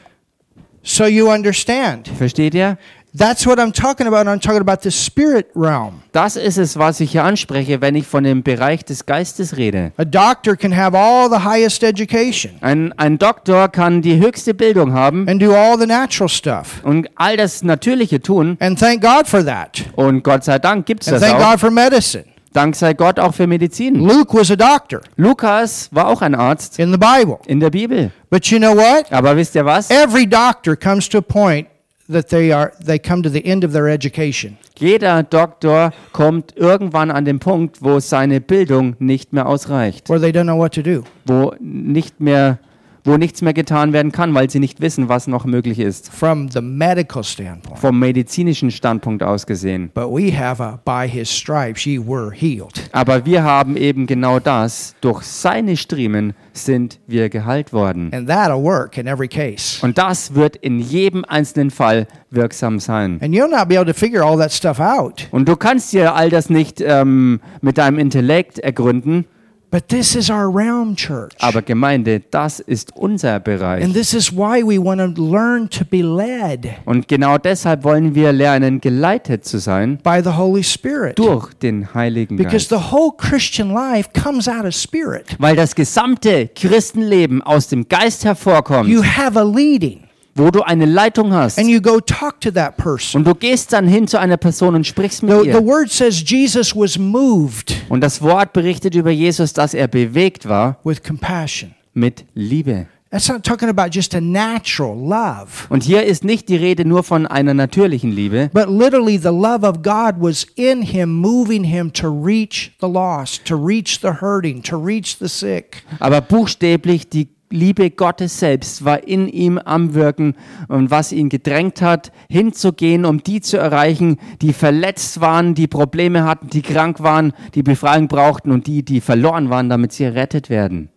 So 0.83 1.05
you 1.05 1.31
understand. 1.31 2.09
Versteht 2.09 2.55
ihr? 2.55 2.79
That's 3.17 3.45
what 3.45 3.59
I'm 3.59 3.73
talking 3.73 4.07
about. 4.07 4.29
I'm 4.29 4.41
talking 4.41 4.61
about 4.61 4.83
the 4.83 4.91
spirit 4.93 5.49
realm. 5.57 6.03
Das 6.13 6.37
ist 6.37 6.59
es, 6.59 6.79
was 6.79 7.01
ich 7.01 7.11
hier 7.13 7.25
anspreche, 7.25 7.81
wenn 7.81 7.97
ich 7.97 8.07
von 8.07 8.23
dem 8.23 8.43
Bereich 8.45 8.85
des 8.85 9.05
Geistes 9.05 9.57
rede. 9.57 9.91
A 9.97 10.05
doctor 10.05 10.55
can 10.57 10.77
have 10.77 10.97
all 10.97 11.29
the 11.29 11.45
highest 11.45 11.83
education 11.83 12.53
Ein, 12.61 12.93
ein 12.97 13.19
Doktor 13.19 13.69
kann 13.69 14.01
die 14.03 14.21
höchste 14.21 14.55
Bildung 14.55 14.93
haben 14.93 15.29
and 15.29 15.43
do 15.43 15.53
all 15.55 15.77
the 15.79 15.87
natural 15.87 16.29
stuff. 16.29 16.81
und 16.85 17.09
all 17.17 17.37
das 17.37 17.63
Natürliche 17.65 18.21
tun. 18.21 18.57
And 18.61 18.79
thank 18.79 19.03
God 19.03 19.27
for 19.27 19.45
that. 19.45 19.83
Und 19.97 20.23
Gott 20.23 20.45
sei 20.45 20.59
Dank 20.61 20.87
gibt 20.87 21.03
es 21.03 21.09
And 21.09 21.21
das 21.21 21.29
thank 21.29 21.43
auch. 21.43 21.51
God 21.51 21.61
for 21.61 21.71
medicine. 21.71 22.25
Dank 22.53 22.75
sei 22.77 22.95
Gott 22.95 23.19
auch 23.21 23.35
für 23.35 23.47
Medizin. 23.47 23.95
Luke 23.97 24.37
was 24.37 24.51
a 24.51 24.57
doctor 24.57 25.01
Lukas 25.17 25.89
war 25.93 26.07
auch 26.09 26.23
ein 26.23 26.35
Arzt 26.35 26.79
in 26.79 26.91
the 26.93 26.99
Bible. 26.99 27.39
in 27.47 27.59
der 27.61 27.71
Bibel. 27.71 28.11
But 28.29 28.47
you 28.47 28.59
know 28.59 28.77
what? 28.77 29.13
Aber 29.13 29.37
wisst 29.37 29.55
ihr 29.57 29.65
was? 29.65 29.91
Every 29.91 30.27
doctor 30.29 30.77
comes 30.77 31.09
to 31.09 31.19
a 31.19 31.21
point 31.21 31.67
that 32.11 32.29
they 32.29 32.53
are 32.53 32.73
they 32.85 32.99
come 32.99 33.23
to 33.23 33.31
the 33.31 33.45
end 33.45 33.65
of 33.65 33.73
their 33.73 33.89
education. 33.89 34.57
Jeder 34.77 35.23
Doktor 35.23 35.93
kommt 36.13 36.57
irgendwann 36.57 37.11
an 37.11 37.25
den 37.25 37.39
Punkt, 37.39 37.83
wo 37.83 38.01
seine 38.01 38.41
Bildung 38.41 38.97
nicht 38.99 39.33
mehr 39.33 39.47
ausreicht, 39.47 40.09
where 40.09 40.21
they 40.21 40.31
don't 40.31 40.45
know 40.45 40.59
what 40.59 40.73
to 40.75 40.83
do. 40.83 41.03
wo 41.27 41.55
nicht 41.61 42.21
mehr, 42.21 42.59
wo 43.05 43.17
nichts 43.17 43.43
mehr 43.43 43.55
getan 43.55 43.93
werden 43.93 44.13
kann, 44.13 44.35
weil 44.35 44.51
sie 44.51 44.61
nicht 44.61 44.81
wissen, 44.81 45.09
was 45.09 45.27
noch 45.27 45.45
möglich 45.45 45.79
ist. 45.79 46.13
From 46.13 46.51
the 46.51 46.61
medical 46.61 47.25
standpoint. 47.25 47.79
Vom 47.79 47.99
medizinischen 47.99 48.71
Standpunkt 48.71 49.23
aus 49.23 49.47
gesehen. 49.47 49.91
But 49.95 50.11
we 50.11 50.37
have 50.37 50.63
a 50.63 50.79
by 50.85 51.09
his 51.09 51.31
stripes 51.31 51.85
ye 51.85 51.99
were 51.99 52.33
healed. 52.33 52.91
Aber 52.93 53.25
wir 53.25 53.43
haben 53.43 53.77
eben 53.77 54.07
genau 54.07 54.39
das. 54.39 54.95
Durch 55.01 55.23
seine 55.23 55.77
Striemen 55.77 56.35
sind 56.53 56.99
wir 57.07 57.29
geheilt 57.29 57.73
worden. 57.73 58.13
And 58.13 58.29
that'll 58.29 58.63
work 58.63 58.99
in 58.99 59.07
every 59.07 59.29
case. 59.29 59.85
Und 59.85 59.99
das 59.99 60.35
wird 60.35 60.57
in 60.57 60.81
jedem 60.81 61.25
einzelnen 61.25 61.71
Fall 61.71 62.07
wirksam 62.31 62.79
sein. 62.79 63.19
And 63.23 63.35
you'll 63.35 63.51
not 63.51 63.69
be 63.69 63.79
able 63.79 63.93
to 63.93 63.99
figure 63.99 64.25
all 64.25 64.39
that 64.39 64.53
stuff 64.53 64.81
out. 64.81 65.29
Und 65.31 65.49
du 65.49 65.57
kannst 65.57 65.93
dir 65.93 66.15
all 66.15 66.31
das 66.31 66.51
nicht 66.51 66.81
ähm, 66.81 67.41
mit 67.61 67.79
deinem 67.79 67.99
Intellekt 67.99 68.59
ergründen, 68.59 69.25
But 69.73 69.89
this 69.89 70.17
is 70.17 70.29
our 70.31 70.53
realm, 70.53 70.97
church. 70.97 71.33
aber 71.39 71.63
Gemeinde, 71.63 72.21
das 72.31 72.59
ist 72.59 72.91
unser 72.97 73.39
Bereich. 73.39 73.85
And 73.85 73.95
this 73.95 74.13
is 74.15 74.33
why 74.33 74.63
we 74.65 74.83
want 74.83 75.01
to 75.01 75.23
learn 75.23 75.71
to 75.71 75.85
be 75.85 76.03
led 76.03 76.69
Und 76.87 77.07
genau 77.07 77.39
deshalb 77.39 77.85
wollen 77.85 78.15
wir 78.17 78.33
lernen, 78.33 78.81
geleitet 78.81 79.45
zu 79.45 79.59
sein 79.59 79.99
by 80.03 80.21
the 80.25 80.31
Holy 80.31 80.65
Spirit. 80.65 81.17
durch 81.19 81.55
den 81.55 81.95
Heiligen 81.95 82.37
Because 82.37 82.69
Geist. 82.69 82.71
the 82.71 82.93
whole 82.93 83.13
Christian 83.17 83.73
life 83.73 84.09
comes 84.13 84.49
out 84.49 84.65
of 84.65 84.75
spirit. 84.75 85.37
Weil 85.39 85.55
das 85.55 85.75
gesamte 85.77 86.49
Christenleben 86.49 87.41
aus 87.41 87.69
dem 87.69 87.89
Geist 87.89 88.25
hervorkommt, 88.25 88.89
You 88.91 89.05
have 89.05 89.39
a 89.39 89.45
leading, 89.45 90.01
wo 90.41 90.51
du 90.51 90.63
eine 90.63 90.87
Leitung 90.87 91.33
hast. 91.33 91.59
and 91.59 91.69
you 91.69 91.81
go 91.81 92.01
talk 92.01 92.41
to 92.41 92.51
that 92.51 92.77
person. 92.77 93.21
Und 93.21 93.27
du 93.27 93.35
gehst 93.35 93.73
dann 93.73 93.87
hin 93.87 94.07
zu 94.09 94.19
einer 94.19 94.37
Person 94.37 94.75
und 94.75 94.87
sprichst 94.87 95.23
mit 95.23 95.33
The, 95.33 95.43
the 95.43 95.49
ihr. 95.59 95.65
word 95.67 95.91
says 95.91 96.23
Jesus 96.27 96.75
was 96.75 96.99
moved 96.99 97.75
Und 97.89 98.01
das 98.01 98.21
Wort 98.23 98.53
berichtet 98.53 98.95
über 98.95 99.11
Jesus, 99.11 99.53
dass 99.53 99.75
er 99.75 99.87
bewegt 99.89 100.49
war 100.49 100.79
with 100.85 101.03
compassion. 101.03 101.75
mit 101.95 102.25
Liebe. 102.35 102.87
That's 103.13 103.29
not 103.29 103.43
talking 103.43 103.69
about 103.69 103.89
just 103.91 104.15
a 104.15 104.21
natural 104.21 104.97
love, 104.97 105.67
Und 105.69 105.83
hier 105.83 106.05
ist 106.05 106.23
nicht 106.23 106.49
die 106.49 106.55
Rede 106.55 106.85
nur 106.85 107.03
von 107.03 107.27
einer 107.27 107.55
natürlichen 107.55 108.13
Liebe, 108.13 108.51
but 108.53 108.69
literally 108.69 109.19
the 109.19 109.31
love 109.31 109.67
of 109.67 109.83
God 109.83 110.15
was 110.21 110.47
in 110.55 110.81
him, 110.83 111.13
moving 111.17 111.65
him 111.65 111.93
to 111.93 112.07
reach 112.09 112.71
the 112.81 112.87
lost, 112.87 113.45
to 113.47 113.57
reach 113.57 113.99
the 114.01 114.13
hurting, 114.21 114.63
to 114.63 114.77
reach 114.77 115.17
the 115.19 115.27
sick. 115.27 115.83
aber 115.99 116.21
buchstäblich 116.21 117.09
die 117.11 117.29
Liebe 117.53 117.91
Gottes 117.91 118.39
selbst 118.39 118.85
war 118.85 119.07
in 119.09 119.27
ihm 119.27 119.59
am 119.59 119.95
Wirken 119.95 120.37
und 120.69 120.93
was 120.93 121.11
ihn 121.11 121.29
gedrängt 121.29 121.83
hat, 121.83 122.13
hinzugehen, 122.29 123.05
um 123.05 123.25
die 123.25 123.41
zu 123.41 123.59
erreichen, 123.59 124.19
die 124.41 124.53
verletzt 124.53 125.21
waren, 125.21 125.55
die 125.57 125.67
Probleme 125.67 126.23
hatten, 126.25 126.49
die 126.49 126.63
krank 126.63 127.01
waren, 127.01 127.33
die 127.57 127.65
Befreiung 127.65 128.07
brauchten 128.07 128.53
und 128.53 128.69
die, 128.69 128.85
die 128.85 129.01
verloren 129.01 129.51
waren, 129.51 129.69
damit 129.69 129.93
sie 129.93 130.05
errettet 130.05 130.49
werden. 130.49 130.91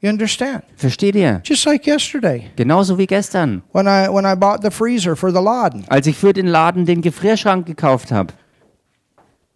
You 0.00 0.10
understand? 0.10 0.62
Versteht 0.76 1.16
ihr? 1.16 1.40
Just 1.44 1.64
like 1.64 1.84
yesterday 1.86 2.44
Genauso 2.54 2.98
wie 2.98 3.06
gestern, 3.06 3.62
when 3.72 3.86
I 3.86 4.08
when 4.08 4.24
I 4.26 4.36
bought 4.36 4.62
the 4.62 4.70
freezer 4.70 5.16
for 5.16 5.30
the 5.30 5.40
Laden. 5.42 5.84
als 5.88 6.06
ich 6.06 6.16
für 6.16 6.32
den 6.34 6.46
Laden 6.46 6.84
den 6.86 7.00
Gefrierschrank 7.00 7.66
gekauft 7.66 8.12
habe. 8.12 8.32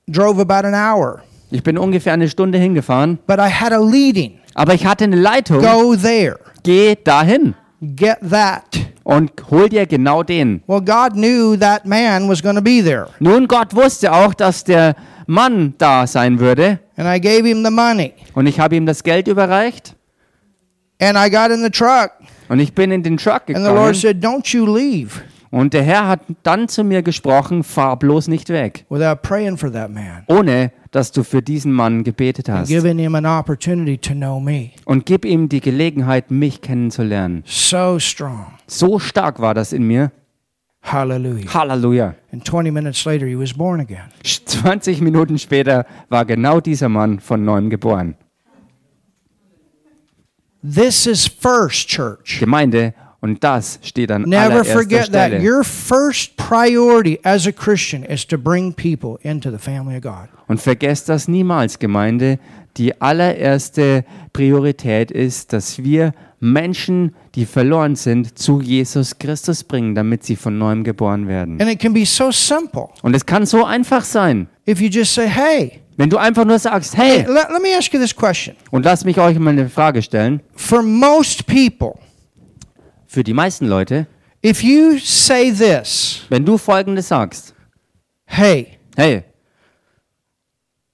Drove 0.09 0.41
about 0.41 0.66
an 0.66 0.74
hour, 0.74 1.20
Ich 1.51 1.62
bin 1.62 1.76
ungefähr 1.78 2.14
eine 2.14 2.28
Stunde 2.28 2.59
hingefahren, 2.59 3.18
but 3.26 3.37
I 3.39 3.51
had 3.51 3.72
a 3.72 3.78
leading. 3.78 4.39
Aber 4.55 4.74
ich 4.74 4.84
hatte 4.86 5.05
eine 5.05 5.16
Leitung. 5.16 5.61
Go 5.61 5.94
there. 5.96 6.38
Geh 6.62 6.96
dahin 7.03 7.55
Get 7.80 8.18
that. 8.30 8.64
und 9.05 9.32
hol 9.50 9.68
dir 9.68 9.86
genau 9.86 10.22
den. 10.22 10.62
Well, 10.68 10.80
God 10.80 11.14
knew 11.14 11.57
that 11.57 11.84
man 11.84 12.28
was 12.28 12.40
going 12.42 12.55
to 12.57 12.62
be 12.62 12.80
there, 12.82 13.09
Nun, 13.18 13.48
Gott 13.48 13.74
wusste 13.74 14.12
auch, 14.12 14.32
dass 14.34 14.62
der 14.64 14.94
Mann 15.26 15.74
da 15.78 16.07
sein 16.07 16.38
würde 16.38 16.78
and 16.96 17.09
I 17.09 17.20
gave 17.20 17.44
him 17.48 17.64
the 17.64 17.70
money. 17.70 18.12
und 18.34 18.46
ich 18.46 18.61
habe 18.61 18.76
ihm 18.76 18.86
das 18.86 19.03
Geld 19.03 19.26
überreicht 19.28 19.96
And 21.00 21.16
I 21.18 21.28
got 21.30 21.50
in 21.50 21.62
the 21.64 21.70
truck, 21.70 22.12
und 22.48 22.61
ich 22.61 22.72
bin 22.74 22.92
in 22.92 23.03
den 23.03 23.16
Truck 23.16 23.42
and 23.48 23.57
the 23.57 23.62
Lord 23.64 23.94
gegangen 23.94 23.94
said, 23.94 24.24
"Don't 24.24 24.55
you 24.57 24.64
leave 24.72 25.20
und 25.53 25.74
der 25.74 25.82
Herr 25.82 26.09
hat 26.09 26.20
dann 26.42 26.66
zu 26.66 26.82
mir 26.82 27.03
gesprochen, 27.03 27.62
fahr 27.62 27.98
bloß 27.98 28.28
nicht 28.28 28.48
weg, 28.48 28.86
without 28.88 29.16
praying 29.22 29.59
for 29.59 29.70
that 29.70 29.90
man, 29.90 30.24
ohne 30.26 30.72
dass 30.90 31.12
du 31.12 31.22
für 31.22 31.42
diesen 31.42 31.72
Mann 31.72 32.05
gebetet 32.05 32.48
and 32.48 32.61
hast 32.61 32.68
giving 32.68 32.98
him 32.98 33.14
an 33.14 33.26
opportunity 33.26 33.98
to 33.98 34.14
know 34.14 34.40
me." 34.40 34.70
und 34.86 35.05
gib 35.07 35.24
ihm 35.26 35.48
die 35.48 35.61
Gelegenheit, 35.61 36.30
mich 36.30 36.62
kennenzulernen. 36.62 37.44
So 37.46 37.98
strong. 37.98 38.55
So 38.66 38.98
stark 38.98 39.40
war 39.40 39.53
das 39.53 39.72
in 39.72 39.86
mir. 39.86 40.11
Hallelujah. 40.82 41.53
Halleluja. 41.55 42.14
And 42.32 42.44
20 42.44 42.72
minutes 42.72 43.05
later, 43.05 43.26
he 43.26 43.38
was 43.38 43.53
born 43.53 43.80
again. 43.80 44.09
20 44.24 45.00
Minuten 45.00 45.38
später 45.38 45.86
war 46.09 46.24
genau 46.24 46.61
dieser 46.61 46.88
Mann 46.88 47.20
von 47.20 47.44
neuem 47.44 47.70
geboren. 47.70 48.16
This 50.62 51.07
is 51.07 51.26
first, 51.26 51.88
church. 51.88 52.38
Gemeinde 52.40 52.94
und 53.23 53.43
das 53.43 53.79
steht 53.83 54.11
an 54.11 54.23
Never 54.23 54.43
allererster 54.43 54.79
forget 54.81 55.12
that. 55.12 55.29
Stelle. 55.31 55.41
Your 55.41 55.64
first 55.64 56.37
priority 56.37 57.18
as 57.23 57.47
a 57.47 57.53
Christian 57.53 58.03
is 58.03 58.27
to 58.27 58.37
bring 58.37 58.75
people 58.75 59.18
into 59.23 59.51
the 59.51 59.59
family 59.59 59.97
of 59.97 60.03
God. 60.03 60.29
Und 60.49 60.61
vergesst 60.61 61.09
das 61.09 61.29
niemals, 61.29 61.79
Gemeinde. 61.79 62.39
Die 62.77 63.01
allererste 63.01 64.05
Priorität 64.33 65.11
ist, 65.11 65.53
dass 65.53 65.83
wir 65.83 66.14
Menschen, 66.41 67.14
die 67.37 67.47
verloren 67.47 67.95
sind, 67.95 68.37
zu 68.39 68.61
Jesus 68.61 69.18
Christus 69.18 69.62
bringen, 69.62 69.95
damit 69.95 70.25
sie 70.25 70.35
von 70.35 70.59
neuem 70.59 70.83
geboren 70.83 71.29
werden. 71.29 71.61
And 71.61 71.70
it 71.70 71.79
can 71.79 71.93
be 71.93 72.05
so 72.05 72.33
simple 72.33 72.89
Und 73.03 73.14
es 73.14 73.25
kann 73.25 73.47
so 73.47 73.64
einfach 73.64 74.05
sein, 74.05 74.49
if 74.66 74.81
you 74.81 74.89
just 74.89 75.14
say, 75.14 75.29
hey, 75.29 75.81
wenn 75.97 76.11
du 76.11 76.16
einfach 76.16 76.45
nur 76.45 76.59
sagst, 76.59 76.97
hey, 76.97 77.18
let, 77.18 77.51
let 77.53 77.62
me 77.62 77.68
ask 77.79 77.93
you 77.95 78.01
this 78.01 78.16
question. 78.16 78.57
und 78.73 78.85
lass 78.85 79.05
mich 79.05 79.18
euch 79.18 79.39
mal 79.39 79.51
eine 79.51 79.68
Frage 79.68 80.03
stellen, 80.03 80.41
For 80.57 80.83
most 80.83 81.47
people, 81.47 81.95
für 83.13 83.23
die 83.23 83.35
meisten 83.35 83.67
Leute, 83.67 84.07
if 84.45 84.63
you 84.63 84.97
say 84.99 85.53
this, 85.53 86.23
wenn 86.31 86.47
du 86.47 86.57
Folgendes 86.57 87.09
sagst, 87.09 87.55
hey, 88.25 88.79
hey, 88.97 89.25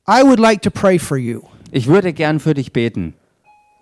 I 0.09 0.23
would 0.25 0.41
like 0.41 0.63
to 0.63 0.71
pray 0.71 0.99
for 0.99 1.17
you. 1.17 1.43
ich 1.71 1.87
würde 1.87 2.13
gern 2.13 2.41
für 2.41 2.55
dich 2.55 2.73
beten, 2.73 3.15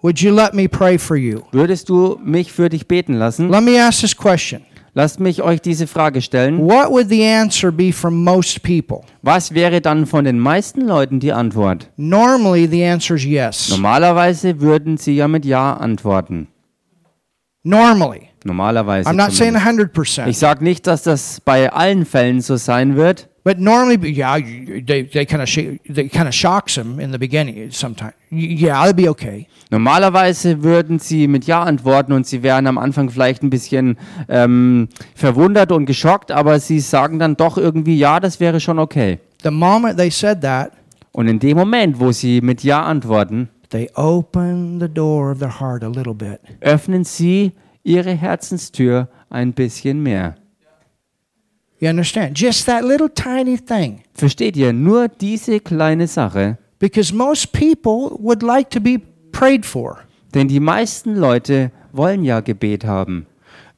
Would 0.02 0.20
you 0.20 0.32
let 0.32 0.52
me 0.52 0.68
pray 0.68 0.98
for 0.98 1.16
you? 1.16 1.40
würdest 1.50 1.88
du 1.88 2.20
mich 2.22 2.52
für 2.52 2.68
dich 2.68 2.86
beten 2.86 3.14
lassen? 3.14 3.48
Let 3.50 3.62
me 3.62 3.80
ask 3.82 4.00
this 4.02 4.14
question. 4.14 4.62
Lasst 4.92 5.18
mich 5.20 5.42
euch 5.42 5.60
diese 5.60 5.86
Frage 5.86 6.22
stellen. 6.22 6.58
What 6.58 6.90
would 6.90 7.08
the 7.08 7.24
answer 7.24 7.72
be 7.72 7.92
from 7.92 8.22
most 8.22 8.62
people? 8.62 9.00
Was 9.22 9.52
wäre 9.52 9.80
dann 9.80 10.06
von 10.06 10.24
den 10.24 10.38
meisten 10.38 10.82
Leuten 10.82 11.20
die 11.20 11.32
Antwort? 11.32 11.90
Normally, 11.96 12.66
the 12.66 12.84
answer 12.84 13.16
is 13.16 13.24
yes. 13.24 13.68
Normalerweise 13.70 14.60
würden 14.60 14.96
sie 14.96 15.16
ja 15.16 15.28
mit 15.28 15.44
Ja 15.44 15.74
antworten. 15.74 16.48
Normally. 17.66 18.28
Normalerweise. 18.44 19.08
I'm 19.08 19.16
not 19.16 19.32
saying 19.32 19.56
zumindest. 19.58 19.96
100%. 19.96 20.28
Ich 20.28 20.38
sage 20.38 20.62
nicht, 20.62 20.86
dass 20.86 21.02
das 21.02 21.40
bei 21.40 21.72
allen 21.72 22.06
Fällen 22.06 22.40
so 22.40 22.56
sein 22.56 22.96
wird, 22.96 23.28
But 23.42 23.60
normally, 23.60 24.10
yeah, 24.10 24.38
they, 24.40 25.04
they 25.04 25.24
kind 25.24 25.40
of 25.40 25.48
they 25.48 26.08
kind 26.08 26.26
of 26.26 26.34
shocks 26.34 26.74
them 26.74 26.98
in 26.98 27.12
the 27.12 27.18
beginning. 27.18 27.70
Sometimes, 27.70 28.14
yeah, 28.32 28.82
that'd 28.82 28.96
be 28.96 29.08
okay. 29.08 29.46
Normalerweise 29.70 30.64
würden 30.64 30.98
sie 30.98 31.28
mit 31.28 31.44
Ja 31.46 31.62
antworten 31.62 32.12
und 32.12 32.26
sie 32.26 32.42
wären 32.42 32.66
am 32.66 32.76
Anfang 32.76 33.08
vielleicht 33.08 33.44
ein 33.44 33.50
bisschen 33.50 33.98
ähm, 34.28 34.88
verwundert 35.14 35.70
und 35.70 35.86
geschockt, 35.86 36.32
aber 36.32 36.58
sie 36.58 36.80
sagen 36.80 37.20
dann 37.20 37.36
doch 37.36 37.56
irgendwie 37.56 37.96
Ja, 37.96 38.18
das 38.18 38.40
wäre 38.40 38.58
schon 38.58 38.80
okay. 38.80 39.20
The 39.44 39.52
moment 39.52 39.96
they 39.96 40.10
said 40.10 40.40
that, 40.40 40.72
Und 41.12 41.28
in 41.28 41.38
dem 41.38 41.56
Moment, 41.56 42.00
wo 42.00 42.10
sie 42.10 42.40
mit 42.40 42.64
Ja 42.64 42.82
antworten, 42.82 43.48
they 43.70 43.88
open 43.94 44.78
the 44.80 44.88
door 44.88 45.30
of 45.30 45.38
their 45.38 45.60
heart 45.60 45.82
a 45.82 45.88
little 45.88 46.14
bit. 46.14 46.40
öffnen 46.60 47.04
sie 47.04 47.52
ihre 47.82 48.12
Herzenstür 48.12 49.08
ein 49.30 49.52
bisschen 49.52 50.02
mehr. 50.02 50.36
You 51.78 51.88
understand? 51.90 52.38
Just 52.38 52.66
that 52.66 52.84
little 52.84 53.08
tiny 53.08 53.58
thing. 53.58 54.02
Versteht 54.14 54.56
ihr? 54.56 54.72
Nur 54.72 55.08
diese 55.08 55.60
kleine 55.60 56.06
Sache. 56.06 56.56
Because 56.78 57.12
most 57.12 57.52
people 57.52 58.16
would 58.18 58.42
like 58.42 58.70
to 58.70 58.80
be 58.80 58.98
prayed 59.32 59.66
for. 59.66 59.98
Denn 60.34 60.48
die 60.48 60.60
meisten 60.60 61.14
Leute 61.14 61.70
wollen 61.92 62.24
ja 62.24 62.40
Gebet 62.40 62.84
haben. 62.84 63.26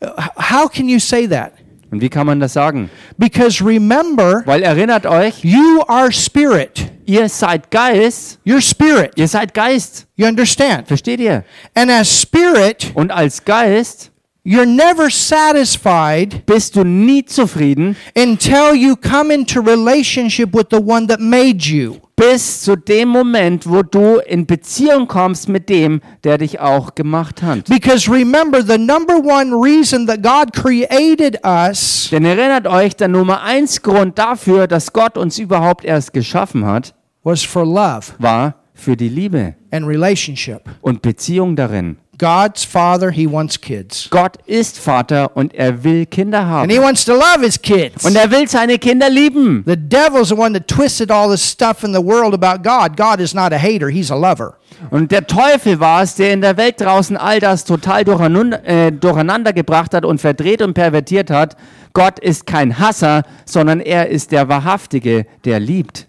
Uh, 0.01 0.11
How 0.37 0.69
can 0.69 0.89
you 0.89 0.99
say 1.01 1.27
that? 1.27 1.53
Und 1.91 2.03
wie 2.03 2.09
kann 2.11 2.27
man 2.27 2.39
das 2.41 2.53
sagen? 2.53 2.91
Because 3.17 3.65
remember, 3.65 4.43
Weil 4.45 4.63
erinnert 4.63 5.07
euch, 5.07 5.43
you 5.43 5.83
are 5.89 6.13
spirit. 6.13 6.91
ihr 7.07 7.29
seid 7.29 7.71
Geist, 7.71 8.39
You're 8.45 8.61
spirit. 8.61 9.13
ihr 9.17 9.27
seid 9.29 9.55
Geist. 9.55 10.07
You 10.17 10.27
understand? 10.27 10.87
Versteht 10.87 11.21
ihr? 11.21 11.45
And 11.75 11.91
as 11.91 12.21
spirit, 12.23 12.91
Und 12.95 13.11
als 13.11 13.45
Geist 13.45 14.11
you're 14.49 14.65
never 14.65 15.11
satisfied 15.11 16.47
bist 16.47 16.75
du 16.75 16.83
nie 16.85 17.23
zufrieden 17.25 17.97
until 18.17 18.75
you 18.75 18.97
come 18.97 19.31
into 19.31 19.61
relationship 19.61 20.55
with 20.55 20.69
the 20.71 20.81
one 20.81 21.07
that 21.07 21.21
made 21.21 21.67
you. 21.67 21.97
bis 22.17 22.63
zu 22.63 22.75
dem 22.77 23.11
Moment, 23.11 23.69
wo 23.69 23.83
du 23.83 24.19
in 24.27 24.45
Beziehung 24.47 25.07
kommst 25.07 25.49
mit 25.49 25.69
dem, 25.69 26.01
der 26.25 26.39
dich 26.39 26.59
auch 26.59 26.95
gemacht 26.97 27.43
hat. 27.43 27.67
Because 27.69 28.11
remember, 28.11 28.61
the 28.61 28.79
number 28.79 29.17
one 29.19 29.53
reason 29.53 30.07
that 30.09 30.23
God 30.23 30.53
created 30.53 31.39
us 31.45 32.09
Denn 32.11 32.25
erinnert 32.25 32.67
euch, 32.67 32.97
der 32.97 33.09
Nummer 33.09 33.43
eins 33.43 33.83
Grund 33.83 34.19
dafür, 34.19 34.67
dass 34.67 34.93
Gott 34.93 35.17
uns 35.17 35.39
überhaupt 35.39 35.85
erst 35.85 36.13
geschaffen 36.13 36.65
hat, 36.67 36.95
was 37.23 37.45
for 37.45 37.65
love 37.65 38.15
war 38.19 38.55
für 38.75 38.97
die 38.97 39.09
Liebe 39.11 39.55
and 39.71 39.87
relationship. 39.87 40.63
und 40.81 41.03
Beziehung 41.03 41.55
darin. 41.55 41.99
God's 42.19 42.65
Father, 42.65 43.13
He 43.13 43.31
wants 43.31 43.61
kids. 43.61 44.09
Gott 44.11 44.39
ist 44.47 44.79
Vater 44.79 45.37
und 45.37 45.55
er 45.55 45.85
will 45.85 46.05
Kinder 46.05 46.41
And 46.41 46.49
haben. 46.49 46.71
He 46.71 46.81
wants 46.81 47.05
to 47.05 47.13
love 47.15 47.43
His 47.43 47.61
kids. 47.61 48.05
Und 48.05 48.17
er 48.17 48.31
will 48.31 48.49
seine 48.49 48.79
Kinder 48.79 49.09
lieben. 49.09 49.63
The 49.65 49.77
devil's 49.77 50.29
the 50.29 50.37
one 50.37 50.53
that 50.55 50.67
twisted 50.67 51.11
all 51.11 51.31
this 51.31 51.49
stuff 51.49 51.85
in 51.85 51.95
the 51.95 52.05
world 52.05 52.35
about 52.35 52.63
God. 52.63 52.97
God 52.97 53.21
is 53.21 53.35
not 53.35 53.53
a 53.53 53.59
hater, 53.59 53.89
He's 53.89 54.11
a 54.11 54.17
lover. 54.17 54.59
Und 54.91 55.13
der 55.13 55.27
Teufel 55.27 55.81
war 55.81 56.03
es, 56.03 56.17
der 56.17 56.33
in 56.33 56.41
der 56.41 56.57
Welt 56.57 56.81
draußen 56.81 57.17
all 57.17 57.41
das 57.41 57.65
total 57.65 58.05
durcheinander, 58.05 58.65
äh, 58.65 58.93
durcheinander 58.93 59.53
gebracht 59.53 59.95
hat 59.95 60.05
und 60.05 60.21
verdreht 60.21 60.63
und 60.63 60.75
pervertiert 60.75 61.31
hat. 61.31 61.57
Gott 61.93 62.19
ist 62.19 62.47
kein 62.47 62.79
Hasser, 62.79 63.23
sondern 63.45 63.81
er 63.81 64.09
ist 64.09 64.33
der 64.33 64.49
Wahrhaftige, 64.49 65.27
der 65.45 65.61
liebt. 65.61 66.07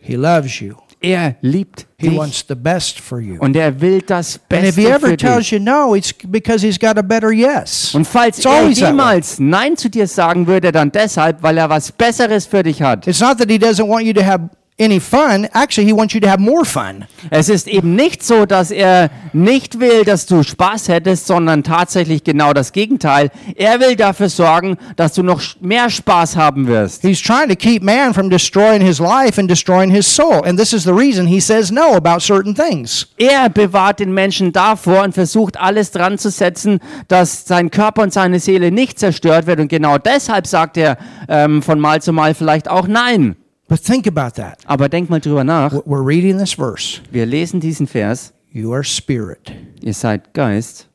He 0.00 0.14
loves 0.14 0.60
you. 0.60 0.74
Er 1.08 1.36
liebt 1.40 1.86
He 1.98 2.08
dich. 2.08 2.18
wants 2.18 2.44
the 2.48 2.54
best 2.54 2.98
for 3.00 3.20
you. 3.20 3.36
Und 3.38 3.54
er 3.56 3.80
will 3.80 4.02
das 4.02 4.40
And 4.50 4.64
if 4.64 4.74
Beste 4.76 4.80
he 4.80 4.86
ever 4.88 5.06
für 5.08 5.16
tells 5.16 5.38
dich. 5.48 5.52
you 5.52 5.58
no, 5.60 5.94
it's 5.94 6.12
because 6.12 6.66
he's 6.66 6.78
got 6.78 6.98
a 6.98 7.02
better 7.02 7.30
yes. 7.30 7.94
Und 7.94 8.06
falls 8.06 8.38
It's 8.38 8.44
er 8.46 8.52
always 8.52 8.78
that 8.78 8.86
way. 8.86 8.90
jemals 8.90 9.38
Nein 9.38 9.76
zu 9.76 9.88
dir 9.88 10.06
sagen 10.08 10.46
würde, 10.46 10.72
dann 10.72 10.90
deshalb, 10.90 11.42
weil 11.42 11.58
er 11.58 11.70
was 11.70 11.92
Besseres 11.92 12.46
für 12.46 12.62
dich 12.62 12.82
hat. 12.82 13.06
It's 13.06 13.20
not 13.20 13.38
that 13.38 13.48
he 13.50 13.56
doesn't 13.56 13.86
want 13.88 14.04
you 14.04 14.12
to 14.12 14.24
have 14.24 14.48
any 14.78 15.00
fun. 15.00 15.48
Actually, 15.54 15.86
he 15.86 15.92
wants 15.92 16.14
you 16.14 16.20
to 16.20 16.28
have 16.28 16.40
more 16.40 16.64
fun. 16.64 17.06
Es 17.30 17.48
ist 17.48 17.66
eben 17.66 17.94
nicht 17.96 18.22
so, 18.22 18.44
dass 18.44 18.70
er 18.70 19.10
nicht 19.32 19.80
will, 19.80 20.04
dass 20.04 20.26
du 20.26 20.42
Spaß 20.42 20.88
hättest, 20.88 21.26
sondern 21.26 21.62
tatsächlich 21.62 22.24
genau 22.24 22.52
das 22.52 22.72
Gegenteil. 22.72 23.30
Er 23.54 23.80
will 23.80 23.96
dafür 23.96 24.28
sorgen, 24.28 24.76
dass 24.96 25.14
du 25.14 25.22
noch 25.22 25.42
mehr 25.60 25.88
Spaß 25.88 26.36
haben 26.36 26.66
wirst. 26.66 27.02
He's 27.02 27.22
trying 27.22 27.48
to 27.48 27.56
keep 27.56 27.82
man 27.82 28.12
from 28.12 28.28
destroying 28.28 28.82
his 28.82 28.98
life 28.98 29.40
and 29.40 29.50
destroying 29.50 29.90
his 29.90 30.06
soul. 30.06 30.44
And 30.44 30.58
this 30.58 30.72
is 30.72 30.84
the 30.84 30.92
reason 30.92 31.26
he 31.26 31.40
says 31.40 31.70
no 31.70 31.94
about 31.94 32.20
certain 32.20 32.54
things. 32.54 33.06
Er 33.16 33.48
bewahrt 33.48 34.00
den 34.00 34.12
Menschen 34.12 34.52
davor 34.52 35.04
und 35.04 35.14
versucht 35.14 35.58
alles 35.58 35.90
dran 35.90 36.18
zu 36.18 36.30
setzen, 36.30 36.80
dass 37.08 37.46
sein 37.46 37.70
Körper 37.70 38.02
und 38.02 38.12
seine 38.12 38.40
Seele 38.40 38.70
nicht 38.70 38.98
zerstört 38.98 39.46
wird. 39.46 39.60
Und 39.60 39.68
genau 39.68 39.96
deshalb 39.96 40.46
sagt 40.46 40.76
er 40.76 40.98
ähm, 41.28 41.62
von 41.62 41.80
Mal 41.80 42.02
zu 42.02 42.12
Mal 42.12 42.34
vielleicht 42.34 42.68
auch 42.68 42.86
Nein. 42.86 43.36
But 43.68 43.80
think 43.80 44.06
about 44.06 44.40
that. 44.40 44.58
Aber 44.66 44.88
denk 44.88 45.10
mal 45.10 45.20
drüber 45.20 45.42
nach. 45.42 45.72
We're 45.72 46.06
reading 46.06 46.38
this 46.38 46.52
verse. 46.52 47.00
Wir 47.10 47.26
lesen 47.26 47.60
diesen 47.60 47.86
Vers. 47.86 48.32
You 48.52 48.72
are 48.72 48.84
spirit. 48.84 49.52
Ihr 49.82 49.92
seid 49.92 50.32
Geist. 50.34 50.88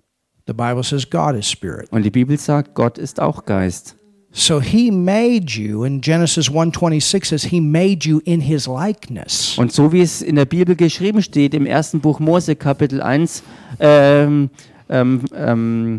The 0.47 0.53
Bible 0.53 0.84
says 0.84 1.09
God 1.09 1.36
is 1.36 1.49
spirit. 1.49 1.91
Und 1.91 2.03
die 2.03 2.09
Bibel 2.09 2.38
sagt, 2.38 2.74
Gott 2.74 2.97
ist 2.97 3.19
auch 3.19 3.45
Geist. 3.45 3.95
So 4.34 4.61
he 4.61 4.89
made 4.91 5.51
you 5.51 5.84
in 5.84 5.99
Genesis 5.99 6.49
1:26 6.49 7.26
says 7.26 7.43
he 7.43 7.59
made 7.59 8.07
you 8.07 8.22
in 8.24 8.39
his 8.39 8.65
likeness. 8.65 9.57
Und 9.57 9.74
so 9.74 9.91
wie 9.91 10.01
es 10.01 10.22
in 10.22 10.38
der 10.38 10.45
Bibel 10.45 10.76
geschrieben 10.78 11.22
steht, 11.22 11.53
im 11.53 11.65
ersten 11.65 11.99
Buch 11.99 12.19
Mose, 12.19 12.55
Kapitel 12.55 13.01
1, 13.01 13.43
ähm, 13.82 14.49
ähm, 14.89 15.26
ähm, 15.36 15.97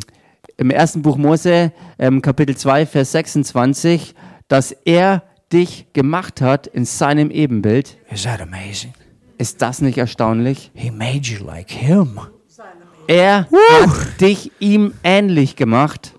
im 0.56 0.70
ersten 0.70 1.02
Buch 1.02 1.18
Mose, 1.18 1.72
ähm, 1.98 2.22
Kapitel 2.22 2.56
2, 2.56 2.86
Vers 2.86 3.12
26, 3.12 4.14
dass 4.48 4.72
er 4.72 5.22
dich 5.52 5.86
gemacht 5.92 6.40
hat 6.40 6.66
in 6.66 6.84
seinem 6.84 7.30
Ebenbild. 7.30 7.96
Is 8.10 8.22
that 8.24 8.40
amazing? 8.40 8.92
Ist 9.38 9.60
das 9.62 9.80
nicht 9.80 9.98
erstaunlich? 9.98 10.70
He 10.74 10.90
made 10.90 11.20
you 11.28 11.44
like 11.44 11.70
him. 11.70 12.18
Er 13.08 13.48
hat 13.50 14.20
dich 14.20 14.52
ihm 14.60 14.94
ähnlich 15.02 15.56
gemacht. 15.56 16.12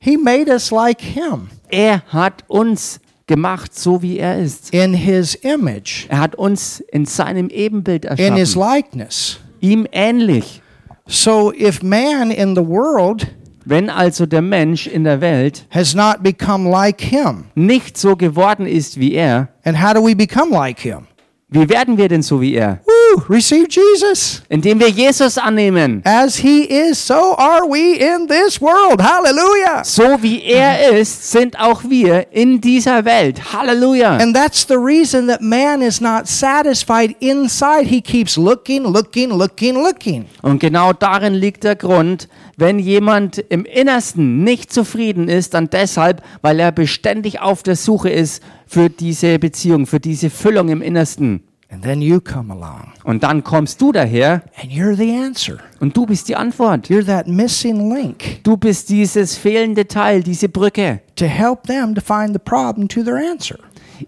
He 0.00 0.16
made 0.16 0.50
us 0.50 0.70
like 0.70 1.00
him 1.00 1.48
Er 1.70 2.02
hat 2.08 2.44
uns 2.48 3.00
gemacht, 3.26 3.74
so 3.74 4.00
wie 4.02 4.18
er 4.18 4.38
ist. 4.38 4.72
in 4.72 4.94
his 4.94 5.34
image, 5.34 6.06
Er 6.08 6.18
hat 6.20 6.34
uns 6.34 6.80
in 6.80 7.04
seinem 7.04 7.50
Ebenbild 7.50 8.04
in 8.04 8.34
his 8.36 8.54
erschaffen. 8.56 8.60
likeness. 8.74 9.40
Ihm 9.60 9.86
ähnlich. 9.92 10.62
So 11.06 11.52
if 11.52 11.82
man 11.82 12.30
in 12.30 12.54
the 12.54 12.64
world 12.66 13.26
Wenn 13.70 13.90
also 13.90 14.24
der 14.24 14.40
Mensch 14.40 14.86
in 14.86 15.04
der 15.04 15.20
Welt 15.20 15.66
has 15.68 15.94
not 15.94 16.22
become 16.22 16.70
like 16.70 17.02
him, 17.02 17.44
nicht 17.54 17.98
so 17.98 18.16
geworden 18.16 18.66
ist 18.66 18.98
wie 18.98 19.12
er, 19.12 19.48
and 19.62 19.82
how 19.82 19.92
do 19.92 20.02
we 20.02 20.16
become 20.16 20.50
like 20.50 20.80
him? 20.80 21.06
wie 21.50 21.68
werden 21.68 21.96
wir 21.96 22.08
denn 22.08 22.22
so 22.22 22.40
wie 22.40 22.54
er? 22.54 22.80
Woo, 22.84 23.22
receive 23.28 23.68
Jesus. 23.70 24.42
Indem 24.50 24.80
wir 24.80 24.90
Jesus 24.90 25.38
annehmen. 25.38 26.02
As 26.04 26.36
he 26.36 26.64
is, 26.64 27.06
so 27.06 27.36
are 27.38 27.62
we 27.62 27.96
in 27.96 28.26
this 28.28 28.60
world. 28.60 29.02
Hallelujah. 29.02 29.82
So 29.82 30.22
wie 30.22 30.42
er 30.42 30.90
ist, 30.90 31.30
sind 31.30 31.58
auch 31.58 31.82
wir 31.84 32.26
in 32.32 32.60
dieser 32.60 33.04
Welt. 33.06 33.52
Halleluja. 33.52 34.18
And 34.18 34.36
that's 34.36 34.66
the 34.66 34.76
reason 34.76 35.26
that 35.28 35.40
man 35.40 35.80
is 35.80 36.02
not 36.02 36.26
satisfied 36.26 37.16
inside. 37.20 37.86
He 37.86 38.02
keeps 38.02 38.36
looking, 38.36 38.84
looking, 38.84 39.30
looking, 39.30 39.74
looking. 39.74 40.26
Und 40.42 40.58
genau 40.58 40.92
darin 40.92 41.32
liegt 41.32 41.64
der 41.64 41.76
Grund, 41.76 42.28
wenn 42.58 42.78
jemand 42.78 43.38
im 43.38 43.64
Innersten 43.64 44.42
nicht 44.44 44.72
zufrieden 44.72 45.28
ist, 45.28 45.54
dann 45.54 45.70
deshalb, 45.70 46.22
weil 46.42 46.60
er 46.60 46.72
beständig 46.72 47.40
auf 47.40 47.62
der 47.62 47.76
Suche 47.76 48.10
ist 48.10 48.42
für 48.66 48.90
diese 48.90 49.38
Beziehung, 49.38 49.86
für 49.86 50.00
diese 50.00 50.28
Füllung 50.28 50.68
im 50.68 50.82
Innersten. 50.82 51.44
And 51.70 51.82
then 51.82 52.00
you 52.00 52.18
come 52.18 52.50
along 52.54 52.94
Und 53.04 53.22
dann 53.22 53.44
kommst 53.44 53.80
du 53.82 53.92
daher 53.92 54.42
and 54.60 54.72
you're 54.72 54.96
the 54.96 55.12
answer. 55.14 55.58
und 55.80 55.94
du 55.94 56.06
bist 56.06 56.26
die 56.28 56.34
Antwort. 56.34 56.86
You're 56.88 57.04
that 57.04 57.28
missing 57.28 57.94
link 57.94 58.42
Du 58.42 58.56
bist 58.56 58.88
dieses 58.88 59.36
fehlende 59.36 59.86
Teil, 59.86 60.22
diese 60.22 60.48
Brücke. 60.48 61.00
to 61.16 61.26
help 61.26 61.64
them 61.66 61.94
to 61.94 62.00
find 62.00 62.32
the 62.32 62.38
problem 62.38 62.88
to 62.88 63.02
their 63.02 63.16
answer. 63.16 63.58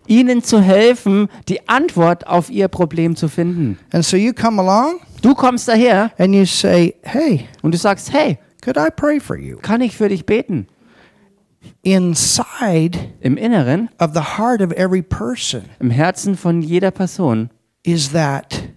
Ihnen 0.07 0.43
zu 0.43 0.61
helfen, 0.61 1.29
die 1.49 1.69
Antwort 1.69 2.27
auf 2.27 2.51
ihr 2.51 2.69
Problem 2.69 3.17
zu 3.17 3.29
finden. 3.29 3.79
And 3.93 4.05
so 4.05 4.17
you 4.17 4.33
come 4.33 4.61
along 4.61 5.01
Du 5.23 5.35
kommst 5.35 5.69
daher 5.69 6.13
and 6.19 6.35
you 6.35 6.47
say, 6.47 6.95
Hey, 7.03 7.47
und 7.63 7.73
du 7.73 7.79
sagst, 7.79 8.13
hey, 8.13 8.39
could 8.63 8.77
I 8.79 8.89
pray 8.91 9.21
for 9.21 9.37
you? 9.37 9.59
kann 9.59 9.83
ich 9.83 9.97
für 9.97 10.09
dich 10.09 10.25
beten? 10.25 10.67
Inside 11.83 12.99
Im 13.21 13.37
Inneren, 13.37 13.91
of 13.99 14.13
the 14.15 14.39
heart 14.39 14.63
of 14.63 14.73
every 14.73 15.03
person 15.03 15.65
im 15.79 15.91
Herzen 15.91 16.37
von 16.37 16.63
jeder 16.63 16.91
Person 16.91 17.51
is 17.83 18.13
that, 18.13 18.71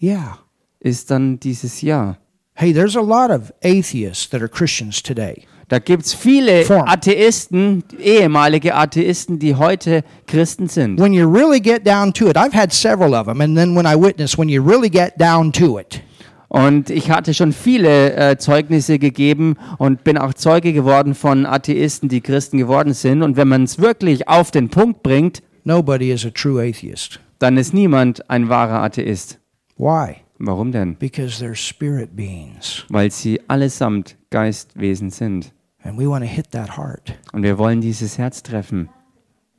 yeah. 0.00 0.38
ist 0.80 1.10
dann 1.10 1.40
dieses 1.40 1.80
Ja. 1.80 2.18
Hey, 2.54 2.74
there's 2.74 2.96
a 2.96 3.00
lot 3.00 3.30
of 3.30 3.52
atheists 3.64 4.28
that 4.28 4.42
are 4.42 4.48
Christians 4.48 5.02
today. 5.02 5.46
Da 5.70 5.78
gibt's 5.78 6.12
viele 6.12 6.64
Form. 6.64 6.82
Atheisten, 6.88 7.84
ehemalige 8.00 8.74
Atheisten, 8.74 9.38
die 9.38 9.54
heute 9.54 10.02
Christen 10.26 10.68
sind. 10.68 10.98
When 10.98 11.12
you 11.12 11.30
really 11.30 11.60
get 11.60 11.86
down 11.86 12.12
to 12.14 12.28
it, 12.28 12.36
I've 12.36 12.52
had 12.52 12.72
several 12.72 13.14
of 13.14 13.26
them, 13.26 13.40
and 13.40 13.56
then 13.56 13.76
when 13.76 13.86
I 13.86 13.94
witness, 13.94 14.36
when 14.36 14.48
you 14.48 14.60
really 14.60 14.90
get 14.90 15.12
down 15.16 15.52
to 15.52 15.78
it, 15.78 16.02
Und 16.48 16.90
ich 16.90 17.12
hatte 17.12 17.32
schon 17.34 17.52
viele 17.52 18.14
äh, 18.16 18.36
Zeugnisse 18.36 18.98
gegeben 18.98 19.54
und 19.78 20.02
bin 20.02 20.18
auch 20.18 20.34
Zeuge 20.34 20.72
geworden 20.72 21.14
von 21.14 21.46
Atheisten, 21.46 22.08
die 22.08 22.20
Christen 22.20 22.58
geworden 22.58 22.92
sind. 22.92 23.22
Und 23.22 23.36
wenn 23.36 23.46
man 23.46 23.62
es 23.62 23.78
wirklich 23.78 24.26
auf 24.26 24.50
den 24.50 24.68
Punkt 24.70 25.04
bringt, 25.04 25.40
nobody 25.62 26.10
is 26.10 26.26
a 26.26 26.30
true 26.30 26.60
atheist. 26.60 27.20
dann 27.38 27.56
ist 27.56 27.72
niemand 27.72 28.28
ein 28.28 28.48
wahrer 28.48 28.82
Atheist. 28.82 29.38
Why? 29.78 30.16
Warum 30.40 30.72
denn? 30.72 30.96
Because 30.96 31.40
they're 31.40 31.54
spirit 31.54 32.16
beings, 32.16 32.84
Weil 32.88 33.12
sie 33.12 33.40
allesamt 33.46 34.16
Geistwesen 34.30 35.10
sind. 35.10 35.52
And 35.82 35.98
we 35.98 36.06
want 36.08 36.24
to 36.24 36.30
hit 36.30 36.50
that 36.50 36.76
heart. 36.76 37.14
Und 37.32 37.42
wir 37.42 37.58
wollen 37.58 37.80
dieses 37.80 38.18
Herz 38.18 38.42
treffen. 38.42 38.88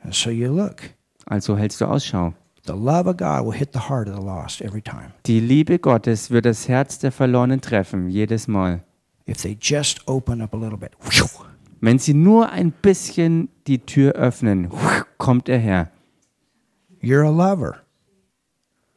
And 0.04 0.14
so 0.14 0.30
you 0.30 0.54
look. 0.54 0.82
Also 1.26 1.58
hältst 1.58 1.82
du 1.82 1.86
Ausschau. 1.86 2.34
The 2.66 2.74
love 2.74 3.10
of 3.10 3.18
God 3.18 3.46
will 3.46 3.54
hit 3.54 3.70
the 3.74 3.90
heart 3.90 4.08
of 4.08 4.16
the 4.16 4.22
lost 4.24 4.62
every 4.62 4.82
time 4.82 5.14
Die 5.26 5.40
Liebe 5.40 5.80
Gottes 5.80 6.30
wird 6.30 6.46
das 6.46 6.68
Herz 6.68 7.00
der 7.00 7.12
Verlorenen 7.12 7.60
treffen, 7.62 8.10
jedes 8.10 8.48
Mal. 8.48 8.82
if 9.28 9.38
they 9.38 9.58
just 9.60 10.08
open 10.08 10.42
up 10.42 10.54
a 10.54 10.58
little 10.58 10.78
bit. 10.78 10.92
Wenn 11.80 11.98
sie 11.98 12.14
nur 12.14 12.50
ein 12.50 12.72
bisschen 12.72 13.50
die 13.66 13.80
Tür 13.80 14.14
öffnen, 14.14 14.70
kommt 15.18 15.50
er 15.50 15.58
her. 15.58 15.90
You're 17.02 17.26
a 17.26 17.32
lover 17.32 17.78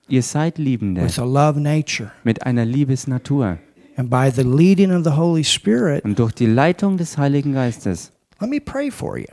Ihr 0.08 0.22
seid 0.22 0.58
Liebende 0.58 1.02
with 1.02 1.18
a 1.18 1.24
love 1.24 1.58
nature, 1.58 2.12
mit 2.24 2.44
einer 2.44 2.66
Liebesnatur. 2.66 3.58
And 3.96 4.08
by 4.10 4.30
the 4.30 4.42
leading 4.42 4.90
of 4.92 5.04
the 5.04 5.16
Holy 5.16 5.44
Spirit, 5.44 6.04
Und 6.04 6.18
durch 6.18 6.32
die 6.32 6.46
Leitung 6.46 6.96
des 6.96 7.16
Heiligen 7.18 7.52
Geistes, 7.54 8.12
let 8.40 8.50
me 8.50 8.60
pray 8.60 8.90
for 8.90 9.16
you. 9.18 9.26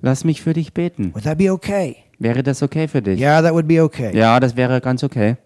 lass 0.00 0.24
mich 0.24 0.42
für 0.42 0.52
dich 0.52 0.72
beten. 0.72 1.12
Would 1.14 1.24
that 1.24 1.38
be 1.38 1.50
okay? 1.52 1.96
Wäre 2.18 2.42
das 2.42 2.62
okay 2.62 2.86
für 2.88 3.02
dich? 3.02 3.18
Yeah, 3.20 3.42
that 3.42 3.52
would 3.52 3.66
be 3.68 3.82
okay. 3.82 4.16
Ja, 4.16 4.38
das 4.40 4.56
wäre 4.56 4.80
ganz 4.80 5.02
okay. 5.02 5.36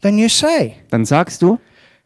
Then 0.00 0.16
you 0.18 0.28
say, 0.28 0.76
Dann 0.90 1.04
sagst 1.04 1.42
du, 1.42 1.58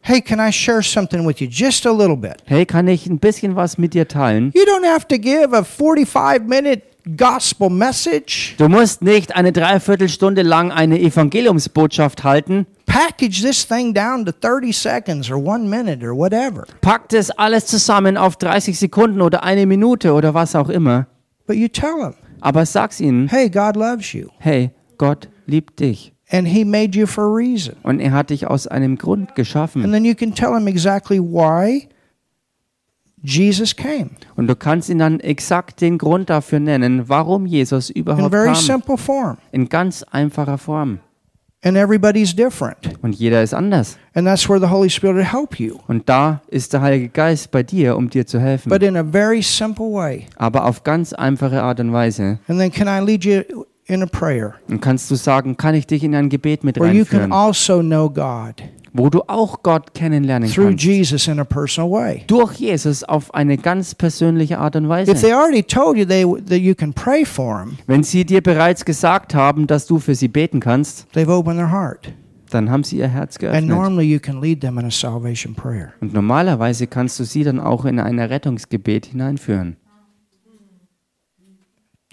Hey, 0.05 0.19
can 0.19 0.37
I 0.39 0.51
share 0.51 0.81
something 0.83 1.25
with 1.25 1.39
you 1.39 1.47
just 1.49 1.85
a 1.85 1.91
little 1.91 2.17
bit? 2.17 2.43
hey, 2.45 2.65
kann 2.65 2.87
ich 2.89 3.07
ein 3.07 3.19
bisschen 3.19 3.55
was 3.55 3.77
mit 3.77 3.93
dir 3.93 4.05
teilen? 4.07 4.51
You 4.53 4.63
don't 4.63 4.85
have 4.85 5.07
to 5.07 5.17
give 5.17 5.55
a 5.55 5.63
45 5.63 6.45
minute 6.45 6.81
gospel 7.17 7.69
message. 7.69 8.55
Du 8.57 8.67
musst 8.69 9.01
nicht 9.01 9.35
eine 9.35 9.51
Dreiviertelstunde 9.51 10.41
lang 10.41 10.71
eine 10.71 10.99
Evangeliumsbotschaft 10.99 12.23
halten. 12.23 12.65
Package 12.85 13.41
this 13.41 13.67
thing 13.67 13.93
down 13.93 14.25
to 14.25 14.31
30 14.31 14.71
seconds 14.73 15.29
or 15.31 15.37
one 15.37 15.67
minute 15.67 16.05
or 16.05 16.15
whatever. 16.15 16.65
Pack 16.81 17.09
das 17.09 17.31
alles 17.31 17.65
zusammen 17.65 18.17
auf 18.17 18.35
30 18.37 18.77
Sekunden 18.77 19.21
oder 19.21 19.43
eine 19.43 19.65
Minute 19.65 20.13
oder 20.13 20.33
was 20.33 20.55
auch 20.55 20.69
immer. 20.69 21.07
But 21.47 21.55
you 21.57 21.67
tell 21.67 21.95
them, 21.99 22.13
Aber 22.41 22.65
sag's 22.65 22.99
ihnen, 22.99 23.27
hey, 23.29 23.49
God 23.49 23.75
loves 23.75 24.13
you. 24.13 24.27
hey, 24.39 24.71
Gott 24.97 25.27
liebt 25.45 25.79
dich. 25.79 26.13
And 26.31 26.47
He 26.47 26.63
made 26.65 26.97
you 26.97 27.05
for 27.05 27.25
a 27.25 27.33
reason. 27.35 27.75
Und 27.83 27.99
er 27.99 28.11
hat 28.11 28.29
dich 28.29 28.47
aus 28.47 28.65
einem 28.67 28.97
Grund 28.97 29.35
geschaffen. 29.35 29.83
And 29.83 29.93
then 29.93 30.05
you 30.05 30.15
can 30.15 30.33
tell 30.33 30.51
them 30.53 30.67
exactly 30.67 31.19
why 31.19 31.87
Jesus 33.23 33.75
came 33.75 34.11
Und 34.35 34.47
du 34.47 34.55
kannst 34.55 34.89
ihn 34.89 34.99
dann 34.99 35.19
exakt 35.21 35.79
den 35.81 35.97
Grund 35.97 36.29
dafür 36.29 36.59
nennen, 36.59 37.07
warum 37.07 37.45
Jesus 37.45 37.89
in 37.89 38.01
überhaupt 38.01 38.31
very 38.31 38.47
kam. 38.47 38.55
simple 38.55 38.97
form. 38.97 39.37
In 39.51 39.69
ganz 39.69 40.03
einfacher 40.03 40.57
Form. 40.57 40.99
And 41.65 41.77
everybody's 41.77 42.35
different. 42.35 42.77
Und 43.01 43.15
jeder 43.15 43.41
ist 43.41 43.53
anders. 43.53 43.97
And 44.13 44.27
that's 44.27 44.49
where 44.49 44.59
the 44.59 44.69
Holy 44.69 44.89
Spirit 44.89 45.15
will 45.15 45.23
help 45.23 45.57
you. 45.57 45.77
Und 45.87 46.09
da 46.09 46.41
ist 46.49 46.73
der 46.73 46.81
Heilige 46.81 47.07
Geist 47.07 47.51
bei 47.51 47.63
dir, 47.63 47.95
um 47.95 48.09
dir 48.09 48.27
zu 48.27 48.41
helfen. 48.41 48.69
But 48.69 48.83
in 48.83 48.97
a 48.97 49.03
very 49.03 49.41
simple 49.41 49.85
way. 49.85 50.25
Aber 50.35 50.65
auf 50.65 50.83
ganz 50.83 51.13
einfache 51.13 51.63
Art 51.63 51.79
und 51.79 51.93
Weise. 51.93 52.39
And 52.49 52.59
then 52.59 52.69
can 52.69 52.87
I 52.87 53.05
lead 53.05 53.23
you 53.23 53.63
in 53.85 54.03
a 54.03 54.05
prayer 54.05 54.55
Und 54.67 54.81
kannst 54.81 55.09
du 55.09 55.15
sagen, 55.15 55.55
kann 55.55 55.75
ich 55.75 55.87
dich 55.87 56.03
in 56.03 56.15
ein 56.15 56.27
Gebet 56.27 56.65
mit 56.65 56.77
where 56.77 56.91
you 56.91 57.05
can 57.05 57.19
reinführen, 57.19 57.31
also 57.31 57.81
know 57.81 58.09
God 58.09 58.55
wo 58.93 59.09
du 59.09 59.21
auch 59.27 59.63
Gott 59.63 59.93
kennenlernen 59.93 60.49
through 60.49 60.67
kannst. 60.69 60.83
Jesus 60.83 61.27
in 61.27 61.39
a 61.39 61.43
personal 61.43 61.89
way. 61.91 62.23
Durch 62.27 62.53
Jesus 62.53 63.03
auf 63.03 63.33
eine 63.33 63.57
ganz 63.57 63.95
persönliche 63.95 64.59
Art 64.59 64.75
und 64.75 64.83
If 64.85 64.89
Weise. 64.89 65.13
they 65.15 65.33
already 65.33 65.63
told 65.63 65.97
you 65.97 66.05
they, 66.05 66.23
that 66.23 66.59
you 66.59 66.75
can 66.75 66.93
pray 66.93 67.25
for 67.25 67.59
them, 67.63 67.77
Wenn 67.87 68.03
sie 68.03 68.23
dir 68.25 68.41
bereits 68.41 68.85
gesagt 68.85 69.33
haben, 69.35 69.67
dass 69.67 69.87
du 69.87 69.99
für 69.99 70.15
sie 70.15 70.27
beten 70.27 70.59
kannst, 70.59 71.07
they've 71.15 71.29
opened 71.31 71.57
their 71.57 71.71
heart. 71.71 72.13
dann 72.51 72.69
haben 72.69 72.83
sie 72.83 72.97
ihr 72.97 73.07
Herz 73.07 73.35
And 73.37 73.41
geöffnet. 73.41 73.65
normally 73.67 74.05
you 74.05 74.19
can 74.19 74.39
lead 74.39 74.61
them 74.61 74.77
in 74.77 74.85
a 74.85 74.91
salvation 74.91 75.55
prayer. 75.55 75.93
Und 76.01 76.13
normalerweise 76.13 76.85
kannst 76.85 77.19
du 77.19 77.23
sie 77.23 77.43
dann 77.43 77.59
auch 77.59 77.85
in 77.85 77.99
ein 77.99 78.19
Rettungsgebet 78.19 79.07
hineinführen. 79.07 79.75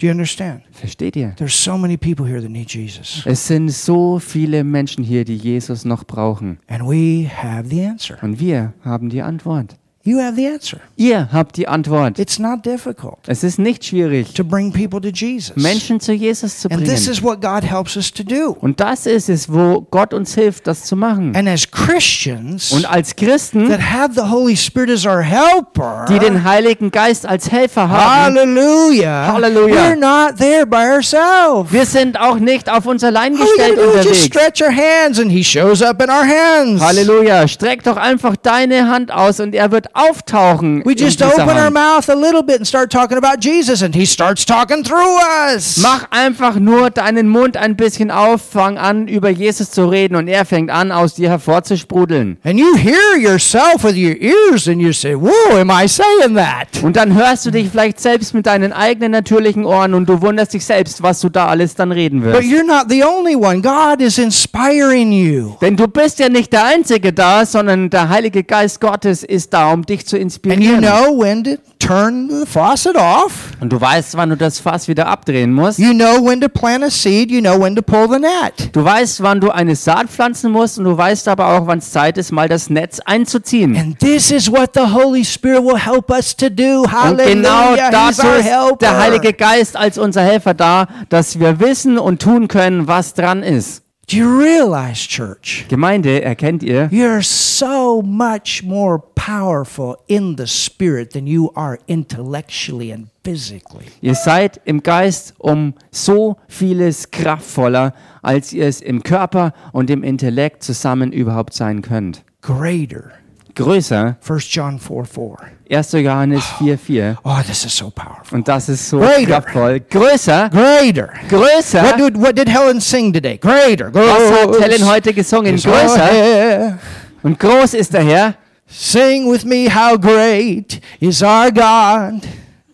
Do 0.01 0.07
you 0.07 0.11
understand? 0.13 0.63
Versteht 0.71 1.15
ihr? 1.15 1.35
There's 1.37 1.53
so 1.53 1.77
many 1.77 1.95
people 1.95 2.25
here 2.25 2.41
that 2.41 2.49
need 2.49 2.73
Jesus. 2.73 3.21
Es 3.23 3.45
sind 3.45 3.69
so 3.69 4.17
viele 4.17 4.63
Menschen 4.63 5.03
hier, 5.03 5.23
die 5.25 5.35
Jesus 5.35 5.85
noch 5.85 6.05
brauchen. 6.05 6.57
And 6.67 6.87
we 6.87 7.29
have 7.29 7.69
the 7.69 7.85
answer. 7.85 8.17
Und 8.23 8.39
wir 8.39 8.73
haben 8.83 9.09
die 9.09 9.21
Antwort. 9.21 9.77
You 10.03 10.19
have 10.19 10.35
the 10.35 10.47
answer. 10.47 10.79
Ihr 10.95 11.29
habt 11.31 11.57
die 11.57 11.67
Antwort. 11.67 12.17
It's 12.17 12.39
not 12.39 12.65
difficult 12.65 13.17
Es 13.27 13.43
ist 13.43 13.59
nicht 13.59 13.85
schwierig, 13.85 14.33
to 14.33 14.43
bring 14.43 14.71
people 14.71 14.99
to 14.99 15.09
Jesus. 15.09 15.55
Menschen 15.55 15.99
zu 15.99 16.11
Jesus 16.13 16.59
zu 16.59 16.71
And 16.71 16.79
this 16.83 17.01
bringen. 17.05 17.11
is 17.11 17.21
what 17.23 17.39
God 17.39 17.63
helps 17.63 17.95
us 17.95 18.11
to 18.11 18.23
do. 18.23 18.57
Und 18.61 18.79
das 18.79 19.05
ist 19.05 19.29
es, 19.29 19.51
wo 19.51 19.81
Gott 19.91 20.13
uns 20.15 20.33
hilft, 20.33 20.65
das 20.65 20.85
zu 20.85 20.95
machen. 20.95 21.35
And 21.35 21.47
as 21.47 21.69
Christians 21.69 22.71
Und 22.71 22.89
als 22.89 23.15
Christen, 23.15 23.69
that 23.69 23.79
have 23.79 24.13
the 24.15 24.29
Holy 24.31 24.57
Spirit 24.57 24.89
as 24.89 25.05
our 25.05 25.21
helper, 25.21 26.05
die 26.09 26.17
den 26.17 26.43
Heiligen 26.43 26.89
Geist 26.89 27.27
als 27.27 27.51
Helfer 27.51 27.87
haben, 27.87 28.35
hallelujah, 28.35 29.33
Hallelujah. 29.33 29.75
we're 29.75 29.95
not 29.95 30.37
there 30.37 30.65
by 30.65 30.77
ourselves. 30.91 31.71
wir 31.71 31.85
sind 31.85 32.19
auch 32.19 32.39
nicht 32.39 32.69
auf 32.71 32.85
uns 32.87 33.03
allein 33.03 33.33
All 33.35 33.39
we 33.39 33.45
gotta 33.45 33.67
gestellt 33.69 33.77
do 33.77 33.81
is 33.81 34.05
just 34.05 34.07
unterwegs. 34.07 34.25
stretch 34.25 34.61
our 34.63 34.75
hands 34.75 35.19
and 35.19 35.31
He 35.31 35.43
shows 35.43 35.81
up 35.83 36.01
in 36.01 36.09
our 36.09 36.25
hands. 36.25 36.81
Halleluja. 36.81 37.47
Streck 37.47 37.83
doch 37.83 37.97
einfach 37.97 38.35
deine 38.35 38.87
Hand 38.87 39.11
aus 39.11 39.39
und 39.39 39.53
er 39.53 39.71
wird 39.71 39.90
auftauchen. 39.93 40.83
We 40.85 40.93
just 40.97 41.21
open 41.21 41.49
our 41.57 41.69
mouth 41.71 42.09
a 42.09 42.13
little 42.13 42.43
bit 42.43 42.57
and 42.57 42.67
start 42.67 42.91
talking 42.91 43.17
about 43.17 43.39
Jesus, 43.41 43.81
and 43.83 43.95
He 43.95 44.05
starts 44.05 44.45
talking 44.45 44.83
through 44.83 45.17
us. 45.53 45.77
Mach 45.77 46.05
einfach 46.11 46.55
nur 46.59 46.89
deinen 46.89 47.27
Mund 47.27 47.57
ein 47.57 47.75
bisschen 47.75 48.11
auf, 48.11 48.41
fang 48.41 48.77
an, 48.77 49.07
über 49.07 49.29
Jesus 49.29 49.71
zu 49.71 49.85
reden 49.87 50.15
und 50.15 50.27
er 50.27 50.45
fängt 50.45 50.69
an, 50.69 50.91
aus 50.91 51.15
dir 51.15 51.29
hervorzusprudeln. 51.29 52.37
And 52.43 52.59
you 52.59 52.75
hear 52.75 53.17
yourself 53.17 53.83
with 53.83 53.95
your 53.95 54.15
ears, 54.19 54.67
and 54.67 54.81
you 54.81 54.91
say, 54.93 55.15
Whoa, 55.15 55.57
am 55.59 55.69
I 55.69 55.87
saying 55.87 56.35
that? 56.35 56.83
Und 56.83 56.95
dann 56.95 57.13
hörst 57.13 57.45
du 57.45 57.51
dich 57.51 57.69
vielleicht 57.69 57.99
selbst 57.99 58.33
mit 58.33 58.45
deinen 58.45 58.73
eigenen 58.73 59.11
natürlichen 59.11 59.65
Ohren 59.65 59.93
und 59.93 60.07
du 60.07 60.21
wunderst 60.21 60.53
dich 60.53 60.65
selbst, 60.65 61.01
was 61.03 61.19
du 61.21 61.29
da 61.29 61.47
alles 61.47 61.75
dann 61.75 61.91
reden 61.91 62.21
But 62.21 62.33
wirst. 62.33 62.43
you're 62.43 62.65
not 62.65 62.85
the 62.89 63.03
only 63.03 63.35
one. 63.35 63.61
God 63.61 64.01
is 64.01 64.17
inspiring 64.17 65.11
you. 65.11 65.55
Denn 65.61 65.75
du 65.77 65.87
bist 65.87 66.19
ja 66.19 66.29
nicht 66.29 66.51
der 66.53 66.65
Einzige 66.65 67.13
da, 67.13 67.45
sondern 67.45 67.89
der 67.89 68.09
Heilige 68.09 68.43
Geist 68.43 68.81
Gottes 68.81 69.23
ist 69.23 69.53
da, 69.53 69.71
um 69.71 69.80
dich 69.85 70.05
zu 70.05 70.15
And 70.15 70.21
you 70.21 70.23
inspirieren. 70.25 70.81
know 70.81 71.19
when 71.19 71.43
to 71.43 71.51
turn 71.79 72.29
the 72.29 72.45
faucet 72.45 72.95
off. 72.95 73.51
Und 73.59 73.71
du 73.71 73.79
weißt, 73.81 74.15
wann 74.15 74.29
du 74.29 74.37
das 74.37 74.59
Fass 74.59 74.87
wieder 74.87 75.07
abdrehen 75.07 75.51
musst. 75.53 75.79
You 75.79 75.93
know 75.93 76.23
when 76.25 76.39
to 76.41 76.49
plant 76.49 76.83
a 76.83 76.89
seed. 76.89 77.31
You 77.31 77.41
know 77.41 77.59
when 77.61 77.75
to 77.75 77.81
pull 77.81 78.07
the 78.09 78.19
net. 78.19 78.69
Du 78.73 78.83
weißt, 78.83 79.21
wann 79.23 79.39
du 79.41 79.49
eine 79.51 79.75
Saat 79.75 80.09
pflanzen 80.09 80.51
musst 80.51 80.77
und 80.77 80.85
du 80.85 80.97
weißt 80.97 81.27
aber 81.27 81.47
auch, 81.49 81.67
wann 81.67 81.79
es 81.79 81.91
Zeit 81.91 82.17
ist, 82.17 82.31
mal 82.31 82.47
das 82.47 82.69
Netz 82.69 82.99
einzuziehen. 82.99 83.75
And 83.77 83.99
this 83.99 84.31
is 84.31 84.51
what 84.51 84.71
the 84.73 84.93
Holy 84.93 85.25
Spirit 85.25 85.63
will 85.63 85.77
help 85.77 86.09
us 86.11 86.35
to 86.35 86.49
do. 86.49 86.81
Und 86.83 87.17
genau 87.17 87.49
Hallelujah. 87.49 88.07
He's 88.07 88.17
dazu 88.17 88.27
our 88.27 88.37
ist 88.71 88.81
der. 88.81 88.97
Heilige 88.97 89.33
Geist 89.33 89.75
als 89.75 89.97
unser 89.97 90.21
Helfer 90.21 90.53
da, 90.53 90.87
dass 91.09 91.39
wir 91.39 91.59
wissen 91.59 91.97
und 91.97 92.21
tun 92.21 92.47
können, 92.47 92.87
was 92.87 93.13
dran 93.13 93.43
ist. 93.43 93.83
Do 94.11 94.17
you 94.17 94.41
realize, 94.41 95.07
church? 95.07 95.65
Gemeinde, 95.69 96.21
erkennt 96.21 96.63
ihr, 96.63 96.89
You're 96.91 97.23
so 97.23 98.01
much 98.01 98.61
more 98.61 98.99
powerful 99.15 99.95
in 100.07 100.35
the 100.35 100.47
spirit 100.47 101.11
than 101.11 101.27
you 101.27 101.49
are 101.55 101.79
intellectually 101.87 102.91
and 102.91 103.07
physically. 103.23 103.85
ihr 104.01 104.15
seid 104.15 104.59
im 104.65 104.83
Geist 104.83 105.33
um 105.37 105.75
so 105.91 106.35
vieles 106.49 107.11
kraftvoller, 107.11 107.93
als 108.21 108.51
ihr 108.51 108.65
es 108.65 108.81
im 108.81 109.01
Körper 109.01 109.53
und 109.71 109.89
im 109.89 110.03
Intellekt 110.03 110.61
zusammen 110.61 111.13
überhaupt 111.13 111.53
sein 111.53 111.81
könnt. 111.81 112.25
Greater. 112.41 113.11
Größer, 113.55 114.17
1 114.27 114.53
John 114.53 114.79
4 114.79 115.05
4. 115.05 115.37
1. 115.69 115.91
Johannes 115.93 116.43
4,4. 116.59 117.17
Oh, 117.23 117.37
this 117.47 117.65
is 117.65 117.75
so 117.75 117.89
powerful. 117.89 118.37
Und 118.37 118.47
das 118.47 118.69
ist 118.69 118.89
so 118.89 118.99
Greater. 118.99 119.41
kraftvoll. 119.41 119.79
Größer, 119.79 120.49
Greater. 120.49 121.09
größer. 121.29 121.83
What 121.83 121.97
did, 121.97 122.21
what 122.21 122.37
did 122.37 122.49
Helen 122.49 122.81
sing 122.81 123.13
today? 123.13 123.37
Greater. 123.37 123.93
Was 123.93 124.31
hat 124.31 124.51
Groß. 124.51 124.61
Helen 124.61 124.85
heute 124.85 125.13
gesungen? 125.13 125.55
Is 125.55 125.65
oh, 125.65 125.71
Größer. 125.71 126.77
Und 127.23 127.39
groß 127.39 127.73
ist 127.75 127.93
der 127.93 128.03
Herr. 128.03 128.35
Sing 128.67 129.29
with 129.31 129.43
me, 129.43 129.67
how 129.69 129.97
great 129.97 130.81
is 130.99 131.21
our 131.21 131.51
God. 131.51 132.21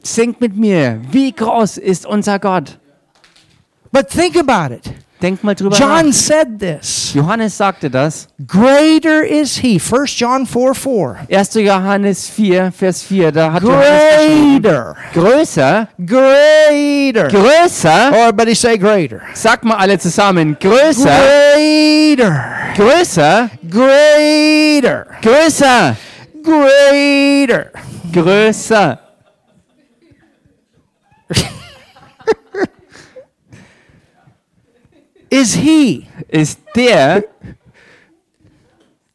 Singt 0.03 0.39
mit 0.39 0.55
mir. 0.55 1.01
Wie 1.11 1.31
groß 1.31 1.77
ist 1.77 2.05
unser 2.05 2.39
Gott? 2.39 2.77
But 3.91 4.09
think 4.09 4.37
about 4.37 4.73
it. 4.73 4.93
Denkt 5.19 5.43
mal 5.43 5.55
drüber 5.55 5.75
John 5.75 6.07
nach. 6.07 6.13
said 6.13 6.59
this. 6.59 7.11
Johannes 7.15 7.57
sagte 7.57 7.89
das. 7.89 8.27
Greater 8.45 9.25
is 9.25 9.57
he. 9.57 9.81
1 9.81 10.19
John 10.19 10.45
4 10.45 10.75
4. 10.75 11.15
1. 11.31 11.53
Johannes 11.55 12.29
4, 12.29 12.71
Vers 12.71 13.01
4. 13.01 13.31
Da 13.31 13.51
hat. 13.53 13.63
Greater. 13.63 14.95
Größer, 15.13 15.87
Greater. 16.05 17.27
größer. 17.29 18.11
Everybody 18.13 18.53
say 18.53 18.77
greater. 18.77 19.21
Sag 19.33 19.63
mal 19.63 19.77
alle 19.77 19.97
zusammen. 19.97 20.55
Größer, 20.59 21.09
Greater. 21.55 22.45
größer, 22.75 23.49
Greater. 23.71 25.05
größer, 25.23 25.95
Greater. 26.43 27.71
größer. 28.13 28.99
Is 35.29 35.53
he 35.55 36.07
Ist 36.29 36.59
der, 36.75 37.23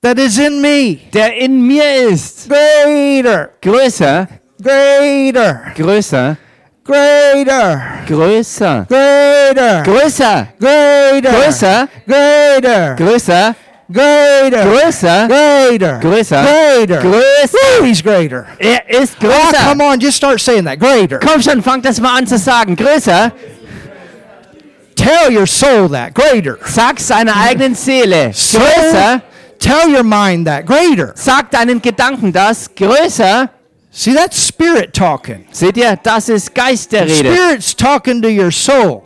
that 0.02 0.18
is 0.18 0.38
in 0.38 0.60
me. 0.60 0.98
der 1.12 1.34
in 1.36 1.66
mir 1.66 2.08
ist. 2.10 2.48
Greater. 2.48 3.50
Größer, 3.62 4.28
Greater. 4.62 5.60
größer, 5.74 6.36
Greater. 6.84 7.82
größer, 8.06 8.86
Greater. 8.88 9.82
größer, 9.84 10.48
Greater. 10.60 11.32
größer, 11.32 11.88
Greater. 12.06 12.94
größer, 12.96 13.54
Greater. 13.92 14.64
größer, 14.64 15.28
Greater. 15.28 15.98
größer, 16.00 16.42
Greater. 16.42 17.00
größer. 17.00 17.58
Woo, 17.80 17.84
he's 17.84 18.02
greater. 18.02 18.46
Er 18.58 18.88
ist 18.90 19.16
Oh, 19.22 19.26
größer. 19.26 19.68
come 19.70 19.84
on, 19.84 19.98
just 20.00 20.16
start 20.16 20.40
saying 20.40 20.64
that. 20.64 20.78
Greater. 20.80 21.18
Komm 21.18 21.40
schon, 21.42 21.62
fang 21.62 21.80
das 21.82 22.00
mal 22.00 22.18
an 22.18 22.26
zu 22.26 22.36
sagen. 22.38 22.74
Größer. 22.76 23.32
Tell 25.02 25.32
your 25.32 25.46
soul 25.46 25.88
that. 25.88 26.14
Greater. 26.14 26.58
Sag 26.64 27.00
seiner 27.00 27.34
eigenen 27.34 27.74
Seele. 27.74 28.30
Größer. 28.30 29.22
tell 29.58 29.88
your 29.88 30.04
mind 30.04 30.46
that. 30.46 30.64
Greater. 30.64 31.12
Sag 31.16 31.50
deinen 31.50 31.82
Gedanken 31.82 32.32
das. 32.32 32.72
Größer. 32.74 33.48
See, 33.90 34.14
that's 34.14 34.46
spirit 34.46 34.94
talking. 34.94 35.46
Seht 35.50 35.76
ihr, 35.76 35.96
das 35.96 36.28
ist 36.28 36.54
Geist, 36.54 36.92
der 36.92 37.06
redet. 37.06 37.34
Spirit's 37.34 37.76
talking 37.76 38.22
to 38.22 38.28
your 38.28 38.52
soul. 38.52 39.02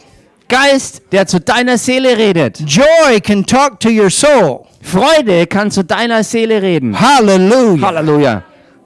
Geist, 0.49 1.03
der 1.11 1.27
zu 1.27 1.41
deiner 1.41 1.79
Seele 1.79 2.17
redet. 2.17 2.61
Joy 2.61 3.21
can 3.21 3.45
talk 3.45 3.81
to 3.81 3.89
your 3.89 4.11
soul. 4.11 4.67
Freude 4.83 5.47
kann 5.47 5.71
zu 5.71 5.83
deiner 5.83 6.23
Seele 6.23 6.63
reden. 6.63 6.95
Hallelujah. 7.01 7.87
Halleluja. 7.87 8.43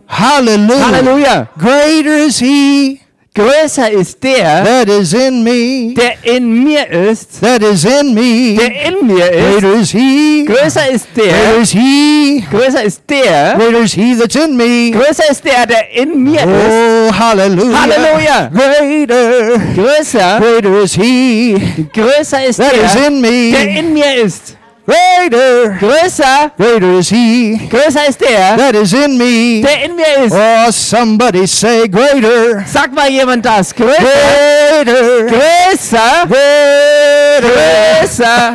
Hallelujah. 0.07 0.87
Halleluja. 0.87 1.49
Greater 1.59 2.27
is 2.27 2.39
he 2.39 3.00
Größer 3.33 3.93
ist 3.93 4.21
der, 4.25 4.65
that 4.65 4.89
is 4.89 5.13
in 5.13 5.45
me. 5.45 5.95
der 5.95 6.15
in 6.25 6.65
mir 6.65 6.91
ist. 6.91 7.41
That 7.41 7.63
is 7.63 7.85
in 7.85 8.13
me. 8.13 8.57
Der 8.59 8.89
in 8.89 9.07
mir 9.07 9.31
ist. 9.31 9.61
Greater 9.61 9.75
is 9.81 9.91
he. 9.93 10.45
Größer 10.47 10.91
ist 10.91 11.15
Greater 11.15 11.31
der. 11.31 11.61
is 11.63 11.71
he. 11.71 12.45
Größer 12.51 12.83
ist 12.83 13.03
der. 13.09 13.55
Greater 13.57 13.79
is 13.85 13.93
he 13.93 14.17
that's 14.17 14.35
in 14.35 14.57
me. 14.57 14.91
Größer 14.91 15.31
ist 15.31 15.45
der, 15.45 15.65
der 15.65 15.93
in 15.95 16.25
mir 16.25 16.41
ist. 16.41 16.49
Oh, 16.49 17.13
hallelujah. 17.17 17.81
Hallelujah. 17.83 18.51
Greater. 18.53 19.59
Größer. 19.77 20.41
Greater 20.41 20.83
is 20.83 20.95
he 20.95 21.57
Größer 21.95 22.45
ist 22.47 22.57
that 22.57 22.73
is 22.73 22.93
der, 22.95 23.07
in 23.07 23.23
der 23.23 23.31
me. 23.31 23.79
in 23.79 23.93
mir 23.93 24.25
ist. 24.25 24.57
Greater. 24.87 25.77
Größer. 25.79 26.51
Greater 26.57 26.99
is 26.99 27.09
he 27.11 27.61
Größer 27.71 28.09
ist 28.09 28.21
der, 28.21 28.57
that 28.57 28.75
is 28.75 28.93
in 28.93 29.17
me. 29.17 29.61
der 29.63 29.85
in 29.85 29.95
mir 29.95 30.25
ist. 30.25 30.33
Oh, 30.35 30.71
somebody 30.71 31.47
say 31.47 31.87
greater. 31.89 32.65
Sag 32.67 32.93
mal 32.93 33.09
jemand 33.11 33.45
das. 33.45 33.75
Größer. 33.75 33.95
Greater. 34.01 35.27
Größer. 35.27 36.27
Greater. 36.29 37.55
Größer. 38.03 38.55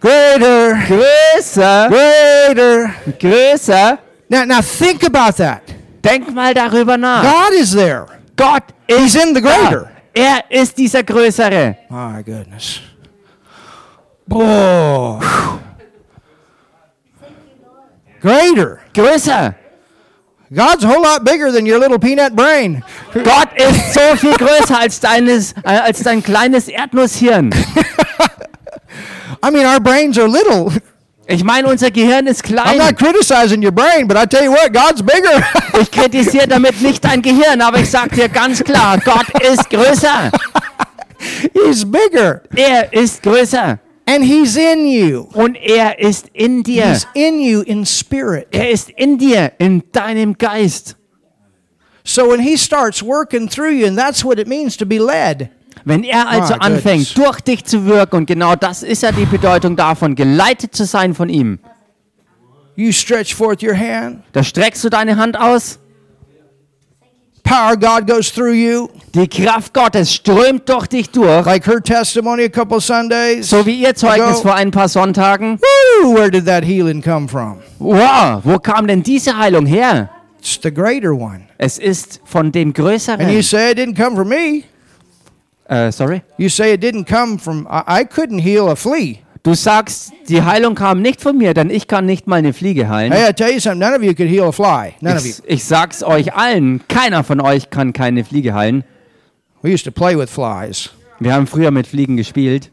Greater. 0.00 0.74
Größer. 0.88 1.88
Greater. 1.90 2.90
Größer. 3.20 3.98
Now, 4.30 4.44
now 4.46 4.60
think 4.62 5.04
about 5.04 5.36
that. 5.36 5.60
Denk 6.02 6.34
mal 6.34 6.54
darüber 6.54 6.96
nach. 6.96 7.22
God 7.22 7.52
is 7.52 7.72
there. 7.72 8.06
Gott 8.36 8.62
He's 8.88 9.14
in 9.14 9.34
the 9.34 9.40
da. 9.40 9.90
Er 10.14 10.44
ist 10.48 10.78
dieser 10.78 11.02
Größere. 11.02 11.76
My 11.90 12.22
goodness. 12.22 12.80
Boy. 14.26 15.20
Greater. 18.20 18.78
Größer. 18.94 19.54
God's 20.54 20.84
a 20.84 20.88
whole 20.88 21.02
lot 21.02 21.24
bigger 21.24 21.50
than 21.50 21.66
your 21.66 21.80
little 21.80 21.98
peanut 21.98 22.36
brain. 22.36 22.84
Gott 23.12 23.48
ist 23.56 23.92
so 23.92 24.14
viel 24.16 24.34
größer 24.34 24.78
als, 24.78 25.00
deines, 25.00 25.52
äh, 25.64 25.78
als 25.78 26.02
dein 26.04 26.22
kleines 26.22 26.68
Erdnusshirn. 26.68 27.50
I 29.42 29.50
mean, 29.50 29.66
our 29.66 29.80
brains 29.80 30.16
are 30.16 30.28
little. 30.28 30.70
Ich 31.26 31.42
meine, 31.42 31.68
unser 31.68 31.90
Gehirn 31.90 32.26
ist 32.26 32.44
I'm 32.44 32.48
klein. 32.48 32.78
not 32.78 32.96
criticizing 32.96 33.62
your 33.62 33.72
brain, 33.72 34.06
but 34.06 34.16
I 34.16 34.26
tell 34.26 34.44
you 34.44 34.50
what, 34.50 34.72
God's 34.72 35.02
bigger. 35.02 35.42
Ich 35.80 35.90
kritisiere 35.90 36.46
damit 36.46 36.80
nicht 36.82 37.04
dein 37.04 37.20
Gehirn, 37.20 37.60
aber 37.60 37.80
ich 37.80 37.90
sage 37.90 38.14
dir 38.14 38.28
ganz 38.28 38.62
klar, 38.62 38.98
Gott 38.98 39.26
ist 39.42 39.68
größer. 39.70 40.30
he's 41.52 41.84
bigger. 41.84 42.42
Er 42.54 42.92
ist 42.92 43.22
größer. 43.22 43.78
And 44.06 44.22
He's 44.22 44.56
in 44.56 44.86
you. 44.86 45.28
Und 45.32 45.56
er 45.56 45.98
ist 45.98 46.28
in 46.34 46.62
dir. 46.62 46.88
He's 46.88 47.06
in 47.14 47.40
you 47.40 47.62
in 47.62 47.86
spirit. 47.86 48.48
Er 48.50 48.70
ist 48.70 48.90
in 48.90 49.16
dir, 49.18 49.52
in 49.58 49.82
deinem 49.92 50.36
Geist. 50.36 50.96
So 52.04 52.30
when 52.30 52.40
He 52.40 52.56
starts 52.58 53.02
working 53.02 53.48
through 53.48 53.72
you, 53.72 53.86
and 53.86 53.98
that's 53.98 54.22
what 54.22 54.38
it 54.38 54.46
means 54.46 54.76
to 54.76 54.84
be 54.84 54.98
led. 54.98 55.48
Wenn 55.84 56.02
er 56.02 56.28
also 56.28 56.54
My 56.54 56.60
anfängt, 56.60 57.16
durch 57.18 57.40
dich 57.40 57.64
zu 57.64 57.84
wirken, 57.84 58.16
und 58.16 58.26
genau 58.26 58.54
das 58.56 58.82
ist 58.82 59.02
ja 59.02 59.12
die 59.12 59.26
Bedeutung 59.26 59.76
davon, 59.76 60.14
geleitet 60.14 60.74
zu 60.74 60.84
sein 60.86 61.14
von 61.14 61.28
ihm, 61.28 61.58
You 62.76 62.90
stretch 62.90 63.34
forth 63.34 63.62
your 63.62 63.76
hand. 63.76 64.22
da 64.32 64.42
streckst 64.42 64.82
du 64.82 64.88
deine 64.88 65.16
Hand 65.16 65.38
aus, 65.38 65.78
Power 67.44 67.76
God 67.76 68.06
goes 68.06 68.32
through 68.32 68.54
you. 68.54 68.88
die 69.14 69.28
Kraft 69.28 69.74
Gottes 69.74 70.14
strömt 70.14 70.66
durch 70.68 70.86
dich 70.86 71.10
durch, 71.10 71.44
Like 71.44 71.66
her 71.66 71.82
testimony 71.82 72.44
a 72.44 72.48
couple 72.48 72.80
Sundays. 72.80 73.50
so 73.50 73.66
wie 73.66 73.82
ihr 73.82 73.94
Zeugnis 73.94 74.28
ago. 74.38 74.42
vor 74.42 74.54
ein 74.54 74.70
paar 74.70 74.88
Sonntagen. 74.88 75.60
Woo, 76.02 76.14
where 76.14 76.30
did 76.30 76.46
that 76.46 76.64
healing 76.64 77.02
come 77.02 77.28
from? 77.28 77.58
Wow, 77.78 78.40
wo 78.44 78.58
kam 78.58 78.86
denn 78.86 79.02
diese 79.02 79.36
Heilung 79.36 79.66
her? 79.66 80.08
It's 80.40 80.58
the 80.62 80.72
greater 80.72 81.12
one. 81.12 81.42
Es 81.58 81.78
ist 81.78 82.20
von 82.24 82.50
dem 82.50 82.68
And 82.68 82.78
you 82.78 82.84
Größeren. 82.84 83.42
say 83.42 83.72
it 83.72 83.78
didn't 83.78 83.94
come 83.96 84.16
from 84.16 84.28
me. 84.28 84.64
Äh, 85.68 85.90
sorry? 85.92 86.22
You 86.36 86.48
say 86.48 86.74
it 86.74 86.82
didn't 86.82 87.06
come 87.06 87.38
from, 87.38 87.66
I, 87.70 88.04
couldn't 88.04 88.40
heal 88.40 88.68
a 88.68 88.76
flea. 88.76 89.20
Du 89.42 89.54
sagst, 89.54 90.12
die 90.28 90.42
Heilung 90.42 90.74
kam 90.74 91.02
nicht 91.02 91.20
von 91.20 91.36
mir, 91.36 91.52
denn 91.52 91.68
ich 91.68 91.86
kann 91.86 92.06
nicht 92.06 92.26
mal 92.26 92.36
eine 92.36 92.52
Fliege 92.52 92.88
heilen. 92.88 93.12
Hey, 93.12 93.28
I 93.28 93.32
tell 93.32 93.52
you 93.52 93.60
something, 93.60 93.78
none 93.78 93.94
of 93.94 94.02
you 94.02 94.14
could 94.14 94.28
heal 94.28 94.44
a 94.44 94.52
fly. 94.52 94.94
None 95.00 95.16
of 95.16 95.24
you. 95.24 95.32
Ich, 95.44 95.56
ich 95.56 95.64
sag's 95.64 96.02
euch 96.02 96.34
allen, 96.34 96.80
keiner 96.88 97.24
von 97.24 97.40
euch 97.40 97.68
kann 97.70 97.92
keine 97.92 98.24
Fliege 98.24 98.54
heilen. 98.54 98.84
We 99.62 99.70
used 99.72 99.84
to 99.84 99.90
play 99.90 100.16
with 100.16 100.30
flies. 100.30 100.90
Wir 101.20 101.34
haben 101.34 101.46
früher 101.46 101.70
mit 101.70 101.86
Fliegen 101.86 102.16
gespielt. 102.16 102.70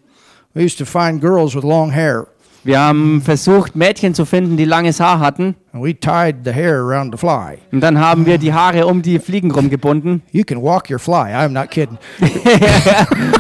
We 0.54 0.64
used 0.64 0.78
to 0.78 0.86
find 0.86 1.22
girls 1.22 1.56
with 1.56 1.64
long 1.64 1.92
hair. 1.92 2.28
Wir 2.64 2.80
haben 2.80 3.22
versucht, 3.24 3.76
Mädchen 3.76 4.14
zu 4.14 4.24
finden, 4.26 4.56
die 4.56 4.66
langes 4.66 5.00
Haar 5.00 5.20
hatten. 5.20 5.56
And 5.74 5.84
we 5.84 5.96
tied 5.96 6.44
the 6.46 6.52
hair 6.54 6.76
around 6.80 7.12
the 7.14 7.18
fly. 7.18 7.58
Und 7.72 7.82
dann 7.82 8.00
haben 8.00 8.26
wir 8.28 8.38
die 8.38 8.54
Haare 8.54 8.86
um 8.86 9.02
die 9.02 9.18
Fliegen 9.18 9.50
rumgebunden. 9.52 10.22
You 10.32 10.44
can 10.44 10.62
walk 10.62 10.90
your 10.92 11.00
fly. 11.00 11.34
I'm 11.34 11.50
not 11.50 11.72
kidding. 11.72 11.98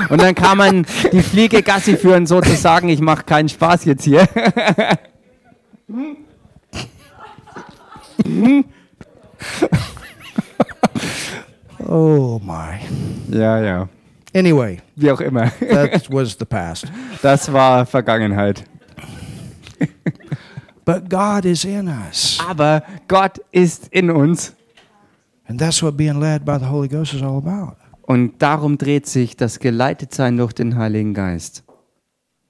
Und 0.10 0.22
dann 0.22 0.34
kann 0.34 0.58
man 0.58 0.86
die 1.12 1.22
Fliege 1.22 1.62
Gassi 1.62 1.98
führen, 1.98 2.26
sozusagen. 2.26 2.90
Ich 2.90 3.00
mache 3.00 3.24
keinen 3.24 3.50
Spaß 3.50 3.86
jetzt 3.86 4.04
hier. 4.06 4.28
Oh 11.88 12.40
my. 12.44 12.80
Ja, 13.30 13.60
ja. 13.62 13.90
Anyway, 14.34 14.80
Wie 14.96 15.12
auch 15.12 15.20
immer. 15.20 15.52
that 15.60 16.10
was 16.10 16.38
the 16.40 16.46
past. 16.46 16.86
Das 17.22 17.52
war 17.52 17.86
Vergangenheit. 17.86 18.64
But 20.86 21.10
God 21.10 21.46
is 21.46 21.64
in 21.64 21.88
us. 21.88 22.40
Aber 22.48 22.84
Gott 23.08 23.40
ist 23.52 23.88
in 23.90 24.10
uns. 24.10 24.54
And 25.48 25.60
that's 25.60 25.82
what 25.84 25.96
being 25.96 26.20
led 26.20 26.44
by 26.44 26.58
the 26.60 26.66
Holy 26.66 26.88
Ghost 26.88 27.14
is 27.14 27.22
all 27.22 27.38
about. 27.38 27.76
Und 28.04 28.42
darum 28.42 28.78
dreht 28.78 29.06
sich 29.06 29.38
das 29.38 29.60
Geleitetsein 29.60 30.38
durch 30.38 30.54
den 30.54 30.76
Heiligen 30.78 31.14
Geist. 31.14 31.64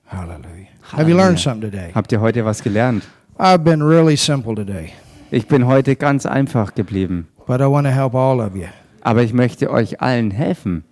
Hallelujah. 0.07 0.67
Have 0.93 1.09
you 1.09 1.15
learned 1.15 1.39
something 1.39 1.69
today? 1.71 1.91
Habt 1.93 2.11
ihr 2.11 2.19
heute 2.21 2.43
was 2.45 2.63
gelernt? 2.63 3.03
I've 3.38 3.59
been 3.63 3.82
really 3.82 4.15
simple 4.17 4.55
today, 4.55 4.91
Ich 5.32 5.47
bin 5.47 5.65
heute 5.65 5.95
ganz 5.95 6.25
einfach 6.25 6.73
geblieben. 6.73 7.27
but 7.47 7.59
I 7.59 7.65
want 7.65 7.86
to 7.88 7.91
help 7.93 8.13
all 8.15 8.39
of 8.39 8.55
you. 8.55 8.67
Aber 9.01 9.23
ich 9.23 9.34
möchte 9.34 9.69
euch 9.71 10.01
allen 10.01 10.32
helfen. 10.32 10.84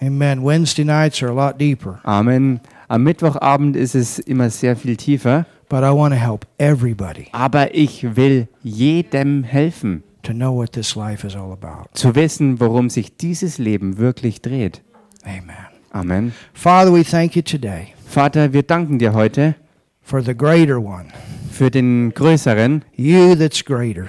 Amen. 0.00 0.42
Wednesday 0.44 0.84
nights 0.84 1.22
are 1.22 1.30
a 1.30 1.34
lot 1.34 1.58
deeper, 1.60 2.00
Amen. 2.04 2.60
Am 2.90 3.04
Mittwochabend 3.04 3.76
ist 3.76 3.94
es 3.94 4.18
immer 4.18 4.50
sehr 4.50 4.74
viel 4.74 4.96
tiefer. 4.96 5.46
but 5.68 5.84
I 5.84 5.92
want 5.94 6.12
to 6.12 6.18
help 6.18 6.44
everybody 6.58 7.28
Aber 7.30 7.72
ich 7.72 8.16
will 8.16 8.48
jedem 8.64 9.44
helfen, 9.44 10.02
to 10.24 10.32
know 10.32 10.52
what 10.52 10.72
this 10.72 10.96
life 10.96 11.24
is 11.24 11.36
all 11.36 11.52
about. 11.52 11.84
zu 11.94 12.16
wissen, 12.16 12.58
worum 12.58 12.90
sich 12.90 13.16
dieses 13.16 13.58
Leben 13.58 13.96
wirklich 13.98 14.42
dreht. 14.42 14.82
Amen. 15.22 15.54
Amen. 15.92 16.32
Father, 16.52 16.92
we 16.92 17.04
thank 17.04 17.36
you 17.36 17.42
today 17.42 17.94
Vater, 18.08 18.52
wir 18.52 18.64
danken 18.64 18.98
dir 18.98 19.12
heute 19.14 19.54
for 20.02 20.20
the 20.20 20.34
greater 20.36 20.78
one, 20.80 21.06
für 21.52 21.70
den 21.70 22.12
Größeren. 22.12 22.84
you 22.96 23.36
that's 23.36 23.64
greater. 23.64 24.06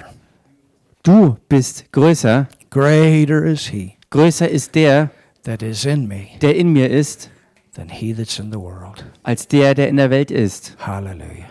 Du 1.04 1.36
bist 1.48 1.92
größer. 1.92 2.48
Greater 2.70 3.44
is 3.44 3.68
he 3.68 3.92
Größer 4.10 4.48
ist 4.48 4.74
der, 4.74 5.10
that 5.44 5.62
is 5.62 5.84
in 5.84 6.08
me 6.08 6.26
der 6.40 6.56
in 6.56 6.72
mir 6.72 6.90
ist, 6.90 7.30
than 7.74 7.88
he 7.88 8.12
that's 8.12 8.38
in 8.38 8.50
the 8.50 8.58
world. 8.58 9.04
als 9.22 9.46
der, 9.48 9.74
der 9.74 9.88
in 9.88 9.96
der 9.96 10.10
Welt 10.10 10.30
ist. 10.30 10.76
Hallelujah. 10.78 11.50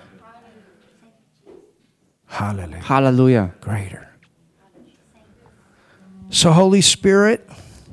Hallelujah. 2.28 2.90
Halleluja. 2.90 3.52
Greater. 3.62 4.08
So, 6.30 6.56
Holy 6.56 6.82
Spirit, 6.82 7.42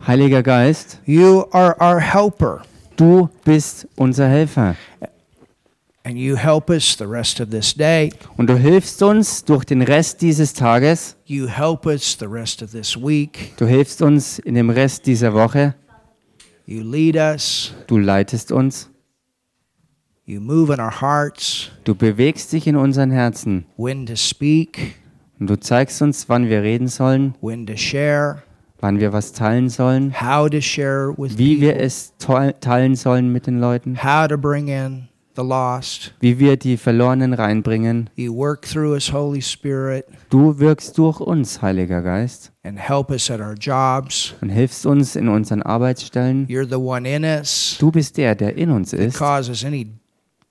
Heiliger 0.07 0.43
Geist, 0.45 1.01
you 1.07 1.47
are 1.53 1.77
our 1.81 1.99
helper, 1.99 2.63
du 2.97 3.29
bist 3.45 3.89
unser 3.97 4.29
Helfer. 4.29 4.77
and 6.05 6.17
you 6.19 6.37
help 6.37 6.71
us 6.71 6.97
the 6.97 7.07
rest 7.07 7.41
of 7.41 7.51
this 7.51 7.75
day. 7.75 8.11
Und 8.39 8.47
du 8.49 8.57
hilfst 8.57 9.03
uns 9.03 9.45
durch 9.45 9.65
den 9.65 9.83
Rest 9.83 10.23
dieses 10.23 10.55
Tages. 10.55 11.17
You 11.27 11.49
help 11.49 11.85
us 11.85 12.17
the 12.19 12.27
rest 12.27 12.63
of 12.63 12.71
this 12.71 12.97
week. 12.97 13.55
Du 13.59 13.67
hilfst 13.67 14.01
uns 14.01 14.39
in 14.39 14.55
dem 14.55 14.71
Rest 14.71 15.05
dieser 15.07 15.35
Woche. 15.35 15.75
You 16.71 16.83
lead 16.83 17.17
us. 17.17 17.73
Du 17.87 17.97
leitest 17.97 18.53
uns. 18.53 18.91
You 20.27 20.39
move 20.39 20.71
in 20.71 20.79
our 20.81 21.01
hearts 21.01 21.71
Du 21.85 21.95
bewegst 21.95 22.53
dich 22.53 22.67
in 22.67 22.77
unseren 22.77 23.11
Herzen. 23.11 23.65
when 23.79 24.05
to 24.05 24.15
speak, 24.17 24.97
Und 25.41 25.49
du 25.49 25.59
zeigst 25.59 26.03
uns, 26.03 26.29
wann 26.29 26.51
wir 26.51 26.61
reden 26.63 26.89
sollen, 26.89 27.35
when 27.41 27.67
to 27.67 27.75
share, 27.75 28.43
wann 28.81 29.01
wir 29.01 29.15
was 29.15 29.33
teilen 29.33 29.71
sollen, 29.71 30.13
how 30.21 30.47
to 30.51 30.61
share 30.61 31.15
with 31.17 31.39
wie 31.39 31.63
wir 31.63 31.77
es 31.77 32.13
teilen 32.19 32.97
sollen 32.97 33.33
mit 33.33 33.47
den 33.47 33.61
Leuten, 33.61 33.97
how 34.05 34.29
to 34.29 34.37
bring 34.37 34.69
in 34.69 35.09
the 35.37 35.43
lost. 35.43 36.13
wie 36.21 36.39
wir 36.39 36.59
die 36.59 36.77
Verlorenen 36.77 37.33
reinbringen. 37.33 38.11
Du 40.31 40.59
wirkst 40.59 40.99
durch 40.99 41.21
uns, 41.21 41.63
Heiliger 41.63 42.03
Geist, 42.03 42.53
and 42.63 42.79
help 42.79 43.11
us 43.11 43.31
at 43.31 43.41
our 43.41 43.55
jobs. 43.55 44.35
und 44.43 44.51
hilfst 44.51 44.85
uns 44.85 45.17
in 45.17 45.29
unseren 45.29 45.63
Arbeitsstellen. 45.63 46.47
You're 46.49 46.69
the 46.69 46.77
one 46.77 47.09
in 47.09 47.25
us 47.25 47.77
Du 47.79 47.91
bist 47.91 48.19
der, 48.19 48.35
der 48.35 48.55
in 48.57 48.71
uns 48.71 48.93
ist, 48.93 49.17
causes 49.17 49.65
any 49.65 49.87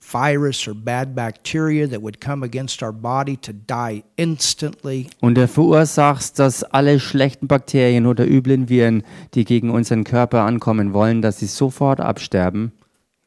virus 0.00 0.66
or 0.66 0.74
bad 0.74 1.14
bacteria 1.14 1.86
that 1.86 2.02
would 2.02 2.20
come 2.20 2.44
against 2.44 2.82
our 2.82 2.92
body 2.92 3.36
to 3.36 3.52
die 3.52 4.02
instantly. 4.16 5.06
und 5.20 5.36
der 5.36 5.46
verursachst, 5.46 6.40
dass 6.40 6.64
alle 6.64 6.98
schlechten 6.98 7.46
Bakterien 7.46 8.06
oder 8.06 8.26
üblen 8.26 8.68
Viren, 8.68 9.04
die 9.34 9.44
gegen 9.44 9.70
unseren 9.70 10.02
Körper 10.02 10.42
ankommen 10.42 10.92
wollen, 10.92 11.22
dass 11.22 11.38
sie 11.38 11.46
sofort 11.46 12.00
absterben. 12.00 12.72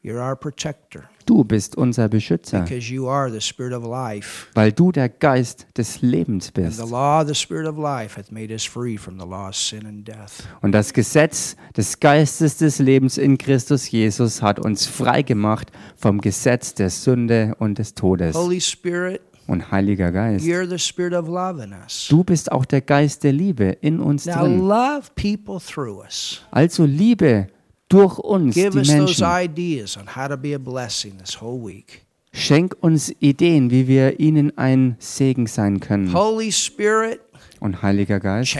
You're 0.04 0.20
our 0.20 0.36
protector 0.36 1.04
Du 1.26 1.44
bist 1.44 1.76
unser 1.76 2.08
Beschützer, 2.08 2.60
because 2.60 2.92
you 2.92 3.08
are 3.08 3.30
the 3.30 3.40
Spirit 3.40 3.72
of 3.72 3.84
life. 3.84 4.46
weil 4.54 4.72
du 4.72 4.92
der 4.92 5.08
Geist 5.08 5.66
des 5.76 6.02
Lebens 6.02 6.50
bist. 6.50 6.78
the 6.84 6.90
law 6.90 7.20
of 7.22 7.28
the 7.28 7.34
Spirit 7.34 7.66
of 7.68 7.76
life 7.78 8.16
hath 8.18 8.30
made 8.30 8.52
us 8.52 8.64
free 8.64 8.96
from 8.98 9.18
the 9.18 9.26
law 9.26 9.48
of 9.48 9.54
sin 9.56 9.86
and 9.86 10.06
death. 10.06 10.42
Und 10.60 10.72
das 10.72 10.92
Gesetz 10.92 11.56
des 11.76 11.98
Geistes 12.00 12.56
des 12.58 12.78
Lebens 12.78 13.18
in 13.18 13.38
Christus 13.38 13.90
Jesus 13.90 14.42
hat 14.42 14.58
uns 14.58 14.86
frei 14.86 15.22
gemacht 15.22 15.70
vom 15.96 16.20
Gesetz 16.20 16.74
der 16.74 16.90
Sünde 16.90 17.54
und 17.58 17.78
des 17.78 17.94
Todes. 17.94 18.34
Holy 18.36 18.60
Spirit, 18.60 19.20
Und 19.48 19.70
Heiliger 19.72 20.12
Geist, 20.12 20.44
you're 20.46 20.68
the 20.68 20.78
Spirit 20.78 21.12
of 21.14 21.26
love 21.26 21.62
in 21.62 21.72
us. 21.72 22.06
du 22.08 22.22
bist 22.24 22.50
auch 22.52 22.64
der 22.64 22.80
Geist 22.80 23.24
der 23.24 23.32
Liebe 23.32 23.76
in 23.80 23.98
uns 24.00 24.24
Now 24.26 24.40
drin. 24.44 24.60
love 24.60 25.10
people 25.16 25.58
through 25.60 25.98
us. 26.02 26.40
Also 26.52 26.84
Liebe 26.84 27.48
durch 27.92 28.18
uns, 28.18 28.54
Give 28.54 28.70
die 28.70 28.78
us 28.78 28.88
those 28.88 29.22
Menschen. 29.22 29.26
ideas 29.26 29.96
on 29.96 30.06
how 30.16 30.28
to 30.28 30.36
be 30.36 30.54
a 30.54 30.58
blessing 30.58 31.18
this 31.18 31.40
whole 31.40 31.60
week. 31.64 32.04
Schenk 32.32 32.74
uns 32.80 33.12
Ideen, 33.20 33.70
wie 33.70 33.86
wir 33.86 34.18
ihnen 34.18 34.56
ein 34.56 34.96
Segen 34.98 35.46
sein 35.46 35.80
können. 35.80 36.12
Holy 36.14 36.50
Spirit, 36.50 37.20
Und 37.60 37.82
Heiliger 37.82 38.20
Geist, 38.20 38.56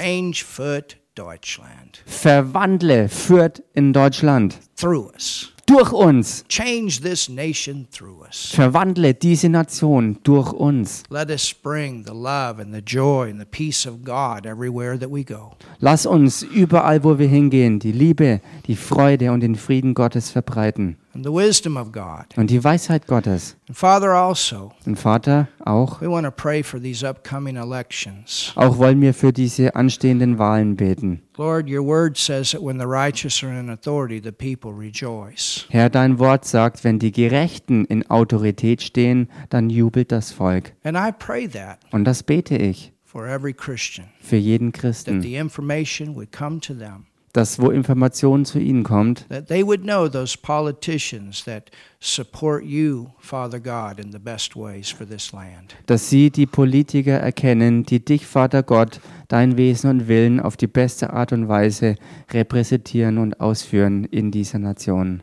verwandle 2.06 3.08
Fürth 3.08 3.62
in 3.74 3.92
Deutschland. 3.92 4.58
through 4.76 5.10
us. 5.14 5.51
Durch 5.66 5.92
uns. 5.92 6.44
Change 6.48 7.00
this 7.02 7.28
nation 7.28 7.86
through 7.90 8.22
us. 8.26 8.52
Verwandle 8.52 9.14
diese 9.14 9.48
Nation 9.48 10.18
durch 10.24 10.52
uns. 10.52 11.04
Let 11.08 11.30
us 11.30 11.54
bring 11.54 12.04
the 12.04 12.12
love 12.12 12.60
and 12.60 12.74
the 12.74 12.82
joy 12.84 13.30
and 13.30 13.38
the 13.38 13.46
peace 13.46 13.86
of 13.86 14.02
God 14.04 14.44
everywhere 14.44 14.98
that 14.98 15.10
we 15.10 15.22
go. 15.22 15.52
Lass 15.78 16.04
uns 16.04 16.42
überall, 16.42 17.04
wo 17.04 17.18
wir 17.18 17.28
hingehen, 17.28 17.78
die 17.78 17.92
Liebe, 17.92 18.40
die 18.66 18.76
Freude 18.76 19.30
und 19.30 19.40
den 19.40 19.54
Frieden 19.54 19.94
Gottes 19.94 20.30
verbreiten. 20.30 20.96
And 21.14 21.24
the 21.26 21.32
wisdom 21.32 21.76
of 21.76 21.92
God. 21.92 22.24
Und 22.36 22.50
die 22.50 22.62
Weisheit 22.64 23.06
Gottes. 23.06 23.56
And 23.68 23.76
Father, 23.76 24.10
also, 24.14 24.72
Und 24.86 24.96
Vater, 24.98 25.48
auch, 25.64 26.00
we 26.00 26.08
want 26.08 26.24
to 26.24 26.30
pray 26.30 26.62
for 26.62 26.80
these 26.80 27.06
upcoming 27.06 27.56
elections. 27.56 28.52
auch 28.54 28.78
wollen 28.78 29.00
wir 29.00 29.12
für 29.12 29.32
diese 29.32 29.74
anstehenden 29.74 30.38
Wahlen 30.38 30.76
beten. 30.76 31.22
Lord, 31.36 31.68
your 31.68 31.84
word 31.84 32.16
says 32.16 32.52
that 32.52 32.62
when 32.62 32.78
the 32.78 32.86
righteous 32.86 33.42
are 33.42 33.52
in 33.52 33.68
authority, 33.68 34.20
the 34.22 34.32
people 34.32 34.72
rejoice. 34.72 35.66
Herr, 35.70 35.90
dein 35.90 36.18
Wort 36.18 36.44
sagt, 36.46 36.82
wenn 36.84 36.98
die 36.98 37.12
Gerechten 37.12 37.84
in 37.84 38.08
Autorität 38.10 38.80
stehen, 38.82 39.28
dann 39.50 39.68
jubelt 39.70 40.12
das 40.12 40.32
Volk. 40.32 40.72
And 40.82 40.96
I 40.96 41.12
pray 41.12 41.46
that 41.48 41.78
Und 41.90 42.04
das 42.04 42.22
bete 42.22 42.56
ich 42.56 42.92
for 43.04 43.26
every 43.26 43.52
Christian, 43.52 44.06
für 44.20 44.36
jeden 44.36 44.72
that 44.72 44.80
Christen, 44.80 45.20
the 45.20 45.36
information 45.36 46.14
would 46.14 46.32
come 46.32 46.58
to 46.60 46.72
them, 46.72 47.04
dass 47.32 47.60
wo 47.60 47.70
Information 47.70 48.44
zu 48.44 48.58
ihnen 48.58 48.82
kommt, 48.82 49.26
that 49.30 49.46
they 49.48 49.64
would 49.64 49.82
know 49.82 50.08
those 50.08 50.36
politicians 50.36 51.44
that 51.44 51.70
support 52.00 52.62
you, 52.64 53.06
Father 53.18 53.58
God, 53.58 53.98
in 54.04 54.12
the 54.12 54.18
best 54.18 54.54
ways 54.56 54.90
for 54.90 55.06
this 55.08 55.32
land. 55.32 55.74
dass 55.86 56.10
sie 56.10 56.30
die 56.30 56.46
Politiker 56.46 57.12
erkennen, 57.18 57.84
die 57.84 58.04
dich, 58.04 58.26
Vater 58.26 58.62
Gott, 58.62 59.00
dein 59.28 59.56
Wesen 59.56 59.88
und 59.88 60.08
Willen 60.08 60.40
auf 60.40 60.56
die 60.58 60.66
beste 60.66 61.12
Art 61.12 61.32
und 61.32 61.48
Weise 61.48 61.96
repräsentieren 62.30 63.18
und 63.18 63.40
ausführen 63.40 64.04
in 64.04 64.30
dieser 64.30 64.58
Nation. 64.58 65.22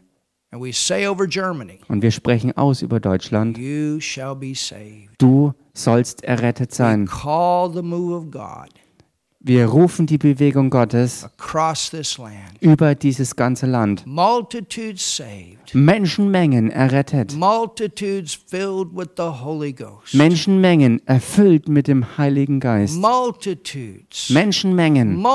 And 0.51 0.64
we 0.64 0.74
say 0.74 1.05
over 1.07 1.28
Germany, 1.28 1.80
Und 1.89 2.01
wir 2.01 2.10
sprechen 2.10 2.57
aus 2.57 2.82
über 2.82 2.99
Deutschland. 2.99 3.55
you 3.60 3.99
shall 3.99 4.36
be 4.36 4.55
saved. 4.55 5.10
Du 5.20 5.53
sollst 5.76 6.24
errettet 6.24 6.72
We 6.72 6.76
sein. 6.76 7.07
Wir 9.42 9.68
rufen 9.68 10.06
die 10.06 10.18
Bewegung 10.18 10.70
Gottes 10.70 11.24
across 11.24 11.90
this 11.92 12.18
land. 12.18 12.58
über 12.60 12.94
dieses 12.94 13.38
ganze 13.38 13.68
Land. 13.68 14.04
Menschenmengen 15.74 16.70
errettet. 16.70 17.34
Menschenmengen 20.12 21.08
erfüllt 21.08 21.70
mit 21.70 21.88
dem 21.88 22.18
Heiligen 22.18 22.60
Geist. 22.60 23.00
Menschenmengen. 24.30 25.26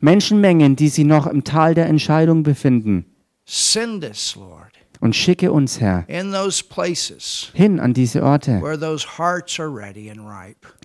Menschenmengen, 0.00 0.76
die 0.76 0.88
sich 0.88 1.04
noch 1.04 1.26
im 1.26 1.42
Tal 1.42 1.74
der 1.74 1.86
Entscheidung 1.86 2.44
befinden. 2.44 3.06
Send 3.46 4.04
us, 4.04 4.36
Lord, 4.36 4.72
Und 5.00 5.16
schicke 5.16 5.50
uns, 5.50 5.80
Herr, 5.80 6.06
hin 6.06 7.80
an 7.80 7.92
diese 7.94 8.22
Orte, 8.22 8.60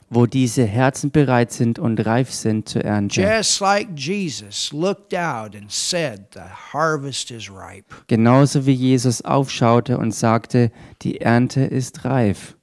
wo 0.10 0.26
diese 0.26 0.66
Herzen 0.66 1.12
bereit 1.12 1.51
sind 1.51 1.80
und 1.80 2.05
reif 2.05 2.32
sind 2.32 2.68
zur 2.68 2.84
Ernte. 2.84 3.22
Just 3.22 3.62
like 3.62 3.89
Jesus 3.95 4.72
looked 4.74 5.14
out 5.14 5.55
and 5.55 5.72
said, 5.72 6.28
The 6.34 6.49
harvest 6.74 7.32
is 7.32 7.49
ripe. 7.49 7.95
Genauso 8.07 8.66
wie 8.66 8.74
Jesus 8.74 9.22
aufschaute 9.24 9.97
und 9.97 10.14
sagte, 10.14 10.72
die 11.01 11.22
Ernte 11.22 11.62
ist 11.62 12.05
reif. 12.05 12.55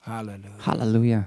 Hallelujah. 0.00 0.66
Halleluja. 0.66 1.22